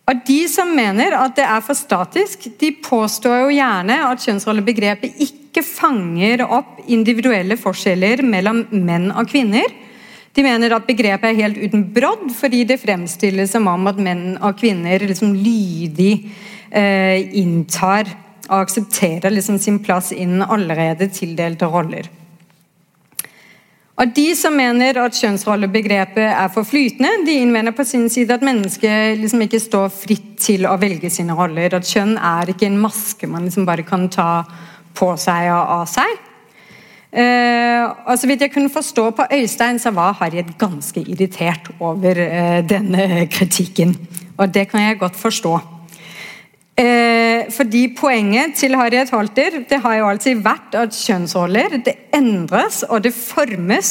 Og 0.08 0.24
De 0.32 0.40
som 0.48 0.72
mener 0.72 1.18
at 1.18 1.36
det 1.36 1.44
er 1.44 1.60
for 1.66 1.76
statisk, 1.76 2.48
de 2.56 2.72
påstår 2.86 3.44
jo 3.44 3.52
gjerne 3.58 4.00
at 4.08 4.24
kjønnsrollebegrepet 4.24 5.20
ikke 5.28 5.66
fanger 5.66 6.48
opp 6.48 6.80
individuelle 6.88 7.60
forskjeller 7.60 8.24
mellom 8.24 8.64
menn 8.72 9.12
og 9.12 9.28
kvinner 9.28 9.89
de 10.40 10.46
mener 10.46 10.72
at 10.72 10.88
begrepet 10.88 11.34
er 11.34 11.42
helt 11.42 11.60
uten 11.60 11.84
brodd, 11.94 12.30
fordi 12.32 12.64
det 12.70 12.80
fremstilles 12.80 13.52
som 13.52 13.68
om 13.68 13.90
at 13.92 14.00
menn 14.00 14.38
og 14.38 14.56
kvinner 14.62 15.04
liksom 15.04 15.34
lydig 15.36 16.14
eh, 16.72 17.28
inntar 17.42 18.08
og 18.50 18.64
aksepterer 18.64 19.34
liksom 19.34 19.60
sin 19.62 19.82
plass 19.84 20.14
innen 20.16 20.46
allerede 20.46 21.10
tildelte 21.14 21.68
roller. 21.70 22.08
Og 24.00 24.14
De 24.16 24.30
som 24.40 24.56
mener 24.56 24.96
at 25.02 25.18
kjønnsrollebegrepet 25.20 26.30
er 26.30 26.48
for 26.54 26.64
flytende, 26.64 27.26
de 27.28 27.36
innvender 27.42 27.76
på 27.76 27.84
sin 27.84 28.08
side 28.08 28.32
at 28.32 28.46
mennesket 28.48 29.20
liksom 29.20 29.44
ikke 29.44 29.60
står 29.60 29.92
fritt 29.92 30.38
til 30.40 30.64
å 30.70 30.78
velge 30.80 31.12
sine 31.12 31.36
roller. 31.36 31.76
At 31.76 31.90
kjønn 31.90 32.16
er 32.16 32.54
ikke 32.54 32.70
en 32.70 32.80
maske 32.80 33.28
man 33.28 33.44
liksom 33.50 33.68
bare 33.68 33.84
kan 33.84 34.08
ta 34.08 34.46
på 34.96 35.12
seg 35.20 35.52
og 35.52 35.76
av 35.82 35.86
seg. 35.92 36.29
Eh, 37.10 37.84
og 38.06 38.20
så 38.22 38.30
vidt 38.30 38.44
jeg 38.46 38.54
kunne 38.54 38.70
forstå 38.70 39.10
på 39.18 39.26
Øystein, 39.34 39.80
så 39.80 39.92
var 39.92 40.18
Harriet 40.20 40.58
ganske 40.62 41.02
irritert 41.02 41.72
over 41.80 42.22
eh, 42.22 42.62
denne 42.70 43.26
kritikken. 43.32 43.96
Og 44.38 44.54
det 44.54 44.68
kan 44.70 44.82
jeg 44.82 45.00
godt 45.00 45.16
forstå. 45.16 45.60
Eh, 46.80 47.50
fordi 47.52 47.96
Poenget 47.98 48.54
til 48.56 48.76
Harriet 48.76 49.10
Holter 49.10 49.58
det 49.70 49.82
har 49.82 49.96
jo 49.98 50.08
alltid 50.08 50.44
vært 50.46 50.76
at 50.80 50.96
kjønnsroller 50.96 51.82
det 51.84 51.96
endres 52.16 52.86
og 52.88 53.04
det 53.04 53.12
formes 53.14 53.90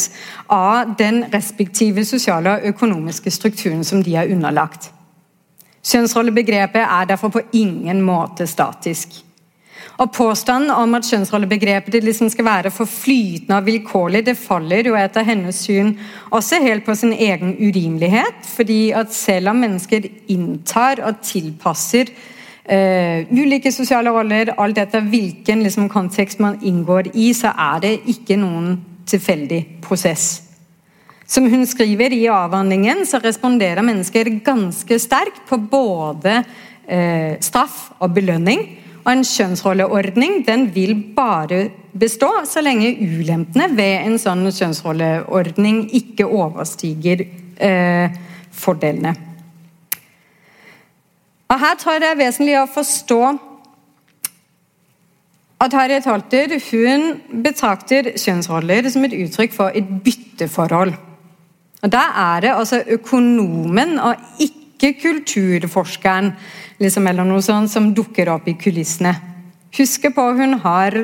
av 0.49 0.95
den 0.99 1.27
respektive 1.35 2.05
sosiale 2.09 2.55
og 2.55 2.71
økonomiske 2.71 3.31
strukturen 3.31 3.85
som 3.85 4.01
de 4.03 4.15
er 4.17 4.33
underlagt. 4.33 4.89
Kjønnsrollebegrepet 5.85 6.81
er 6.81 7.11
derfor 7.11 7.29
på 7.29 7.45
ingen 7.53 8.01
måte 8.03 8.47
statisk. 8.47 9.28
Og 9.99 10.13
Påstanden 10.15 10.71
om 10.71 10.95
at 10.95 11.07
kjønnsrollebegrepet 11.11 11.97
liksom 12.07 12.29
skal 12.31 12.47
være 12.47 12.71
for 12.71 12.87
flytende 12.87 13.57
og 13.59 13.67
vilkårlig, 13.67 14.23
det 14.29 14.39
faller 14.39 14.87
jo 14.87 14.95
etter 14.95 15.27
hennes 15.27 15.59
syn 15.67 15.97
også 16.31 16.61
helt 16.63 16.87
på 16.87 16.95
sin 16.95 17.13
egen 17.13 17.57
urimelighet. 17.59 18.47
fordi 18.47 18.91
at 18.91 19.13
selv 19.13 19.49
om 19.49 19.57
mennesker 19.57 20.07
inntar 20.29 21.03
og 21.03 21.23
tilpasser 21.23 22.15
Uh, 22.69 23.25
ulike 23.33 23.71
sosiale 23.73 24.11
roller, 24.13 24.51
alt 24.61 24.77
etter 24.77 25.01
hvilken 25.01 25.63
liksom, 25.65 25.87
kontekst 25.89 26.37
man 26.39 26.59
inngår 26.61 27.07
i, 27.15 27.31
så 27.33 27.49
er 27.57 27.79
det 27.81 27.93
ikke 28.13 28.37
noen 28.37 28.75
tilfeldig 29.09 29.63
prosess. 29.81 30.43
Som 31.25 31.49
hun 31.49 31.65
skriver 31.65 32.13
i 32.13 32.27
avhandlingen, 32.29 33.07
så 33.09 33.23
responderer 33.25 33.81
mennesker 33.81 34.29
ganske 34.45 34.99
sterkt 35.01 35.41
på 35.49 35.57
både 35.57 36.43
uh, 36.45 37.41
straff 37.41 37.87
og 38.05 38.13
belønning. 38.13 38.67
Og 39.05 39.13
en 39.13 39.25
kjønnsrolleordning 39.25 40.43
den 40.47 40.69
vil 40.75 40.95
bare 41.17 41.69
bestå 41.99 42.31
så 42.47 42.63
lenge 42.65 42.91
ulempene 43.01 43.71
ved 43.77 44.05
en 44.07 44.19
sånn 44.21 44.45
kjønnsrolleordning 44.51 45.87
ikke 45.97 46.27
overstiger 46.27 47.25
eh, 47.25 48.19
fordelene. 48.53 49.15
Og 51.49 51.61
Her 51.63 51.79
tror 51.81 51.97
jeg 51.97 52.05
det 52.05 52.11
er 52.13 52.21
vesentlig 52.21 52.59
å 52.61 52.69
forstå 52.69 53.21
at 55.65 55.75
Harriet 55.75 56.07
Holter 56.07 56.53
hun 56.69 57.09
betrakter 57.43 58.13
kjønnsroller 58.21 58.87
som 58.93 59.07
et 59.09 59.17
uttrykk 59.25 59.57
for 59.57 59.75
et 59.75 59.89
bytteforhold. 60.05 60.93
Og 61.83 61.93
Da 61.93 62.05
er 62.35 62.41
det 62.45 62.55
altså 62.55 62.83
økonomen 62.87 63.99
og 63.99 64.15
ikke 64.39 64.58
kulturforskeren 64.79 66.33
liksom, 66.79 67.07
eller 67.07 67.27
noe 67.27 67.43
sånt 67.43 67.73
som 67.73 67.91
dukker 67.95 68.31
opp 68.33 68.49
i 68.49 68.57
kulissene. 68.59 69.15
Husk 69.79 70.07
på 70.15 70.25
hun 70.39 70.59
har 70.63 70.97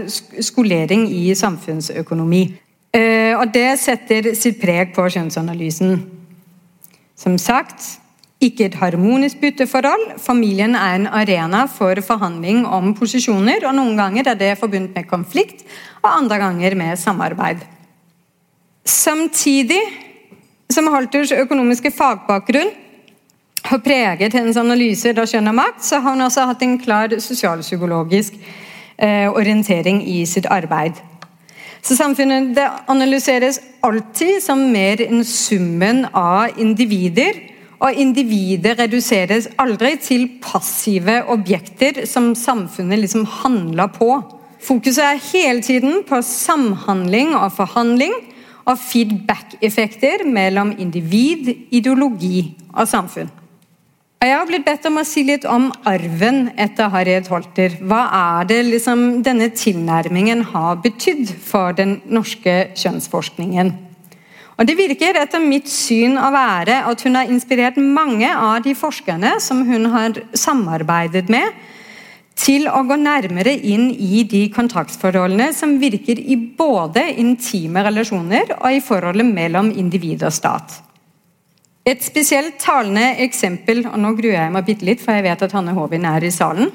skolering 0.43 1.09
i 1.11 1.35
samfunnsøkonomi. 1.37 2.45
Eh, 2.95 3.35
og 3.37 3.53
Det 3.53 3.79
setter 3.81 4.35
sitt 4.39 4.61
preg 4.63 4.95
på 4.95 5.05
kjønnsanalysen. 5.11 5.99
Som 7.19 7.37
sagt, 7.39 7.99
ikke 8.43 8.69
et 8.69 8.79
harmonisk 8.79 9.41
bytteforhold. 9.41 10.19
Familien 10.23 10.75
er 10.75 10.99
en 10.99 11.07
arena 11.07 11.65
for 11.71 12.01
forhandling 12.05 12.65
om 12.67 12.93
posisjoner, 12.97 13.65
og 13.67 13.77
noen 13.77 13.97
ganger 13.99 14.33
er 14.33 14.39
det 14.39 14.59
forbundet 14.61 14.95
med 14.97 15.09
konflikt, 15.09 15.65
og 16.03 16.11
andre 16.13 16.39
ganger 16.43 16.77
med 16.77 16.99
samarbeid. 17.01 17.63
Samtidig 18.85 19.81
som 20.73 20.89
Holters 20.93 21.33
økonomiske 21.33 21.93
fagbakgrunn 21.95 22.73
har 23.65 23.81
preget 23.85 24.37
hennes 24.37 24.59
analyser 24.61 25.17
av 25.21 25.29
kjønn 25.31 25.49
og 25.49 25.57
makt, 25.57 25.83
så 25.87 26.01
har 26.03 26.13
hun 26.15 26.27
også 26.27 26.45
hatt 26.51 26.63
en 26.67 26.77
klar 26.81 27.15
sosialpsykologisk 27.23 28.37
eh, 28.99 29.31
orientering 29.33 30.03
i 30.05 30.25
sitt 30.29 30.49
arbeid. 30.53 31.01
Så 31.85 31.97
Samfunnet 31.97 32.57
analyseres 32.89 33.59
alltid 33.85 34.41
som 34.45 34.63
mer 34.73 35.03
enn 35.05 35.25
summen 35.29 36.07
av 36.17 36.57
individer 36.61 37.37
og 37.85 37.99
individet 38.01 38.79
reduseres 38.79 39.51
aldri 39.61 39.95
til 40.01 40.27
passive 40.45 41.19
objekter 41.33 42.05
som 42.09 42.33
samfunnet 42.39 43.03
liksom 43.03 43.27
handler 43.43 43.93
på. 43.93 44.09
Fokuset 44.65 45.05
er 45.05 45.25
hele 45.33 45.61
tiden 45.65 46.01
på 46.09 46.23
samhandling 46.25 47.35
og 47.37 47.53
forhandling 47.53 48.15
og 48.65 48.79
feedback-effekter 48.81 50.25
mellom 50.25 50.73
individ, 50.81 51.53
ideologi 51.69 52.55
og 52.73 52.89
samfunn. 52.89 53.29
Jeg 54.25 54.39
har 54.39 54.47
blitt 54.49 54.65
bedt 54.65 54.87
om 54.89 54.97
å 54.97 55.03
si 55.05 55.21
litt 55.29 55.43
om 55.45 55.67
arven 55.85 56.47
etter 56.57 56.89
Harriet 56.89 57.27
Holter. 57.29 57.75
Hva 57.85 58.07
er 58.17 58.47
det 58.49 58.61
liksom 58.71 59.03
denne 59.27 59.51
tilnærmingen 59.53 60.47
har 60.49 60.79
betydd 60.81 61.29
for 61.45 61.77
den 61.77 61.99
norske 62.09 62.55
kjønnsforskningen? 62.73 63.73
Og 64.57 64.65
Det 64.71 64.79
virker 64.79 65.19
etter 65.21 65.45
mitt 65.45 65.69
syn 65.69 66.17
å 66.17 66.31
være 66.33 66.79
at 66.89 67.05
hun 67.05 67.19
har 67.19 67.29
inspirert 67.29 67.77
mange 67.77 68.31
av 68.33 68.63
de 68.65 68.73
forskerne 68.79 69.35
som 69.45 69.61
hun 69.69 69.91
har 69.93 70.17
samarbeidet 70.33 71.27
med, 71.29 71.53
til 72.33 72.65
å 72.71 72.81
gå 72.89 72.97
nærmere 72.97 73.53
inn 73.53 73.91
i 73.93 74.25
de 74.25 74.47
kontaktforholdene 74.55 75.53
som 75.53 75.77
virker 75.83 76.17
i 76.17 76.39
både 76.57 77.11
intime 77.21 77.85
relasjoner 77.85 78.57
og 78.57 78.73
i 78.73 78.83
forholdet 78.89 79.29
mellom 79.37 79.69
individ 79.69 80.25
og 80.25 80.33
stat. 80.33 80.81
Et 81.85 82.01
spesielt 82.01 82.55
talende 82.57 83.11
eksempel 83.21 83.83
og 83.85 83.99
Nå 84.01 84.15
gruer 84.17 84.39
jeg 84.39 84.53
meg 84.55 84.65
bitte 84.65 84.87
litt, 84.89 85.03
for 85.05 85.13
jeg 85.13 85.27
vet 85.27 85.43
at 85.45 85.53
Hanne 85.53 85.75
Håvin 85.77 86.07
er 86.09 86.25
i 86.25 86.31
salen. 86.33 86.71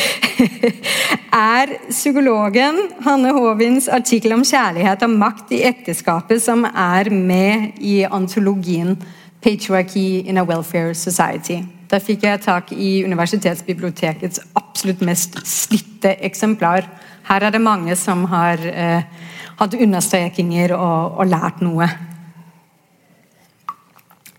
er 1.34 1.72
psykologen 1.88 2.78
Hanne 3.02 3.32
Håvins 3.34 3.88
artikkel 3.90 4.36
om 4.36 4.44
kjærlighet 4.46 5.02
og 5.02 5.16
makt 5.18 5.50
i 5.56 5.64
ekteskapet, 5.66 6.38
som 6.44 6.62
er 6.70 7.10
med 7.10 7.80
i 7.82 8.04
antologien 8.06 8.94
'Patriarchy 9.40 10.22
in 10.22 10.38
a 10.38 10.44
Welfare 10.44 10.94
Society'. 10.94 11.64
Da 11.90 11.98
fikk 11.98 12.22
jeg 12.22 12.42
tak 12.44 12.70
i 12.70 13.02
universitetsbibliotekets 13.02 14.40
absolutt 14.54 15.02
mest 15.02 15.40
slitte 15.42 16.14
eksemplar. 16.22 16.86
Her 17.26 17.42
er 17.42 17.50
det 17.50 17.60
mange 17.60 17.96
som 17.96 18.22
har 18.30 18.62
eh, 18.62 19.02
hatt 19.58 19.74
understrekinger 19.74 20.76
og, 20.76 21.18
og 21.18 21.26
lært 21.26 21.58
noe. 21.60 21.90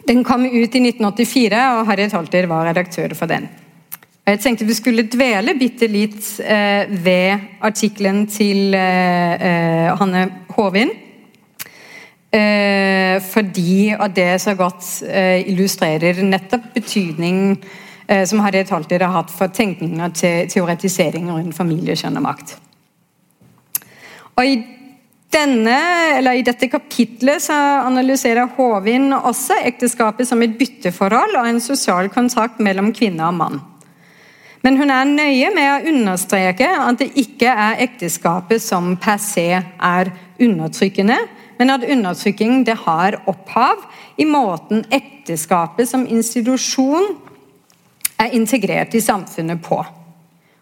Den 0.08 0.24
kom 0.26 0.46
ut 0.46 0.76
i 0.76 0.82
1984, 0.82 1.62
og 1.78 1.86
Harriet 1.90 2.16
Holter 2.16 2.48
var 2.50 2.66
redaktør 2.70 3.14
for 3.18 3.30
den. 3.30 3.48
Jeg 4.26 4.40
tenkte 4.40 4.68
vi 4.70 4.78
skulle 4.78 5.08
dvele 5.10 5.56
bitte 5.58 5.88
litt 5.90 6.26
eh, 6.46 6.90
ved 7.04 7.48
artikkelen 7.66 8.28
til 8.30 8.76
eh, 8.78 9.34
eh, 9.36 9.88
Hanne 10.00 10.28
Håvin. 10.56 10.94
Fordi 12.32 13.90
at 13.92 14.14
det 14.16 14.38
så 14.40 14.54
godt 14.56 14.86
illustrerer 15.52 16.22
nettopp 16.24 16.70
betydning 16.78 17.58
eh, 18.08 18.26
som 18.26 18.40
Harriet 18.40 18.70
Holter 18.72 19.04
har 19.04 19.16
hatt 19.18 19.34
for 19.34 19.52
tenkninga 19.52 20.10
til 20.16 20.48
teoretisering 20.52 21.28
rundt 21.32 21.58
familie, 21.58 21.98
kjønn 22.00 22.20
og 22.22 22.26
makt. 22.30 22.56
Og 24.38 24.48
i, 24.48 24.56
denne, 25.32 25.78
I 26.22 26.44
dette 26.46 26.68
kapitlet 26.72 27.50
analyserer 27.52 28.50
Håvin 28.58 29.12
også 29.16 29.58
ekteskapet 29.66 30.28
som 30.28 30.42
et 30.44 30.58
bytteforhold 30.60 31.38
og 31.40 31.48
en 31.48 31.62
sosial 31.64 32.10
kontrakt 32.14 32.60
mellom 32.60 32.92
kvinne 32.96 33.28
og 33.28 33.38
mann. 33.40 33.62
Men 34.62 34.78
hun 34.78 34.92
er 34.94 35.08
nøye 35.10 35.50
med 35.56 35.70
å 35.72 35.90
understreke 35.90 36.68
at 36.70 37.00
det 37.02 37.10
ikke 37.18 37.50
er 37.50 37.80
ekteskapet 37.88 38.62
som 38.62 38.94
per 39.02 39.18
se 39.22 39.48
er 39.58 40.12
undertrykkende, 40.42 41.18
men 41.58 41.74
at 41.74 41.86
undertrykking 41.86 42.62
har 42.86 43.18
opphav 43.30 43.88
i 44.22 44.28
måten 44.30 44.86
ekteskapet 44.94 45.90
som 45.90 46.06
institusjon 46.06 47.16
er 48.22 48.38
integrert 48.38 48.94
i 48.94 49.02
samfunnet 49.02 49.64
på. 49.66 49.82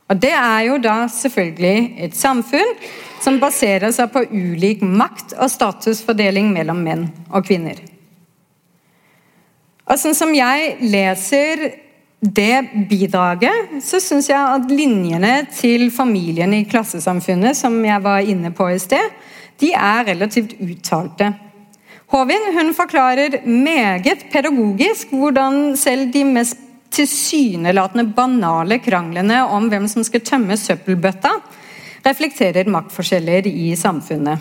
Og 0.10 0.18
Det 0.18 0.32
er 0.34 0.62
jo 0.66 0.80
da 0.82 1.04
selvfølgelig 1.14 1.94
et 2.06 2.16
samfunn 2.18 2.74
som 3.22 3.38
baserer 3.42 3.92
seg 3.94 4.10
på 4.14 4.24
ulik 4.32 4.82
makt 4.82 5.36
og 5.38 5.52
statusfordeling 5.52 6.50
mellom 6.54 6.82
menn 6.82 7.06
og 7.30 7.46
kvinner. 7.46 7.78
Og 9.90 9.98
sånn 9.98 10.18
som 10.18 10.34
jeg 10.34 10.78
leser 10.86 11.66
det 12.20 12.86
bidraget, 12.90 13.78
så 13.86 14.00
syns 14.04 14.30
jeg 14.30 14.40
at 14.40 14.72
linjene 14.72 15.34
til 15.56 15.88
familien 15.94 16.54
i 16.54 16.66
klassesamfunnet, 16.68 17.58
som 17.58 17.78
jeg 17.86 18.04
var 18.04 18.26
inne 18.28 18.52
på 18.56 18.68
i 18.74 18.80
sted, 18.82 19.14
de 19.60 19.72
er 19.76 20.08
relativt 20.12 20.56
uttalte. 20.60 21.32
Håvin 22.10 22.50
hun 22.56 22.74
forklarer 22.74 23.44
meget 23.46 24.26
pedagogisk 24.34 25.12
hvordan 25.14 25.78
selv 25.78 26.10
de 26.14 26.24
mest 26.26 26.69
tilsynelatende 26.94 28.06
banale 28.16 28.80
kranglene 28.84 29.42
om 29.46 29.70
hvem 29.72 29.88
som 29.92 30.06
skal 30.06 30.24
tømme 30.26 30.58
søppelbøtta, 30.58 31.32
reflekterer 32.06 32.70
maktforskjeller 32.72 33.48
i 33.50 33.74
samfunnet. 33.78 34.40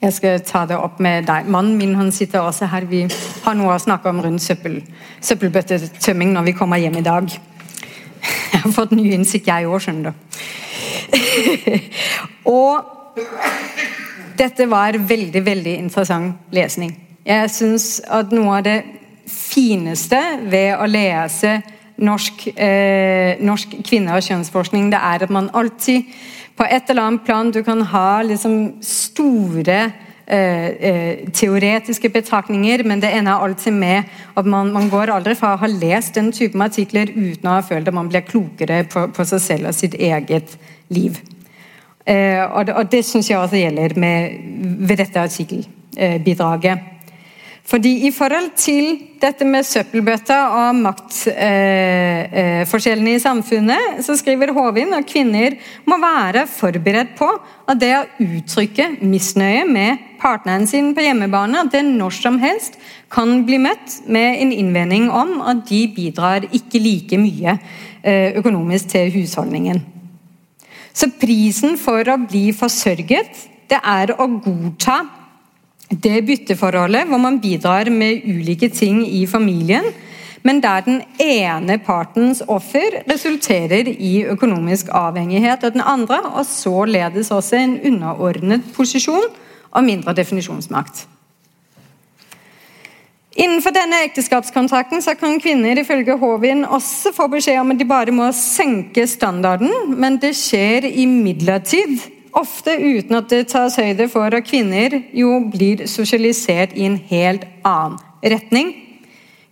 Jeg 0.00 0.14
skal 0.16 0.38
ta 0.48 0.62
det 0.64 0.78
opp 0.80 1.00
med 1.04 1.26
deg. 1.28 1.48
Mannen 1.52 1.76
min 1.76 1.92
han 1.98 2.08
sitter 2.12 2.40
også 2.40 2.70
her. 2.72 2.86
Vi 2.88 3.02
har 3.44 3.56
noe 3.58 3.74
å 3.74 3.82
snakke 3.82 4.08
om 4.08 4.22
rundt 4.24 4.40
søppel, 4.40 4.78
søppelbøttetømming 5.20 6.32
når 6.32 6.48
vi 6.48 6.54
kommer 6.56 6.80
hjem 6.80 6.96
i 7.02 7.04
dag. 7.04 7.28
Jeg 8.52 8.62
har 8.62 8.72
fått 8.72 8.94
ny 8.96 9.10
innsikt, 9.12 9.48
jeg 9.48 9.68
òg, 9.68 9.76
skjønner 9.84 10.10
du. 10.10 10.16
og 12.56 13.20
dette 14.40 14.64
var 14.70 14.96
veldig, 14.96 15.44
veldig 15.44 15.76
interessant 15.82 16.54
lesning. 16.56 16.94
Jeg 17.28 17.52
syns 17.52 17.98
at 18.08 18.32
noe 18.32 18.56
av 18.56 18.64
det 18.64 18.78
fineste 19.30 20.20
ved 20.50 20.74
å 20.78 20.88
lese 20.90 21.60
norsk, 22.00 22.46
eh, 22.56 23.40
norsk 23.44 23.80
kvinne- 23.84 24.16
og 24.16 24.24
kjønnsforskning, 24.24 24.90
det 24.90 25.00
er 25.00 25.24
at 25.24 25.30
man 25.30 25.50
alltid 25.52 26.04
på 26.56 26.66
et 26.68 26.90
eller 26.90 27.02
annet 27.02 27.24
plan 27.24 27.50
du 27.50 27.62
kan 27.64 27.80
ha 27.80 28.22
liksom 28.22 28.82
store 28.84 29.92
eh, 30.26 30.68
eh, 30.90 31.28
teoretiske 31.32 32.10
betraktninger, 32.12 32.84
men 32.84 33.00
det 33.00 33.12
ender 33.16 33.32
alltid 33.32 33.72
med 33.72 34.04
at 34.36 34.46
man, 34.46 34.72
man, 34.72 34.90
går 34.90 35.10
aldri 35.14 35.34
fra 35.34 35.54
å 35.54 35.60
ha 35.62 35.66
lest 35.66 36.14
den 36.14 36.30
typen 36.32 36.62
artikler 36.62 37.10
uten 37.14 37.48
å 37.48 37.56
ha 37.56 37.64
følt 37.66 37.88
at 37.88 37.96
man 37.96 38.08
blir 38.12 38.26
klokere 38.28 38.84
på, 38.84 39.08
på 39.08 39.24
seg 39.32 39.40
selv 39.40 39.72
og 39.72 39.74
sitt 39.74 39.94
eget 39.94 40.56
liv. 40.88 41.20
Eh, 42.04 42.44
og 42.44 42.66
det, 42.66 42.76
og 42.76 42.92
det 42.92 43.04
syns 43.06 43.30
jeg 43.30 43.38
også 43.38 43.60
gjelder 43.60 43.96
med, 44.00 44.38
ved 44.88 45.00
dette 45.00 45.20
artikkelbidraget. 45.20 46.86
Fordi 47.70 47.90
I 48.08 48.10
forhold 48.10 48.48
til 48.58 48.96
dette 49.22 49.46
med 49.46 49.62
søppelbøtta 49.66 50.36
og 50.58 50.74
maktforskjellene 50.80 53.10
eh, 53.12 53.14
eh, 53.14 53.20
i 53.20 53.22
samfunnet, 53.22 54.00
så 54.02 54.16
skriver 54.18 54.50
Håvin 54.56 54.94
at 54.96 55.06
kvinner 55.06 55.54
må 55.86 55.98
være 56.02 56.46
forberedt 56.50 57.12
på 57.18 57.28
at 57.70 57.78
det 57.78 57.92
å 57.94 58.08
uttrykke 58.24 58.86
misnøye 59.04 59.64
med 59.70 59.98
partneren 60.18 60.66
sin 60.66 60.94
på 60.96 61.02
hjemmebane, 61.04 61.60
at 61.62 61.70
det 61.76 61.84
når 61.86 62.10
som 62.16 62.38
helst 62.42 62.74
kan 63.12 63.44
bli 63.46 63.58
møtt 63.62 64.00
med 64.10 64.42
en 64.42 64.52
innvending 64.56 65.06
om 65.06 65.40
at 65.52 65.62
de 65.70 65.86
bidrar 65.94 66.40
ikke 66.50 66.82
like 66.82 67.14
mye 67.22 67.54
eh, 68.02 68.34
økonomisk 68.40 68.90
til 68.96 69.14
husholdningen. 69.14 69.78
Så 70.90 71.06
prisen 71.22 71.78
for 71.78 72.02
å 72.10 72.18
bli 72.26 72.50
forsørget, 72.50 73.30
det 73.70 73.78
er 73.78 74.10
å 74.18 74.26
godta 74.42 75.19
det 75.90 76.22
bytteforholdet 76.26 77.08
hvor 77.10 77.18
man 77.18 77.40
bidrar 77.42 77.90
med 77.90 78.22
ulike 78.24 78.68
ting 78.68 79.02
i 79.06 79.26
familien, 79.26 79.84
men 80.42 80.62
der 80.62 80.80
den 80.86 81.02
ene 81.20 81.76
partens 81.84 82.42
offer 82.48 83.02
resulterer 83.10 83.90
i 83.90 84.24
økonomisk 84.24 84.88
avhengighet 84.88 85.64
av 85.64 85.74
den 85.74 85.84
andre, 85.84 86.20
og 86.32 86.46
således 86.48 87.30
også 87.30 87.58
en 87.58 87.78
underordnet 87.90 88.64
posisjon 88.76 89.28
og 89.70 89.84
mindre 89.84 90.14
definisjonsmakt. 90.16 91.06
Innenfor 93.40 93.70
denne 93.70 94.00
ekteskapskontrakten 94.08 95.02
så 95.04 95.14
kan 95.14 95.38
kvinner 95.40 95.78
ifølge 95.78 96.16
Håvin 96.18 96.64
også 96.64 97.12
få 97.14 97.28
beskjed 97.30 97.60
om 97.60 97.70
at 97.72 97.78
de 97.78 97.86
bare 97.88 98.14
må 98.14 98.26
senke 98.34 99.06
standarden, 99.06 99.94
men 99.96 100.18
det 100.22 100.32
skjer 100.38 100.88
imidlertid 100.88 102.00
Ofte 102.36 102.76
uten 102.78 103.16
at 103.18 103.30
det 103.32 103.48
tas 103.50 103.78
høyde 103.80 104.06
for 104.12 104.30
at 104.36 104.46
kvinner 104.46 104.94
jo 105.16 105.38
blir 105.50 105.86
sosialisert 105.90 106.76
i 106.78 106.86
en 106.86 106.98
helt 107.10 107.46
annen 107.66 107.98
retning. 108.22 108.74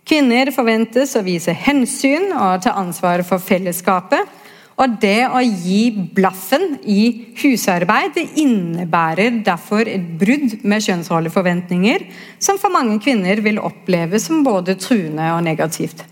Kvinner 0.07 0.49
forventes 0.55 1.13
å 1.19 1.25
vise 1.25 1.53
hensyn 1.53 2.31
og 2.33 2.63
ta 2.63 2.73
ansvar 2.79 3.21
for 3.27 3.41
fellesskapet. 3.43 4.37
Og 4.79 4.95
det 5.01 5.27
å 5.27 5.41
gi 5.43 5.89
blaffen 6.15 6.77
i 6.87 7.01
husarbeid 7.41 8.13
det 8.15 8.29
innebærer 8.39 9.41
derfor 9.43 9.89
et 9.91 10.05
brudd 10.21 10.61
med 10.63 10.85
kjønnsrolleforventninger, 10.85 12.05
som 12.39 12.61
for 12.61 12.71
mange 12.71 12.95
kvinner 13.03 13.43
vil 13.43 13.59
oppleves 13.59 14.29
som 14.29 14.45
både 14.45 14.77
truende 14.79 15.33
og 15.35 15.43
negativt. 15.43 16.05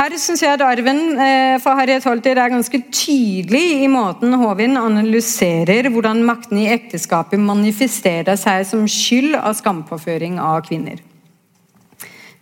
Her 0.00 0.14
syns 0.16 0.40
jeg 0.40 0.56
at 0.56 0.62
arven 0.64 1.18
eh, 1.20 1.58
for 1.60 1.76
Harriet 1.76 2.06
Holter 2.08 2.38
er 2.40 2.48
ganske 2.48 2.78
tydelig 2.88 3.82
i 3.84 3.88
måten 3.92 4.32
Håvin 4.40 4.78
analyserer 4.80 5.90
hvordan 5.92 6.22
makten 6.24 6.56
i 6.56 6.70
ekteskapet 6.72 7.36
manifesterer 7.44 8.38
seg 8.40 8.64
som 8.64 8.86
skyld 8.88 9.34
av 9.36 9.58
skampåføring 9.58 10.38
av 10.40 10.62
kvinner. 10.64 11.02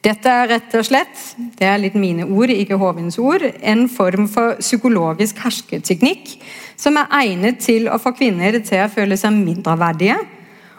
Dette 0.07 0.31
er 0.31 0.47
rett 0.53 0.77
og 0.79 0.87
slett, 0.87 1.25
det 1.59 1.67
er 1.67 1.81
litt 1.83 1.97
mine 1.99 2.29
ord, 2.31 2.53
ikke 2.55 2.79
Håvins 2.79 3.19
ord, 3.19 3.43
en 3.43 3.89
form 3.91 4.29
for 4.31 4.55
psykologisk 4.63 5.43
hersketeknikk 5.43 6.37
som 6.79 7.01
er 7.03 7.11
egnet 7.25 7.59
til 7.65 7.91
å 7.91 7.99
få 7.99 8.15
kvinner 8.15 8.61
til 8.63 8.85
å 8.85 8.93
føle 8.93 9.19
seg 9.19 9.35
mindreverdige. 9.35 10.21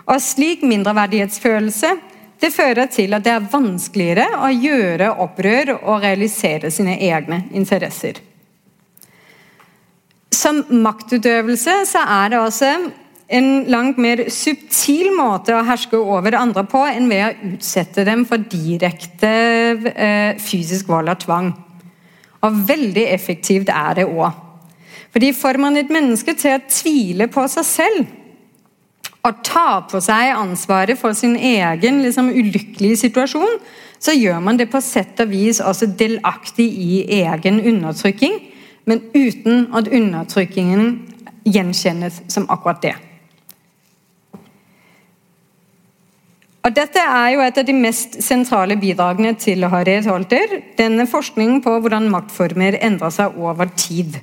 Og 0.07 0.23
slik 0.23 0.63
mindreverdighetsfølelse 0.63 1.91
det 2.39 2.53
fører 2.55 2.87
til 2.91 3.13
at 3.15 3.25
det 3.25 3.33
er 3.33 3.49
vanskeligere 3.51 4.39
å 4.39 4.49
gjøre 4.53 5.11
opprør 5.25 5.73
og 5.79 6.03
realisere 6.05 6.71
sine 6.71 6.95
egne 7.03 7.43
interesser. 7.57 8.21
Som 10.31 10.61
maktutøvelse 10.71 11.81
så 11.89 12.03
er 12.05 12.31
det 12.31 12.39
også 12.39 12.73
en 13.29 13.49
langt 13.69 13.99
mer 14.01 14.23
subtil 14.33 15.11
måte 15.13 15.53
å 15.53 15.65
herske 15.67 15.97
over 15.99 16.37
andre 16.39 16.63
på 16.69 16.81
enn 16.89 17.09
ved 17.11 17.25
å 17.25 17.53
utsette 17.53 18.05
dem 18.07 18.23
for 18.29 18.41
direkte 18.49 19.31
eh, 19.91 20.39
fysisk 20.41 20.89
vold 20.89 21.11
og 21.11 21.25
tvang. 21.25 21.51
Og 22.39 22.61
veldig 22.69 23.03
effektivt 23.11 23.69
er 23.73 23.99
det 23.99 24.07
òg. 24.07 24.31
Fordi 25.09 25.33
Får 25.33 25.59
man 25.61 25.77
et 25.77 25.91
menneske 25.91 26.33
til 26.37 26.55
å 26.55 26.63
tvile 26.69 27.27
på 27.33 27.43
seg 27.51 27.67
selv, 27.67 28.09
å 29.25 29.31
ta 29.43 29.81
på 29.89 29.99
seg 30.03 30.31
ansvaret 30.35 30.99
for 30.99 31.15
sin 31.17 31.35
egen 31.35 32.01
liksom, 32.05 32.31
ulykkelige 32.31 33.01
situasjon, 33.03 33.59
så 33.99 34.15
gjør 34.15 34.39
man 34.43 34.59
det 34.59 34.69
på 34.71 34.79
sett 34.83 35.19
og 35.19 35.33
vis 35.33 35.59
også 35.59 35.89
delaktig 35.99 36.69
i 36.71 37.03
egen 37.19 37.59
undertrykking, 37.59 38.39
men 38.87 39.03
uten 39.13 39.67
at 39.75 39.91
undertrykkingen 39.91 40.95
gjenkjennes 41.49 42.23
som 42.31 42.47
akkurat 42.51 42.81
det. 42.83 42.95
Og 46.65 46.75
Dette 46.75 47.01
er 47.01 47.29
jo 47.33 47.43
et 47.43 47.57
av 47.57 47.65
de 47.65 47.73
mest 47.73 48.19
sentrale 48.21 48.75
bidragene 48.79 49.31
til 49.39 49.63
Harriet 49.71 50.07
Holter. 50.09 50.59
Denne 50.77 51.07
forskningen 51.07 51.63
på 51.65 51.77
hvordan 51.79 52.09
maktformer 52.11 52.77
endrer 52.83 53.13
seg 53.15 53.37
over 53.39 53.71
tid. 53.79 54.19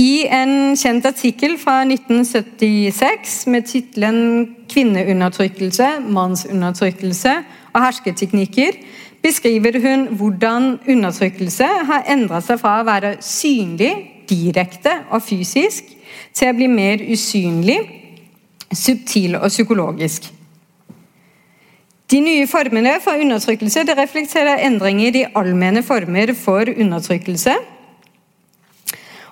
I 0.00 0.24
en 0.32 0.76
kjent 0.78 1.04
artikkel 1.04 1.56
fra 1.60 1.80
1976 1.84 3.46
med 3.50 3.66
tittelen 3.68 4.20
'Kvinneundertrykkelse, 4.70 5.88
mannsundertrykkelse 6.08 7.32
og 7.74 7.80
hersketeknikker' 7.84 8.78
beskriver 9.22 9.76
hun 9.82 10.06
hvordan 10.16 10.78
undertrykkelse 10.88 11.66
har 11.90 12.06
endret 12.08 12.46
seg 12.46 12.60
fra 12.62 12.78
å 12.80 12.86
være 12.86 13.16
synlig, 13.20 13.90
direkte 14.30 14.92
og 15.10 15.22
fysisk, 15.26 15.84
til 16.32 16.48
å 16.48 16.56
bli 16.56 16.68
mer 16.70 17.02
usynlig, 17.12 17.80
subtil 18.72 19.36
og 19.36 19.50
psykologisk. 19.50 20.30
De 22.10 22.20
nye 22.20 22.46
formene 22.46 22.94
for 23.04 23.20
undertrykkelse 23.20 23.84
reflekterer 23.98 24.64
endringer 24.64 25.18
i 25.18 25.26
allmenne 25.34 25.82
former 25.82 26.32
for 26.34 26.72
undertrykkelse 26.72 27.58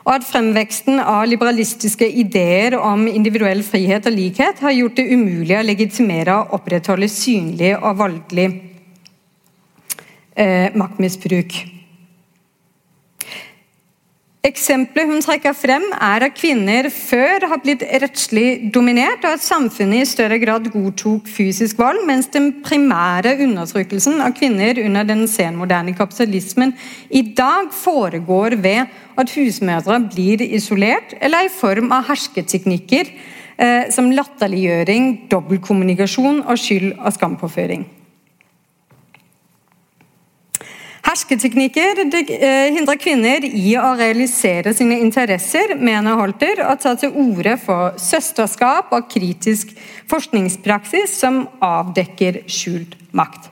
og 0.09 0.14
at 0.14 0.24
fremveksten 0.24 1.02
av 1.02 1.26
liberalistiske 1.28 2.06
ideer 2.22 2.78
om 2.80 3.02
individuell 3.11 3.61
frihet 3.61 4.06
og 4.09 4.14
likhet 4.16 4.62
har 4.64 4.72
gjort 4.72 4.96
det 4.96 5.04
umulig 5.12 5.59
å 5.59 5.66
legitimere 5.66 6.36
og 6.38 6.54
opprettholde 6.56 7.11
synlig 7.12 7.74
og 7.76 7.98
voldelig 8.00 8.46
eh, 10.32 10.72
maktmisbruk. 10.72 11.59
Eksempelet 14.47 15.09
hun 15.11 15.18
trekker 15.18 15.55
frem, 15.57 15.82
er 15.99 16.22
at 16.28 16.36
kvinner 16.39 16.86
før 16.95 17.43
har 17.51 17.59
blitt 17.59 17.82
rettslig 17.82 18.68
dominert, 18.70 19.24
og 19.26 19.34
at 19.34 19.43
samfunnet 19.43 20.05
i 20.05 20.07
større 20.07 20.39
grad 20.39 20.68
godtok 20.70 21.26
fysisk 21.26 21.80
vold, 21.82 22.05
mens 22.07 22.30
den 22.30 22.53
primære 22.62 23.34
undertrykkelsen 23.49 24.22
av 24.22 24.36
kvinner 24.39 24.78
under 24.84 25.09
den 25.11 25.26
senmoderne 25.26 25.97
kapitalismen 25.99 26.76
i 27.11 27.24
dag 27.34 27.74
foregår 27.74 28.61
ved 28.62 28.95
at 29.18 29.34
husmødre 29.34 29.99
blir 30.07 30.47
isolert, 30.47 31.18
eller 31.18 31.49
i 31.49 31.53
form 31.59 31.91
av 31.99 32.07
hersketeknikker 32.07 33.11
eh, 33.11 33.91
som 33.91 34.14
latterliggjøring, 34.14 35.26
dobbeltkommunikasjon 35.34 36.45
og 36.47 36.62
skyld- 36.62 36.95
og 36.95 37.11
skampåføring. 37.18 37.89
Hersketeknikker 41.09 42.02
eh, 42.04 42.74
hindrer 42.74 42.98
kvinner 43.00 43.44
i 43.46 43.70
å 43.80 43.94
realisere 43.96 44.74
sine 44.76 44.98
interesser, 45.00 45.72
mener 45.80 46.18
Holter, 46.20 46.61
og 46.66 46.82
tar 46.82 46.98
til 47.00 47.14
orde 47.16 47.54
for 47.62 47.94
søsterskap 48.02 48.92
og 48.92 49.06
kritisk 49.09 49.72
forskningspraksis 50.11 51.14
som 51.22 51.46
avdekker 51.64 52.42
skjult 52.52 52.98
makt. 53.16 53.48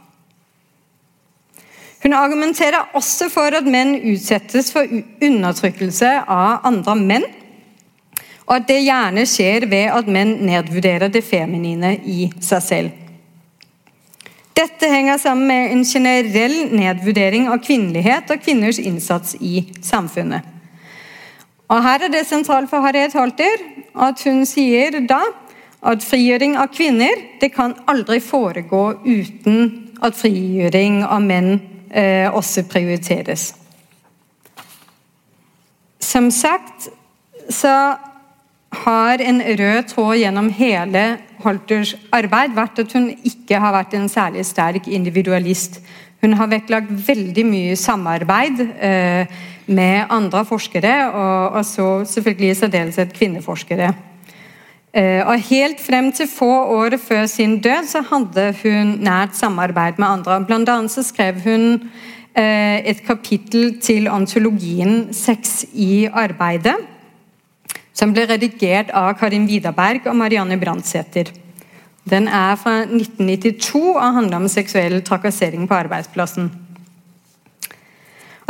Hun 2.04 2.12
argumenterer 2.12 2.92
også 2.98 3.30
for 3.32 3.56
at 3.56 3.64
menn 3.64 3.96
utsettes 4.12 4.68
for 4.74 4.84
undertrykkelse 5.24 6.12
av 6.28 6.68
andre 6.68 6.98
menn, 7.00 7.26
og 8.44 8.58
at 8.58 8.68
det 8.68 8.82
gjerne 8.84 9.24
skjer 9.26 9.64
ved 9.72 9.88
at 9.96 10.12
menn 10.12 10.36
nedvurderer 10.44 11.08
det 11.08 11.24
feminine 11.24 11.96
i 12.04 12.28
seg 12.36 12.68
selv. 12.68 13.05
Dette 14.56 14.88
henger 14.88 15.18
sammen 15.20 15.46
med 15.46 15.72
en 15.72 15.84
generell 15.84 16.54
nedvurdering 16.72 17.48
av 17.52 17.60
kvinnelighet 17.64 18.30
og 18.32 18.40
kvinners 18.40 18.78
innsats 18.80 19.34
i 19.40 19.66
samfunnet. 19.84 20.46
Og 21.68 21.82
Her 21.82 22.06
er 22.06 22.12
det 22.12 22.24
sentralt 22.28 22.70
for 22.70 22.80
Harriet 22.80 23.16
Holter 23.18 23.60
at 24.06 24.22
hun 24.24 24.46
sier 24.48 25.00
da 25.04 25.20
at 25.86 26.04
frigjøring 26.04 26.56
av 26.56 26.70
kvinner 26.72 27.20
det 27.40 27.50
kan 27.54 27.74
aldri 27.90 28.20
foregå 28.24 28.82
uten 29.04 29.92
at 30.04 30.16
frigjøring 30.16 31.02
av 31.04 31.20
menn 31.26 31.58
eh, 31.90 32.30
også 32.30 32.64
prioriteres. 32.70 33.50
Som 36.00 36.30
sagt 36.30 36.88
så 37.52 37.76
har 38.86 39.22
en 39.22 39.42
rød 39.42 39.88
tråd 39.92 40.16
gjennom 40.22 40.48
hele 40.54 41.04
Holters 41.44 41.94
arbeid 42.14 42.54
vært 42.56 42.80
at 42.82 42.92
hun 42.96 43.10
ikke 43.26 43.60
har 43.60 43.74
vært 43.76 43.94
en 43.98 44.08
særlig 44.08 44.44
sterk 44.48 44.88
individualist. 44.88 45.80
Hun 46.24 46.36
har 46.38 46.48
vektlagt 46.50 46.90
veldig 47.06 47.44
mye 47.46 47.76
samarbeid 47.78 48.62
eh, 48.80 49.36
med 49.66 50.10
andre 50.10 50.44
forskere, 50.48 50.94
og, 51.10 51.60
så 51.66 52.04
selvfølgelig 52.08 52.50
i 52.50 52.58
særdeleshet 52.60 53.12
kvinneforskere. 53.14 53.92
Eh, 54.96 55.20
og 55.26 55.40
Helt 55.50 55.82
frem 55.84 56.12
til 56.12 56.28
få 56.30 56.50
år 56.78 56.96
før 57.02 57.26
sin 57.26 57.58
død 57.60 57.88
så 57.90 58.02
hadde 58.10 58.48
hun 58.62 58.96
nært 59.04 59.36
samarbeid 59.36 60.00
med 60.00 60.08
andre. 60.08 60.40
Blant 60.48 60.68
annet 60.72 60.94
så 60.94 61.04
skrev 61.04 61.42
hun 61.44 61.82
eh, 62.34 62.80
et 62.80 63.02
kapittel 63.06 63.80
til 63.80 64.08
antologien 64.08 65.08
'Sex 65.12 65.64
i 65.72 66.08
arbeidet' 66.08 66.95
som 67.96 68.12
ble 68.12 68.26
redigert 68.28 68.92
av 68.94 69.14
Karin 69.20 69.48
Widerberg 69.48 70.06
og 70.10 70.18
Marianne 70.20 70.58
Brandsæter. 70.60 71.32
Den 72.06 72.28
er 72.28 72.54
fra 72.60 72.82
1992 72.84 73.80
og 73.96 74.14
handler 74.20 74.44
om 74.44 74.52
seksuell 74.52 75.00
trakassering 75.02 75.66
på 75.66 75.74
arbeidsplassen. 75.74 76.52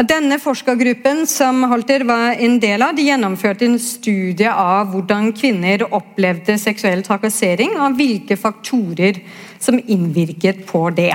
Denne 0.05 0.37
forskergruppen 0.37 1.23
som 1.25 1.63
Holter 1.71 2.03
var 2.05 2.35
en 2.37 2.59
del 2.61 2.83
av, 2.85 2.93
de 2.93 3.07
gjennomførte 3.07 3.65
en 3.65 3.79
studie 3.81 4.51
av 4.51 4.91
hvordan 4.93 5.31
kvinner 5.33 5.87
opplevde 5.89 6.59
seksuell 6.61 7.01
trakassering, 7.07 7.79
og 7.81 7.97
hvilke 7.97 8.37
faktorer 8.37 9.23
som 9.57 9.81
innvirket 9.81 10.67
på 10.69 10.83
det. 10.93 11.15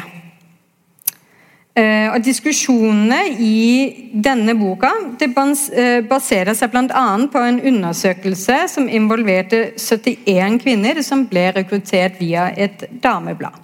Eh, 1.72 2.09
og 2.11 2.19
Diskusjonene 2.26 3.22
i 3.39 4.11
denne 4.11 4.57
boka 4.59 4.89
eh, 5.24 6.01
baserer 6.03 6.51
seg 6.57 6.74
bl.a. 6.74 7.03
på 7.32 7.43
en 7.47 7.61
undersøkelse 7.72 8.57
som 8.74 8.89
involverte 8.91 9.69
71 9.80 10.59
kvinner 10.65 10.99
som 11.07 11.24
ble 11.32 11.45
rekruttert 11.55 12.19
via 12.19 12.49
et 12.51 12.84
dameblad. 13.03 13.55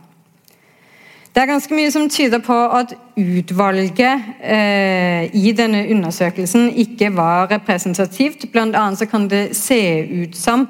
Det 1.36 1.43
er 1.43 1.51
ganske 1.51 1.76
mye 1.76 1.91
som 1.91 2.08
tyder 2.10 2.39
på 2.41 2.55
at 2.80 2.95
utvalget 3.20 4.24
eh, 4.39 5.28
i 5.36 5.51
denne 5.51 5.84
undersøkelsen 5.91 6.72
ikke 6.80 7.12
var 7.14 7.51
representativt. 7.51 8.47
Blant 8.55 8.76
annet 8.80 9.03
så 9.03 9.05
kan 9.12 9.28
det 9.28 9.49
se 9.60 9.82
ut 10.24 10.39
som 10.39 10.64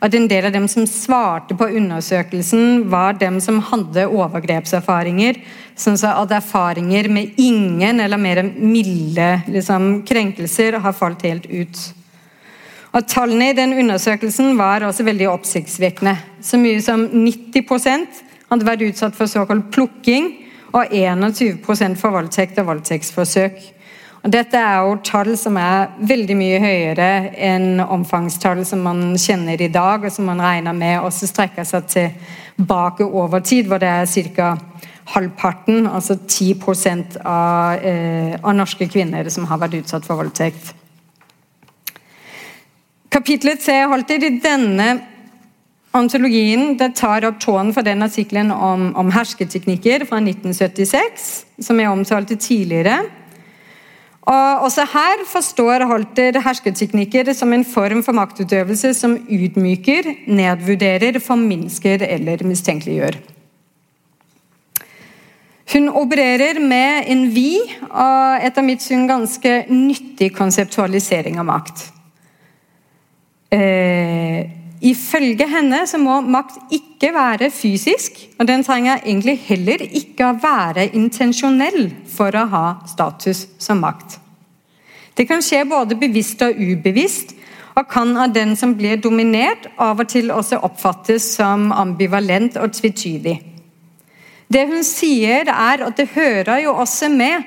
at 0.00 0.14
en 0.16 0.26
del 0.30 0.48
av 0.48 0.54
dem 0.54 0.66
som 0.68 0.86
svarte 0.88 1.54
på 1.56 1.68
undersøkelsen, 1.76 2.86
var 2.90 3.18
dem 3.20 3.36
som 3.44 3.60
hadde 3.68 4.06
overgrepserfaringer. 4.08 5.40
Sånn 5.76 5.98
at 6.08 6.32
erfaringer 6.32 7.08
med 7.12 7.36
ingen 7.40 8.00
eller 8.00 8.20
mer 8.20 8.42
milde 8.48 9.30
liksom, 9.52 10.02
krenkelser 10.08 10.80
har 10.80 10.96
falt 10.96 11.26
helt 11.28 11.46
ut. 11.50 11.82
Og 12.90 13.06
Tallene 13.06 13.52
i 13.52 13.56
den 13.56 13.76
undersøkelsen 13.78 14.56
var 14.58 14.82
også 14.82 15.04
veldig 15.06 15.28
oppsiktsvekkende. 15.30 16.16
Så 16.42 16.58
mye 16.58 16.80
som 16.82 17.04
90% 17.12 18.24
hadde 18.50 18.66
vært 18.66 18.88
utsatt 18.88 19.14
for 19.18 19.30
såkalt 19.30 19.68
plukking, 19.74 20.32
og 20.70 20.92
21% 20.94 21.98
for 21.98 22.14
voldtekt 22.14 22.58
og 22.62 22.68
voldtektsforsøk. 22.68 23.58
Dette 24.20 24.58
er 24.60 24.82
jo 24.84 24.98
tall 25.00 25.32
som 25.40 25.56
er 25.56 25.94
veldig 26.04 26.34
mye 26.36 26.58
høyere 26.60 27.08
enn 27.40 27.80
omfangstall 27.80 28.60
som 28.68 28.82
man 28.84 29.14
kjenner 29.16 29.60
i 29.64 29.70
dag, 29.72 30.04
og 30.04 30.12
som 30.12 30.26
man 30.28 30.42
regner 30.44 30.76
med 30.76 31.00
også 31.00 31.28
strekker 31.30 31.64
seg 31.64 31.86
tilbake 31.88 33.06
over 33.06 33.40
tid, 33.40 33.70
hvor 33.70 33.80
det 33.80 33.88
er 33.88 34.34
ca. 34.36 34.56
halvparten, 35.14 35.86
altså 35.88 36.18
10 36.28 36.52
av, 37.24 37.80
eh, 37.82 38.36
av 38.42 38.54
norske 38.54 38.86
kvinner 38.88 39.28
som 39.30 39.46
har 39.46 39.58
vært 39.58 39.80
utsatt 39.80 40.04
for 40.04 40.20
voldtekt. 40.20 40.74
Kapitlet 43.10 43.62
C 43.62 43.72
holdt 43.88 44.10
i 44.10 44.38
denne 44.38 45.00
Antologien 45.92 46.76
det 46.78 46.94
tar 46.94 47.24
opp 47.26 47.40
tråden 47.42 47.72
for 47.74 47.82
den 47.82 48.02
artikkelen 48.02 48.52
om, 48.52 48.92
om 48.94 49.08
hersketeknikker 49.10 50.04
fra 50.06 50.20
1976, 50.22 51.24
som 51.58 51.80
jeg 51.80 51.90
omtalte 51.90 52.36
tidligere. 52.38 53.00
Og 54.28 54.66
også 54.66 54.84
her 54.92 55.24
forstår 55.26 55.86
Holter 55.88 56.36
hersketeknikker 56.44 57.32
som 57.34 57.52
en 57.56 57.64
form 57.64 58.02
for 58.04 58.12
maktutøvelse 58.16 58.92
som 58.94 59.16
utmyker, 59.16 60.12
nedvurderer, 60.28 61.18
forminsker 61.24 62.04
eller 62.04 62.44
mistenkeliggjør. 62.44 63.16
Hun 65.72 65.88
opererer 65.88 66.58
med 66.60 67.08
en 67.12 67.28
vid 67.30 67.76
og 67.88 68.44
etter 68.44 68.64
mitt 68.66 68.82
syn 68.82 69.06
ganske 69.08 69.64
nyttig 69.70 70.32
konseptualisering 70.34 71.38
av 71.38 71.46
makt. 71.46 71.84
Eh, 73.54 74.59
Ifølge 74.80 75.44
henne 75.44 75.82
så 75.86 75.98
må 76.00 76.22
makt 76.24 76.72
ikke 76.72 77.10
være 77.12 77.50
fysisk, 77.52 78.16
og 78.38 78.48
den 78.48 78.64
trenger 78.64 79.02
egentlig 79.04 79.36
heller 79.44 79.82
ikke 79.84 80.30
å 80.30 80.38
være 80.40 80.88
intensjonell 80.96 81.90
for 82.08 82.32
å 82.32 82.46
ha 82.48 82.64
status 82.88 83.44
som 83.60 83.82
makt. 83.84 84.16
Det 85.16 85.26
kan 85.28 85.44
skje 85.44 85.66
både 85.68 85.98
bevisst 86.00 86.40
og 86.46 86.56
ubevisst, 86.56 87.36
og 87.76 87.86
kan 87.92 88.16
av 88.18 88.32
den 88.32 88.56
som 88.56 88.72
blir 88.76 88.96
dominert, 89.00 89.68
av 89.78 90.00
og 90.00 90.08
til 90.08 90.32
også 90.32 90.62
oppfattes 90.64 91.28
som 91.36 91.68
ambivalent 91.76 92.56
og 92.60 92.72
tvetydig. 92.74 93.36
Det 94.50 94.64
hun 94.66 94.82
sier, 94.84 95.46
er 95.46 95.84
at 95.86 96.00
det 96.00 96.08
hører 96.16 96.64
jo 96.64 96.74
også 96.82 97.12
med 97.12 97.44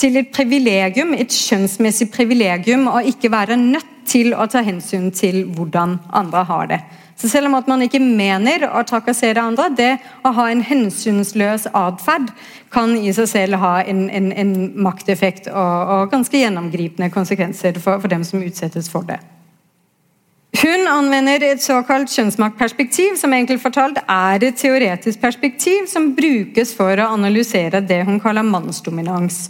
til 0.00 0.16
et 0.16 0.32
privilegium, 0.32 1.12
et 1.14 1.30
kjønnsmessig 1.30 2.08
privilegium, 2.10 2.88
å 2.88 3.02
ikke 3.04 3.30
være 3.30 3.60
nødt 3.60 3.89
til 4.10 4.34
å 4.34 4.48
ta 4.50 4.64
hensyn 4.66 5.10
til 5.14 5.44
hvordan 5.54 5.98
andre 6.10 6.44
har 6.48 6.70
det. 6.72 6.80
Så 7.20 7.28
Selv 7.28 7.50
om 7.50 7.54
at 7.58 7.66
man 7.68 7.82
ikke 7.84 8.00
mener 8.00 8.64
å 8.70 8.80
trakassere 8.88 9.42
andre, 9.44 9.68
det 9.76 9.90
å 10.24 10.32
ha 10.32 10.46
en 10.48 10.62
hensynsløs 10.64 11.66
atferd 11.76 12.30
kan 12.72 12.94
i 12.96 13.12
seg 13.12 13.28
selv 13.28 13.60
ha 13.60 13.74
en, 13.82 14.06
en, 14.08 14.30
en 14.32 14.54
makteffekt 14.80 15.50
og, 15.50 15.92
og, 15.92 16.06
ganske 16.14 16.40
gjennomgripende 16.40 17.10
konsekvenser 17.12 17.76
for, 17.76 18.00
for 18.00 18.08
dem 18.08 18.24
som 18.24 18.40
utsettes 18.40 18.88
for 18.88 19.04
det. 19.04 19.20
Hun 20.62 20.88
anvender 20.90 21.44
et 21.44 21.62
såkalt 21.62 22.10
kjønnsmaktperspektiv, 22.10 23.14
som 23.20 23.36
enkelt 23.36 23.62
fortalt 23.62 24.00
er 24.02 24.42
et 24.48 24.56
teoretisk 24.58 25.20
perspektiv 25.20 25.86
som 25.92 26.10
brukes 26.16 26.72
for 26.74 26.96
å 26.98 27.12
analysere 27.14 27.84
det 27.84 28.00
hun 28.08 28.18
kaller 28.22 28.48
mannsdominans. 28.48 29.44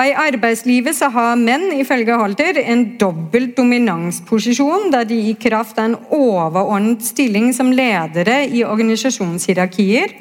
Og 0.00 0.08
I 0.08 0.14
arbeidslivet 0.16 0.96
så 0.96 1.10
har 1.12 1.36
menn 1.36 1.74
ifølge 1.76 2.16
Holter 2.16 2.56
en 2.62 2.86
dobbelt 2.96 3.52
dominansposisjon, 3.58 4.88
der 4.94 5.04
de 5.04 5.18
i 5.28 5.34
kraft 5.36 5.76
av 5.76 5.90
en 5.90 5.96
overordnet 6.16 7.04
stilling 7.04 7.50
som 7.52 7.68
ledere 7.68 8.46
i 8.48 8.62
organisasjonshierarkier 8.64 10.14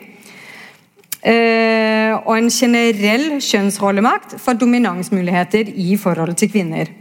eh, 1.24 2.12
og 2.20 2.34
en 2.36 2.52
generell 2.52 3.40
kjønnsrollemakt 3.40 4.36
får 4.44 4.60
dominansmuligheter 4.60 5.72
i 5.72 5.96
forhold 5.96 6.36
til 6.36 6.52
kvinner. 6.52 6.92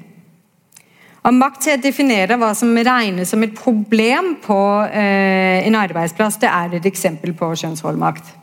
Og 1.26 1.34
Makt 1.34 1.64
til 1.66 1.74
å 1.74 1.82
definere 1.82 2.38
hva 2.38 2.54
som 2.54 2.70
regnes 2.78 3.34
som 3.34 3.42
et 3.42 3.58
problem 3.58 4.36
på 4.44 4.62
eh, 4.86 5.66
en 5.66 5.82
arbeidsplass, 5.82 6.38
det 6.38 6.54
er 6.54 6.78
et 6.78 6.86
eksempel 6.94 7.34
på 7.34 7.50
kjønnsrollemakt. 7.58 8.37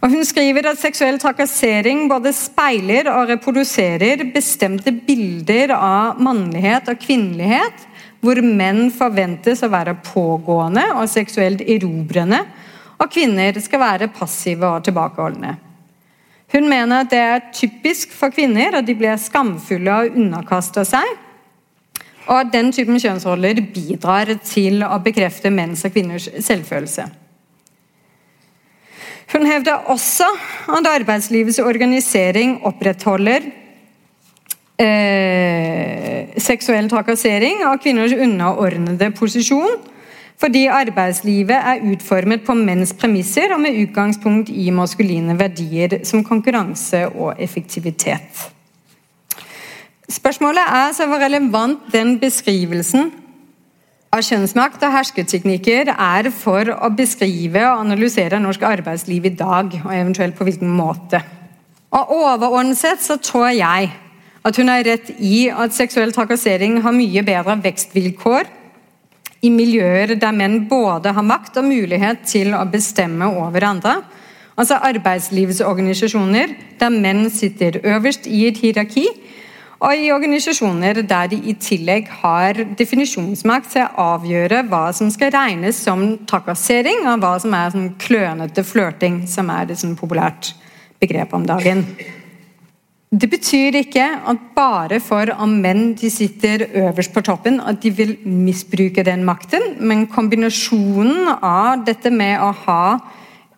Og 0.00 0.14
Hun 0.14 0.24
skriver 0.24 0.64
at 0.70 0.80
seksuell 0.80 1.18
trakassering 1.20 2.06
både 2.08 2.32
speiler 2.32 3.10
og 3.12 3.28
reproduserer 3.34 4.24
bestemte 4.32 4.94
bilder 4.94 5.74
av 5.76 6.20
mannlighet 6.24 6.88
og 6.88 7.02
kvinnelighet, 7.02 7.84
hvor 8.24 8.40
menn 8.44 8.88
forventes 8.92 9.60
å 9.64 9.70
være 9.72 9.98
pågående 10.04 10.86
og 10.96 11.08
seksuelt 11.08 11.60
erobrende, 11.64 12.40
og 13.00 13.12
kvinner 13.12 13.56
skal 13.60 13.80
være 13.80 14.10
passive 14.12 14.68
og 14.68 14.84
tilbakeholdne. 14.88 15.54
Hun 16.50 16.66
mener 16.68 17.04
at 17.04 17.12
det 17.12 17.20
er 17.20 17.48
typisk 17.54 18.12
for 18.16 18.32
kvinner 18.34 18.80
at 18.80 18.88
de 18.88 18.96
blir 18.98 19.20
skamfulle 19.20 20.00
og 20.00 20.16
underkaster 20.16 20.88
seg, 20.88 21.16
og 22.26 22.36
at 22.40 22.52
den 22.52 22.72
typen 22.72 23.00
kjønnsroller 23.00 23.60
bidrar 23.74 24.32
til 24.44 24.84
å 24.86 24.96
bekrefte 25.02 25.52
menns 25.52 25.84
og 25.84 25.92
kvinners 25.94 26.28
selvfølelse. 26.40 27.08
Hun 29.30 29.46
hevder 29.46 29.86
også 29.92 30.26
at 30.74 30.86
arbeidslivets 30.90 31.60
organisering 31.62 32.56
opprettholder 32.66 33.44
eh, 34.80 36.34
seksuell 36.40 36.90
trakassering 36.90 37.62
av 37.68 37.78
kvinners 37.82 38.14
underordnede 38.16 39.12
posisjon, 39.14 39.78
fordi 40.40 40.64
arbeidslivet 40.72 41.54
er 41.54 41.84
utformet 41.92 42.42
på 42.46 42.56
menns 42.58 42.94
premisser 42.96 43.54
og 43.54 43.60
med 43.62 43.78
utgangspunkt 43.84 44.50
i 44.50 44.70
maskuline 44.74 45.36
verdier 45.38 46.00
som 46.08 46.24
konkurranse 46.26 47.04
og 47.12 47.38
effektivitet. 47.38 48.48
Spørsmålet 50.10 50.64
er 50.74 50.94
så 50.96 51.06
hvor 51.06 51.22
relevant 51.22 51.86
den 51.92 52.16
beskrivelsen 52.18 53.12
av 54.10 54.24
kjønnsmakt 54.26 54.82
og 54.82 54.94
hersketeknikker 54.94 55.92
er 55.94 56.28
for 56.34 56.72
å 56.74 56.90
beskrive 56.94 57.62
og 57.68 57.84
analysere 57.84 58.40
norsk 58.42 58.64
arbeidsliv 58.66 59.28
i 59.28 59.36
dag, 59.38 59.76
og 59.84 59.92
eventuelt 59.94 60.34
på 60.38 60.46
hvilken 60.48 60.70
måte. 60.74 61.22
Og 61.94 62.10
Overordnet 62.16 62.78
sett 62.78 63.02
så 63.04 63.18
tror 63.22 63.52
jeg 63.54 63.90
at 64.40 64.56
hun 64.56 64.70
har 64.72 64.82
rett 64.86 65.12
i 65.18 65.50
at 65.50 65.74
seksuell 65.76 66.14
trakassering 66.14 66.80
har 66.82 66.96
mye 66.96 67.22
bedre 67.26 67.58
vekstvilkår 67.62 68.50
i 69.46 69.50
miljøer 69.52 70.16
der 70.20 70.34
menn 70.36 70.64
både 70.68 71.14
har 71.16 71.26
makt 71.26 71.60
og 71.60 71.68
mulighet 71.70 72.26
til 72.28 72.54
å 72.56 72.64
bestemme 72.68 73.28
over 73.40 73.66
andre. 73.68 74.00
Altså 74.58 74.76
arbeidslivsorganisasjoner 74.90 76.52
der 76.80 76.92
menn 76.92 77.28
sitter 77.32 77.78
øverst 77.94 78.26
i 78.28 78.46
et 78.50 78.58
hierarki, 78.60 79.06
og 79.80 79.96
i 79.96 80.10
organisasjoner 80.12 81.00
der 81.08 81.30
de 81.32 81.38
i 81.48 81.54
tillegg 81.56 82.08
har 82.20 82.58
definisjonsmakt 82.76 83.70
til 83.72 83.86
å 83.86 84.08
avgjøre 84.18 84.66
hva 84.68 84.90
som 84.96 85.08
skal 85.12 85.32
regnes 85.32 85.80
som 85.80 86.02
trakassering, 86.28 87.06
og 87.08 87.22
hva 87.22 87.34
som 87.40 87.56
er 87.56 87.72
sånn 87.72 87.92
klønete 88.00 88.64
flørting, 88.66 89.22
som 89.28 89.48
er 89.54 89.72
et 89.72 89.80
sånn 89.80 89.96
populært 89.96 90.52
begrep 91.00 91.32
om 91.32 91.46
dagen. 91.48 91.86
Det 93.10 93.26
betyr 93.26 93.80
ikke 93.80 94.04
at 94.30 94.42
bare 94.54 95.00
for 95.02 95.32
om 95.42 95.56
menn 95.64 95.96
de 95.98 96.12
sitter 96.12 96.68
øverst 96.84 97.10
på 97.16 97.24
toppen, 97.26 97.56
at 97.58 97.80
de 97.82 97.90
vil 97.90 98.12
misbruke 98.22 99.02
den 99.02 99.24
makten, 99.26 99.80
men 99.80 100.04
kombinasjonen 100.12 101.32
av 101.40 101.86
dette 101.88 102.12
med 102.14 102.36
å 102.38 102.52
ha 102.66 102.84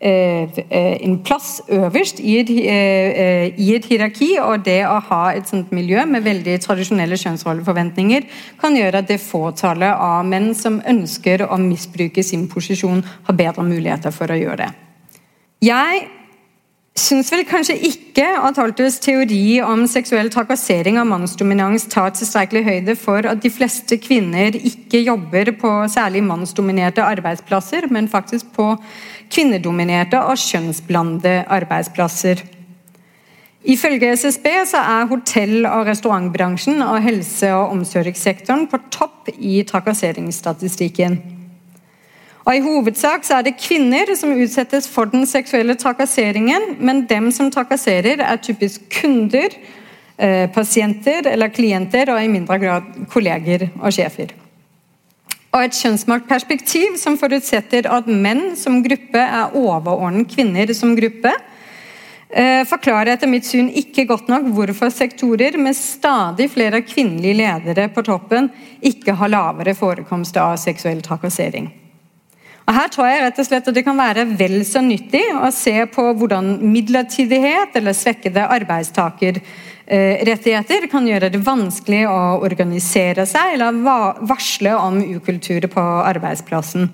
en 0.02 1.18
plass 1.22 1.60
øverst 1.70 2.20
i 2.20 2.38
et, 2.40 2.50
eh, 2.50 3.52
i 3.56 3.74
et, 3.74 3.84
hierarki, 3.86 4.32
og 4.40 4.64
det 4.64 4.80
å 4.86 4.98
ha 4.98 5.32
et 5.32 5.48
sånt 5.48 5.70
miljø 5.72 6.04
med 6.06 6.24
veldig 6.24 6.56
tradisjonelle 6.60 7.18
kjønnsrolleforventninger, 7.20 8.26
kan 8.60 8.74
gjøre 8.74 8.98
at 8.98 9.08
det 9.08 9.20
fåtallet 9.22 9.94
av 9.94 10.24
menn 10.26 10.54
som 10.54 10.80
ønsker 10.80 11.46
å 11.46 11.58
misbruke 11.60 12.24
sin 12.24 12.48
posisjon, 12.48 13.04
har 13.24 13.38
bedre 13.38 13.62
muligheter 13.62 14.10
for 14.10 14.26
å 14.26 14.40
gjøre 14.40 14.56
det. 14.64 14.72
Jeg 15.62 16.08
syns 16.98 17.30
vel 17.32 17.46
kanskje 17.48 17.78
ikke 17.88 18.24
at 18.44 18.58
Holters 18.60 18.98
teori 19.00 19.62
om 19.64 19.86
seksuell 19.88 20.28
trakassering 20.32 20.98
av 21.00 21.08
mannsdominans 21.08 21.86
tar 21.92 22.12
tilstrekkelig 22.12 22.64
høyde 22.66 22.96
for 23.00 23.28
at 23.30 23.40
de 23.40 23.50
fleste 23.52 23.96
kvinner 24.02 24.58
ikke 24.58 25.00
jobber 25.06 25.54
på 25.60 25.70
særlig 25.92 26.24
mannsdominerte 26.26 27.04
arbeidsplasser, 27.04 27.88
men 27.88 28.10
faktisk 28.12 28.52
på 28.56 28.74
kvinnedominerte 29.32 30.20
og 30.20 30.40
kjønnsblandede 30.40 31.44
arbeidsplasser. 31.48 32.42
Ifølge 33.62 34.10
SSB 34.16 34.46
er 34.46 35.06
hotell- 35.06 35.68
og 35.68 35.86
restaurantbransjen 35.86 36.82
og 36.82 37.02
helse- 37.02 37.52
og 37.54 37.70
omsorgssektoren 37.76 38.66
på 38.66 38.78
topp 38.90 39.30
i 39.38 39.62
trakasseringsstatistikken. 39.62 41.20
Og 42.42 42.56
I 42.56 42.62
hovedsak 42.64 43.28
er 43.30 43.44
det 43.46 43.54
kvinner 43.60 44.10
som 44.18 44.34
utsettes 44.34 44.88
for 44.90 45.04
den 45.04 45.26
seksuelle 45.30 45.76
trakasseringen, 45.78 46.76
men 46.80 47.06
dem 47.06 47.30
som 47.30 47.50
trakasserer, 47.54 48.18
er 48.18 48.42
typisk 48.42 48.82
kunder, 49.00 49.54
eh, 50.18 50.50
pasienter 50.50 51.30
eller 51.30 51.48
klienter, 51.48 52.10
og 52.10 52.24
i 52.24 52.28
mindre 52.28 52.58
grad 52.58 52.82
kolleger 53.08 53.70
og 53.80 53.92
sjefer. 53.92 54.41
Og 55.52 55.66
Et 55.66 55.78
kjønnsmaktperspektiv 55.82 56.94
som 56.96 57.18
forutsetter 57.20 57.84
at 57.92 58.06
menn 58.08 58.54
som 58.56 58.78
gruppe 58.84 59.20
er 59.20 59.52
overordnet 59.58 60.30
kvinner 60.32 60.72
som 60.72 60.94
gruppe, 60.96 61.32
eh, 62.30 62.64
forklarer 62.64 63.12
etter 63.12 63.28
mitt 63.28 63.44
syn 63.44 63.68
ikke 63.68 64.06
godt 64.08 64.28
nok 64.32 64.48
hvorfor 64.56 64.88
sektorer 64.88 65.58
med 65.60 65.76
stadig 65.76 66.48
flere 66.50 66.80
kvinnelige 66.80 67.36
ledere 67.36 67.88
på 67.92 68.02
toppen 68.02 68.48
ikke 68.80 69.12
har 69.12 69.28
lavere 69.28 69.74
forekomst 69.76 70.36
av 70.40 70.56
seksuell 70.56 71.02
trakassering. 71.02 71.70
Og 72.66 72.74
Her 72.74 72.88
tror 72.88 73.08
jeg 73.10 73.22
rett 73.22 73.38
og 73.38 73.46
slett 73.46 73.68
at 73.68 73.74
det 73.74 73.84
kan 73.84 73.98
være 73.98 74.24
vel 74.38 74.64
så 74.64 74.80
nyttig 74.80 75.22
å 75.34 75.50
se 75.52 75.84
på 75.92 76.14
hvordan 76.16 76.62
midlertidighet 76.62 77.76
eller 77.76 77.92
svekkede 77.92 78.46
arbeidstakerrettigheter 79.86 80.86
kan 80.90 81.06
gjøre 81.06 81.30
det 81.30 81.42
vanskelig 81.42 82.06
å 82.06 82.40
organisere 82.42 83.26
seg 83.26 83.54
eller 83.54 83.82
varsle 84.22 84.74
om 84.76 85.02
ukultur 85.02 85.66
på 85.66 85.80
arbeidsplassen. 85.80 86.88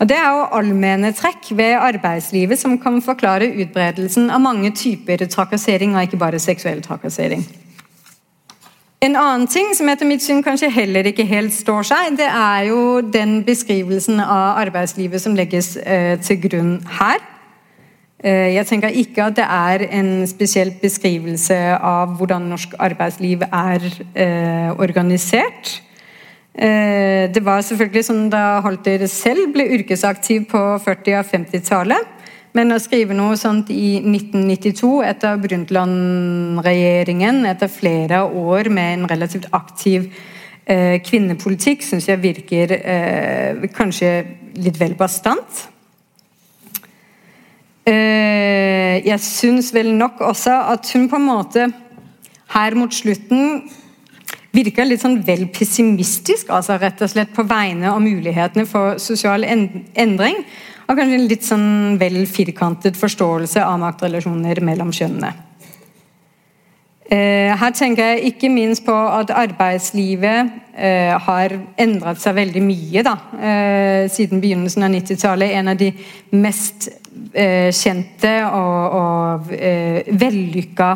Og 0.00 0.08
Det 0.08 0.16
er 0.16 0.32
jo 0.34 0.48
allmenne 0.50 1.12
trekk 1.14 1.52
ved 1.54 1.78
arbeidslivet 1.78 2.58
som 2.58 2.78
kan 2.78 3.00
forklare 3.00 3.52
utbredelsen 3.54 4.30
av 4.30 4.40
mange 4.40 4.72
typer 4.74 5.16
trakassering, 5.26 5.94
og 5.94 6.02
ikke 6.02 6.18
bare 6.18 6.40
seksuell 6.42 6.82
trakassering. 6.82 7.44
En 9.02 9.16
annen 9.16 9.46
ting 9.46 9.74
som 9.74 9.88
etter 9.88 10.06
mitt 10.06 10.22
syn 10.22 10.42
kanskje 10.42 10.70
heller 10.70 11.06
ikke 11.06 11.26
helt 11.26 11.52
står 11.54 11.82
seg, 11.86 12.16
det 12.18 12.26
er 12.26 12.68
jo 12.68 13.00
den 13.00 13.44
beskrivelsen 13.46 14.20
av 14.20 14.58
arbeidslivet 14.62 15.22
som 15.22 15.34
legges 15.34 15.76
eh, 15.76 16.18
til 16.22 16.38
grunn 16.48 16.76
her. 16.98 17.18
Eh, 18.22 18.54
jeg 18.54 18.68
tenker 18.70 18.94
ikke 18.94 19.24
at 19.26 19.34
det 19.34 19.44
er 19.50 19.82
en 19.98 20.22
spesiell 20.30 20.70
beskrivelse 20.78 21.56
av 21.74 22.12
hvordan 22.18 22.44
norsk 22.52 22.76
arbeidsliv 22.78 23.42
er 23.48 23.82
eh, 24.14 24.70
organisert. 24.78 25.82
Eh, 26.54 27.26
det 27.34 27.42
var 27.42 27.64
selvfølgelig 27.66 28.04
sånn 28.06 28.28
da 28.30 28.60
Holter 28.62 29.08
selv 29.10 29.50
ble 29.56 29.66
yrkesaktiv 29.74 30.46
på 30.52 30.60
40- 30.84 31.18
og 31.18 31.26
50-tallet. 31.32 32.20
Men 32.54 32.70
å 32.70 32.78
skrive 32.84 33.16
noe 33.16 33.34
sånt 33.40 33.72
i 33.74 33.98
1992, 34.04 34.92
etter 35.08 35.40
Brundtland-regjeringen, 35.42 37.42
etter 37.48 37.72
flere 37.72 38.22
år 38.28 38.70
med 38.70 39.00
en 39.00 39.08
relativt 39.10 39.48
aktiv 39.56 40.12
eh, 40.68 41.00
kvinnepolitikk, 41.02 41.82
syns 41.82 42.06
jeg 42.12 42.22
virker 42.22 42.78
kanskje 43.74 44.14
litt 44.62 44.78
vel 44.78 44.94
bastant. 45.00 45.72
Eh, 47.82 49.02
jeg 49.02 49.18
syns 49.24 49.72
vel 49.74 49.90
nok 49.96 50.20
også 50.22 50.54
at 50.70 50.86
hun 50.94 51.08
på 51.10 51.18
en 51.18 51.26
måte 51.26 51.64
her 52.54 52.76
mot 52.78 52.92
slutten 52.94 53.64
virker 54.52 54.86
litt 54.86 55.02
sånn 55.02 55.22
vel 55.26 55.46
pessimistisk, 55.50 56.50
altså 56.52 56.76
rett 56.78 57.00
og 57.02 57.10
slett 57.10 57.32
på 57.34 57.44
vegne 57.48 57.88
av 57.90 58.02
mulighetene 58.04 58.68
for 58.68 59.00
sosial 59.02 59.46
endring 59.48 60.44
og 60.86 60.98
kanskje 60.98 61.16
en 61.16 61.30
litt 61.30 61.46
sånn 61.46 61.96
vel 61.98 62.20
firkantet 62.28 62.98
forståelse 63.00 63.64
av 63.64 63.80
maktrelasjoner 63.80 64.60
mellom 64.62 64.92
kjønnene. 64.94 65.32
Eh, 67.12 67.52
her 67.60 67.72
tenker 67.76 68.14
jeg 68.14 68.30
ikke 68.30 68.48
minst 68.48 68.86
på 68.86 68.94
at 68.94 69.32
arbeidslivet 69.36 70.52
eh, 70.72 71.12
har 71.12 71.52
endret 71.80 72.20
seg 72.22 72.38
veldig 72.38 72.62
mye 72.64 73.02
da, 73.04 73.16
eh, 73.36 74.04
siden 74.08 74.40
begynnelsen 74.40 74.86
av 74.86 74.94
90-tallet. 74.94 75.52
En 75.58 75.68
av 75.74 75.80
de 75.80 75.90
mest 76.40 76.88
kjente 77.32 78.30
og, 78.44 78.94
og 78.96 79.50
vellykka 80.20 80.88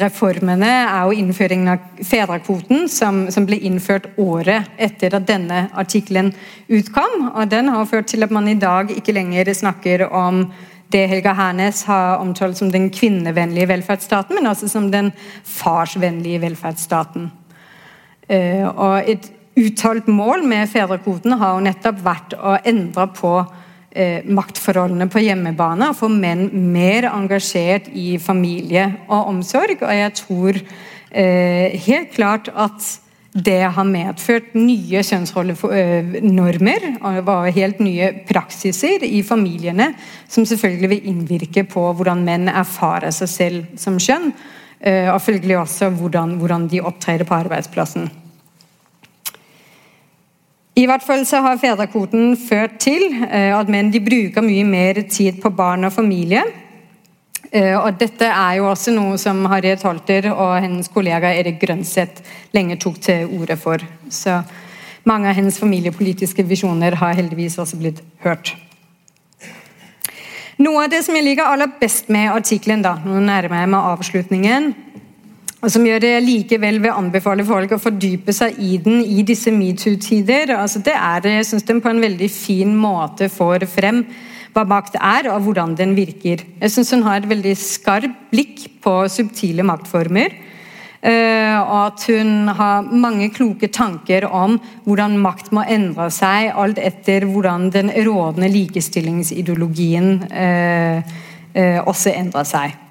reformene 0.00 0.68
er 0.68 1.04
jo 1.04 1.16
innføringen 1.16 1.70
av 1.74 2.02
fedrekvoten, 2.04 2.86
som, 2.92 3.22
som, 3.32 3.44
ble 3.48 3.58
innført 3.68 4.08
året 4.20 4.68
etter 4.80 5.16
at 5.16 5.28
denne 5.28 5.66
artikkelen 5.76 6.32
utkom. 6.72 7.28
og 7.34 7.52
Den 7.52 7.68
har 7.72 7.88
ført 7.88 8.08
til 8.12 8.24
at 8.24 8.32
man 8.32 8.48
i 8.48 8.56
dag 8.60 8.92
ikke 8.96 9.16
lenger 9.16 9.52
snakker 9.56 10.08
om 10.08 10.46
det 10.92 11.06
Helga 11.10 11.32
Hernes 11.34 11.82
har 11.88 12.20
omtalt 12.22 12.58
som 12.58 12.70
den 12.70 12.88
kvinnevennlige 12.94 13.68
velferdsstaten, 13.72 14.36
men 14.38 14.46
også 14.50 14.68
som 14.70 14.90
den 14.92 15.10
farsvennlige 15.44 16.40
velferdsstaten. 16.44 17.30
Eh, 18.28 18.66
og 18.66 19.08
Et 19.08 19.32
uttalt 19.56 20.08
mål 20.08 20.44
med 20.44 20.68
fedrekvoten 20.68 21.32
har 21.40 21.54
jo 21.54 21.64
nettopp 21.64 22.02
vært 22.04 22.34
å 22.36 22.58
endre 22.68 23.06
på 23.16 23.32
eh, 23.96 24.26
maktforholdene 24.28 25.08
på 25.08 25.22
hjemmebane 25.24 25.88
og 25.90 25.96
få 25.96 26.10
menn 26.12 26.50
mer 26.74 27.08
engasjert 27.08 27.88
i 27.88 28.18
familie 28.20 28.90
og 29.08 29.32
omsorg. 29.32 29.80
Og 29.80 29.94
jeg 29.96 30.14
tror 30.20 30.60
eh, 30.60 31.78
helt 31.86 32.12
klart 32.14 32.52
at 32.52 33.05
det 33.36 33.66
har 33.76 33.84
medført 33.84 34.54
nye 34.56 35.02
kjønnsrollenormer 35.04 36.86
og 37.04 37.48
helt 37.52 37.80
nye 37.84 38.10
praksiser 38.28 39.04
i 39.04 39.20
familiene, 39.26 39.90
som 40.28 40.46
selvfølgelig 40.48 40.90
vil 40.94 41.08
innvirke 41.12 41.66
på 41.68 41.82
hvordan 41.98 42.24
menn 42.24 42.48
erfarer 42.48 43.12
seg 43.12 43.28
selv 43.28 43.80
som 43.80 43.98
kjønn, 44.00 44.30
eh, 44.80 45.10
og 45.12 45.20
følgelig 45.20 45.58
også 45.60 45.90
hvordan, 45.98 46.38
hvordan 46.40 46.68
de 46.72 46.80
opptrer 46.80 47.26
på 47.28 47.36
arbeidsplassen. 47.36 48.08
I 50.76 50.84
hvert 50.88 51.04
fall 51.04 51.22
så 51.28 51.40
har 51.44 51.60
fedrekvoten 51.60 52.34
ført 52.40 52.78
til 52.84 53.08
eh, 53.28 53.52
at 53.56 53.68
menn 53.72 53.92
bruker 53.92 54.44
mye 54.44 54.64
mer 54.64 55.02
tid 55.08 55.42
på 55.42 55.52
barn 55.56 55.88
og 55.88 55.92
familie. 55.92 56.42
Eh, 57.56 57.72
og 57.78 57.96
dette 58.00 58.26
er 58.28 58.58
jo 58.58 58.68
også 58.68 58.92
noe 58.92 59.16
som 59.20 59.40
Harriet 59.48 59.84
Holter 59.86 60.28
og 60.34 60.58
hennes 60.60 60.90
kollega 60.92 61.30
Erik 61.38 61.60
Grønseth 61.62 62.24
lenge 62.56 62.76
tok 62.82 63.00
til 63.06 63.30
orde 63.38 63.56
for. 63.60 63.80
Så 64.12 64.42
mange 65.08 65.30
av 65.30 65.38
hennes 65.38 65.56
familiepolitiske 65.60 66.44
visjoner 66.44 66.98
har 67.00 67.16
heldigvis 67.16 67.56
også 67.62 67.78
blitt 67.80 68.02
hørt. 68.26 68.52
Noe 70.60 70.86
av 70.86 70.92
det 70.92 71.02
som 71.04 71.16
jeg 71.16 71.24
liker 71.24 71.48
aller 71.48 71.72
best 71.80 72.10
med 72.12 72.32
artikkelen, 72.32 72.84
nå 72.84 73.20
nærmer 73.20 73.62
jeg 73.62 73.70
meg 73.72 73.88
avslutningen, 73.92 74.70
og 75.60 75.72
som 75.72 75.84
gjør 75.84 76.00
det 76.00 76.12
jeg 76.14 76.24
likevel 76.24 76.78
vil 76.80 76.96
anbefale 76.96 77.44
folk 77.44 77.74
å 77.76 77.80
fordype 77.80 78.32
seg 78.36 78.56
i 78.62 78.76
den 78.80 79.02
i 79.04 79.24
disse 79.26 79.52
metoo-tider, 79.52 80.52
altså 80.56 80.80
det 80.84 80.94
er 80.96 81.20
det, 81.24 81.34
jeg 81.40 81.48
synes 81.50 81.68
den 81.68 81.82
på 81.84 81.92
en 81.92 82.00
veldig 82.00 82.28
fin 82.32 82.72
måte 82.76 83.28
får 83.32 83.68
frem 83.68 84.02
hva 84.56 84.64
makt 84.64 84.96
er, 84.96 85.28
og 85.34 85.44
hvordan 85.44 85.76
den 85.76 85.92
virker. 85.96 86.40
Jeg 86.62 86.72
syns 86.72 86.94
hun 86.96 87.04
har 87.04 87.20
et 87.20 87.28
veldig 87.28 87.52
skarpt 87.60 88.30
blikk 88.32 88.66
på 88.84 89.02
subtile 89.12 89.66
maktformer. 89.66 90.32
Eh, 91.06 91.58
og 91.60 91.76
at 91.92 92.06
hun 92.08 92.48
har 92.56 92.86
mange 92.88 93.28
kloke 93.34 93.68
tanker 93.68 94.24
om 94.26 94.56
hvordan 94.86 95.18
makt 95.22 95.52
må 95.54 95.66
endre 95.68 96.08
seg, 96.10 96.48
alt 96.56 96.80
etter 96.82 97.28
hvordan 97.28 97.68
den 97.74 97.92
rådende 98.08 98.48
likestillingsideologien 98.50 100.24
eh, 100.32 101.14
eh, 101.52 101.78
også 101.84 102.16
endrer 102.16 102.48
seg. 102.48 102.85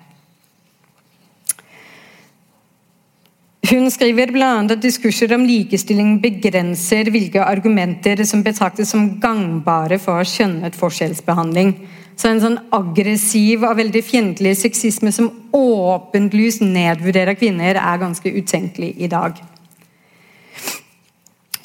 Hun 3.65 3.87
skriver 3.89 4.29
bl.a. 4.35 4.59
at 4.61 4.81
diskurser 4.83 5.31
om 5.33 5.45
likestilling 5.47 6.17
begrenser 6.21 7.07
hvilke 7.09 7.41
argumenter 7.41 8.19
som 8.27 8.43
betraktes 8.45 8.91
som 8.93 9.07
gangbare 9.23 9.97
for 10.01 10.27
skjønnet 10.27 10.75
forskjellsbehandling. 10.77 11.71
Så 12.19 12.29
en 12.29 12.41
sånn 12.43 12.57
aggressiv 12.75 13.63
og 13.65 13.79
veldig 13.79 14.03
fiendtlig 14.05 14.53
sexisme 14.59 15.09
som 15.15 15.31
åpenlyst 15.55 16.61
nedvurderer 16.61 17.37
kvinner, 17.39 17.79
er 17.79 18.01
ganske 18.03 18.33
utenkelig 18.35 18.91
i 19.01 19.09
dag. 19.11 19.39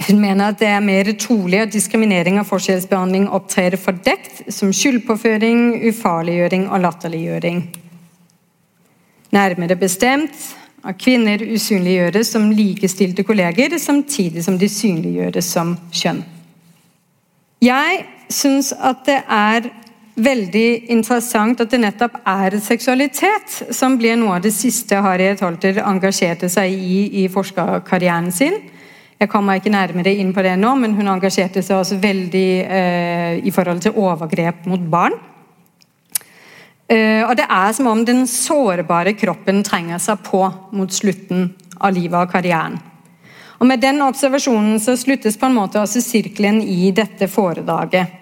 Hun 0.07 0.23
mener 0.23 0.55
at 0.55 0.63
det 0.63 0.71
er 0.71 0.81
mer 0.83 1.11
trolig 1.21 1.61
at 1.67 1.75
diskriminering 1.75 2.41
og 2.41 2.49
forskjellsbehandling 2.49 3.29
opptrer 3.29 3.77
fordekt 3.79 4.47
som 4.49 4.73
skyldpåføring, 4.73 5.83
ufarliggjøring 5.91 6.65
og 6.71 6.87
latterliggjøring. 6.87 7.61
Nærmere 9.37 9.77
bestemt 9.79 10.49
at 10.87 10.99
kvinner 11.01 11.43
usynliggjøres 11.45 12.33
som 12.35 12.49
likestilte 12.55 13.25
kolleger, 13.27 13.77
samtidig 13.79 14.45
som 14.45 14.57
de 14.59 14.69
synliggjøres 14.69 15.53
som 15.57 15.75
kjønn. 15.93 16.23
Jeg 17.61 18.05
syns 18.33 18.73
at 18.73 19.05
det 19.05 19.19
er 19.27 19.69
veldig 20.21 20.91
interessant 20.93 21.61
at 21.63 21.71
det 21.73 21.81
nettopp 21.83 22.19
er 22.29 22.57
seksualitet 22.63 23.75
som 23.77 23.97
blir 24.01 24.17
noe 24.21 24.39
av 24.39 24.45
det 24.45 24.53
siste 24.55 24.99
Harriet 25.05 25.43
Holter 25.45 25.81
engasjerte 25.85 26.49
seg 26.53 26.73
i 26.73 27.01
i 27.23 27.27
forskerkarrieren 27.33 28.31
sin. 28.35 28.57
Jeg 29.21 29.29
kommer 29.29 29.59
ikke 29.59 29.73
nærmere 29.73 30.15
inn 30.17 30.33
på 30.33 30.43
det 30.45 30.55
nå, 30.57 30.73
men 30.81 30.95
hun 30.97 31.11
engasjerte 31.13 31.61
seg 31.65 31.77
også 31.77 31.99
veldig 32.01 32.49
eh, 32.65 33.35
i 33.45 33.53
forhold 33.53 33.83
til 33.85 33.99
overgrep 34.01 34.65
mot 34.71 34.87
barn. 34.93 35.17
Eh, 36.91 37.23
og 37.23 37.37
det 37.39 37.47
er 37.47 37.73
som 37.77 37.87
om 37.87 38.05
den 38.07 38.25
sårbare 38.27 39.15
kroppen 39.15 39.63
trenger 39.67 40.01
seg 40.03 40.25
på 40.27 40.43
mot 40.75 40.91
slutten 40.91 41.53
av 41.79 41.95
livet 41.95 42.19
og 42.19 42.33
karrieren. 42.33 42.81
Og 43.61 43.69
Med 43.69 43.83
den 43.83 44.01
observasjonen 44.03 44.81
så 44.81 44.97
sluttes 44.97 45.37
på 45.37 45.47
en 45.47 45.55
måte 45.55 45.79
også 45.79 46.01
sirkelen 46.03 46.63
i 46.63 46.91
dette 46.97 47.29
foredraget. 47.29 48.17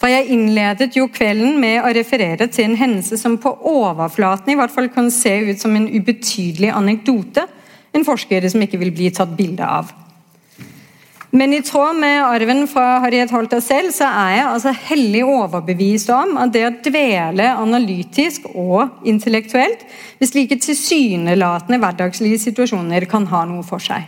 For 0.00 0.10
Jeg 0.10 0.28
innledet 0.34 0.96
jo 0.96 1.06
kvelden 1.08 1.60
med 1.60 1.84
å 1.84 1.92
referere 1.94 2.48
til 2.48 2.70
en 2.70 2.76
hendelse 2.76 3.16
som 3.20 3.38
på 3.38 3.52
overflaten 3.70 4.52
i 4.52 4.56
hvert 4.58 4.72
fall 4.72 4.88
kan 4.92 5.10
se 5.10 5.36
ut 5.50 5.60
som 5.60 5.76
en 5.76 5.86
ubetydelig 5.88 6.72
anekdote. 6.74 7.46
En 7.94 8.04
forsker 8.04 8.48
som 8.50 8.64
ikke 8.64 8.80
vil 8.80 8.92
bli 8.92 9.12
tatt 9.14 9.36
bilde 9.36 9.64
av. 9.64 9.92
Men 11.34 11.50
i 11.50 11.62
tråd 11.66 11.96
med 11.98 12.20
arven 12.22 12.62
fra 12.70 13.00
Harriet 13.02 13.32
Holter 13.34 13.58
selv, 13.58 13.90
så 13.90 14.06
er 14.06 14.36
jeg 14.36 14.46
altså 14.46 14.72
hellig 14.86 15.24
overbevist 15.26 16.10
om 16.14 16.36
at 16.38 16.52
det 16.54 16.60
å 16.62 16.74
dvele 16.84 17.48
analytisk 17.58 18.44
og 18.52 19.00
intellektuelt 19.02 19.80
ved 20.20 20.30
slike 20.30 20.60
tilsynelatende 20.62 21.80
hverdagslige 21.82 22.38
situasjoner 22.44 23.08
kan 23.10 23.26
ha 23.32 23.40
noe 23.50 23.66
for 23.66 23.82
seg. 23.82 24.06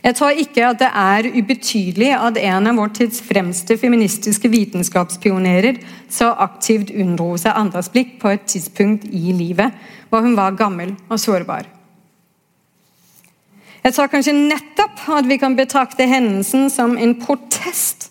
Jeg 0.00 0.16
tror 0.16 0.38
ikke 0.40 0.64
at 0.64 0.78
det 0.80 0.88
er 0.96 1.28
ubetydelig 1.34 2.08
at 2.16 2.38
en 2.40 2.70
av 2.70 2.80
vår 2.80 2.94
tids 2.96 3.20
fremste 3.20 3.76
feministiske 3.82 4.48
vitenskapspionerer 4.48 5.82
så 6.08 6.30
aktivt 6.40 6.88
unndro 6.94 7.34
seg 7.42 7.52
andres 7.60 7.92
blikk 7.92 8.16
på 8.22 8.32
et 8.32 8.48
tidspunkt 8.48 9.04
i 9.12 9.36
livet 9.36 9.76
hvor 10.08 10.24
hun 10.24 10.40
var 10.40 10.56
gammel 10.56 10.96
og 11.10 11.20
sårbar. 11.20 11.68
Jeg 13.80 13.94
tror 13.96 14.10
kanskje 14.12 14.36
nettopp 14.36 15.06
at 15.16 15.28
vi 15.28 15.38
kan 15.40 15.56
betrakte 15.56 16.08
hendelsen 16.08 16.68
som 16.72 16.98
en 17.00 17.14
protest 17.20 18.10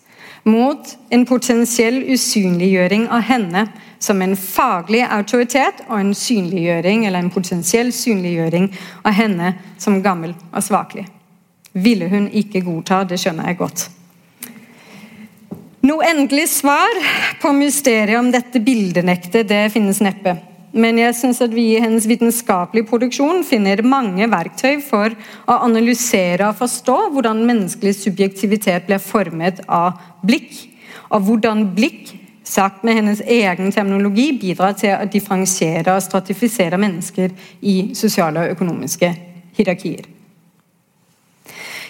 mot 0.50 0.96
en 1.14 1.26
potensiell 1.30 2.02
usynliggjøring 2.10 3.06
av 3.14 3.22
henne 3.28 3.68
som 4.00 4.22
en 4.24 4.36
faglig 4.40 5.04
autoritet 5.04 5.84
og 5.90 6.00
en 6.00 6.14
synliggjøring, 6.16 7.06
eller 7.06 7.20
en 7.20 7.32
potensiell 7.34 7.92
synliggjøring 7.94 8.70
av 9.04 9.18
henne 9.18 9.54
som 9.78 10.00
gammel 10.02 10.34
og 10.50 10.64
svakelig. 10.64 11.06
Ville 11.74 12.08
hun 12.10 12.30
ikke 12.34 12.64
godta, 12.66 13.04
det 13.04 13.20
skjønner 13.22 13.52
jeg 13.52 13.60
godt. 13.60 13.90
Noe 15.86 16.08
endelig 16.08 16.50
svar 16.58 16.98
på 17.42 17.52
mysteriet 17.56 18.20
om 18.20 18.32
dette 18.34 18.60
bildenektet 18.64 19.48
det 19.52 19.68
finnes 19.76 20.02
neppe. 20.04 20.36
Men 20.72 21.00
jeg 21.02 21.16
syns 21.18 21.40
at 21.42 21.54
vi 21.54 21.72
i 21.74 21.82
hennes 21.82 22.06
vitenskapelige 22.06 22.88
produksjon 22.92 23.42
finner 23.48 23.82
mange 23.82 24.28
verktøy 24.30 24.78
for 24.86 25.16
å 25.50 25.56
analysere 25.66 26.46
og 26.46 26.60
forstå 26.60 26.98
hvordan 27.16 27.42
menneskelig 27.48 27.96
subjektivitet 27.98 28.86
blir 28.90 29.02
formet 29.02 29.64
av 29.66 29.98
blikk, 30.22 30.54
og 31.10 31.26
hvordan 31.26 31.72
blikk, 31.74 32.14
sagt 32.50 32.84
med 32.86 32.98
hennes 32.98 33.20
egen 33.22 33.74
terminologi, 33.74 34.32
bidrar 34.42 34.78
til 34.78 34.94
å 34.96 35.10
differensiere 35.10 35.94
og 35.94 36.06
stratifisere 36.06 36.80
mennesker 36.82 37.34
i 37.62 37.76
sosiale 37.98 38.46
og 38.46 38.56
økonomiske 38.56 39.12
hierarkier. 39.58 40.08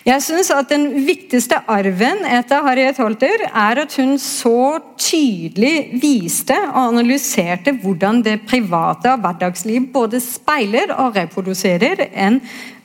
Jeg 0.08 0.24
syns 0.24 0.50
at 0.56 0.70
den 0.72 0.86
viktigste 1.04 1.58
arven 1.68 2.22
etter 2.28 2.64
Harriet 2.64 3.00
Holter 3.02 3.43
er 3.47 3.82
at 3.84 3.95
hun 4.00 4.16
så 4.22 4.80
tydelig 5.00 6.00
viste 6.00 6.56
og 6.70 6.80
analyserte 6.93 7.74
hvordan 7.82 8.22
det 8.24 8.38
private 8.47 9.12
og 9.12 9.26
hverdagsliv 9.26 9.89
både 9.93 10.22
speiler 10.24 10.93
og 10.95 11.20
reproduserer 11.20 12.06
en 12.14 12.39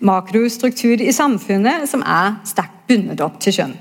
makrostruktur 0.05 1.03
i 1.03 1.15
samfunnet 1.15 1.87
som 1.91 2.03
er 2.03 2.41
sterkt 2.49 2.83
bundet 2.91 3.23
opp 3.25 3.39
til 3.41 3.61
kjønn. 3.61 3.77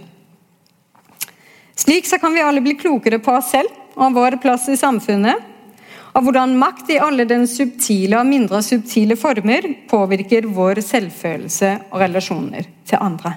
Slik 1.74 2.06
så 2.06 2.20
kan 2.22 2.36
vi 2.36 2.44
alle 2.46 2.62
bli 2.64 2.78
klokere 2.78 3.18
på 3.20 3.34
oss 3.34 3.50
selv 3.56 3.74
og 3.98 4.14
vår 4.14 4.38
plass 4.42 4.70
i 4.70 4.78
samfunnet 4.80 5.53
av 6.14 6.26
hvordan 6.26 6.58
makt 6.62 6.92
i 6.94 7.00
alle 7.02 7.26
den 7.30 7.48
subtile 7.50 8.20
og 8.20 8.30
mindre 8.30 8.62
subtile 8.66 9.18
former 9.20 9.66
påvirker 9.90 10.46
vår 10.54 10.82
selvfølelse 10.86 11.72
og 11.90 12.04
relasjoner 12.04 12.70
til 12.90 13.02
andre. 13.02 13.34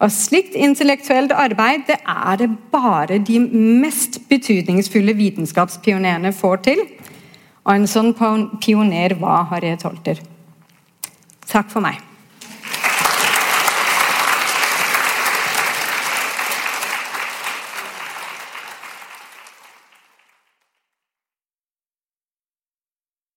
Og 0.00 0.12
Slikt 0.14 0.54
intellektuelt 0.56 1.34
arbeid 1.36 1.84
det 1.90 1.98
er 2.08 2.38
det 2.40 2.48
bare 2.72 3.18
de 3.20 3.40
mest 3.42 4.22
betydningsfulle 4.30 5.12
vitenskapspionerene 5.18 6.32
får 6.32 6.62
til. 6.70 6.84
Og 7.66 7.74
en 7.74 7.90
sånn 7.90 8.14
pioner 8.16 9.18
var 9.20 9.50
Harriet 9.50 9.84
Holter. 9.84 10.22
Takk 11.50 11.68
for 11.68 11.84
meg. 11.84 12.09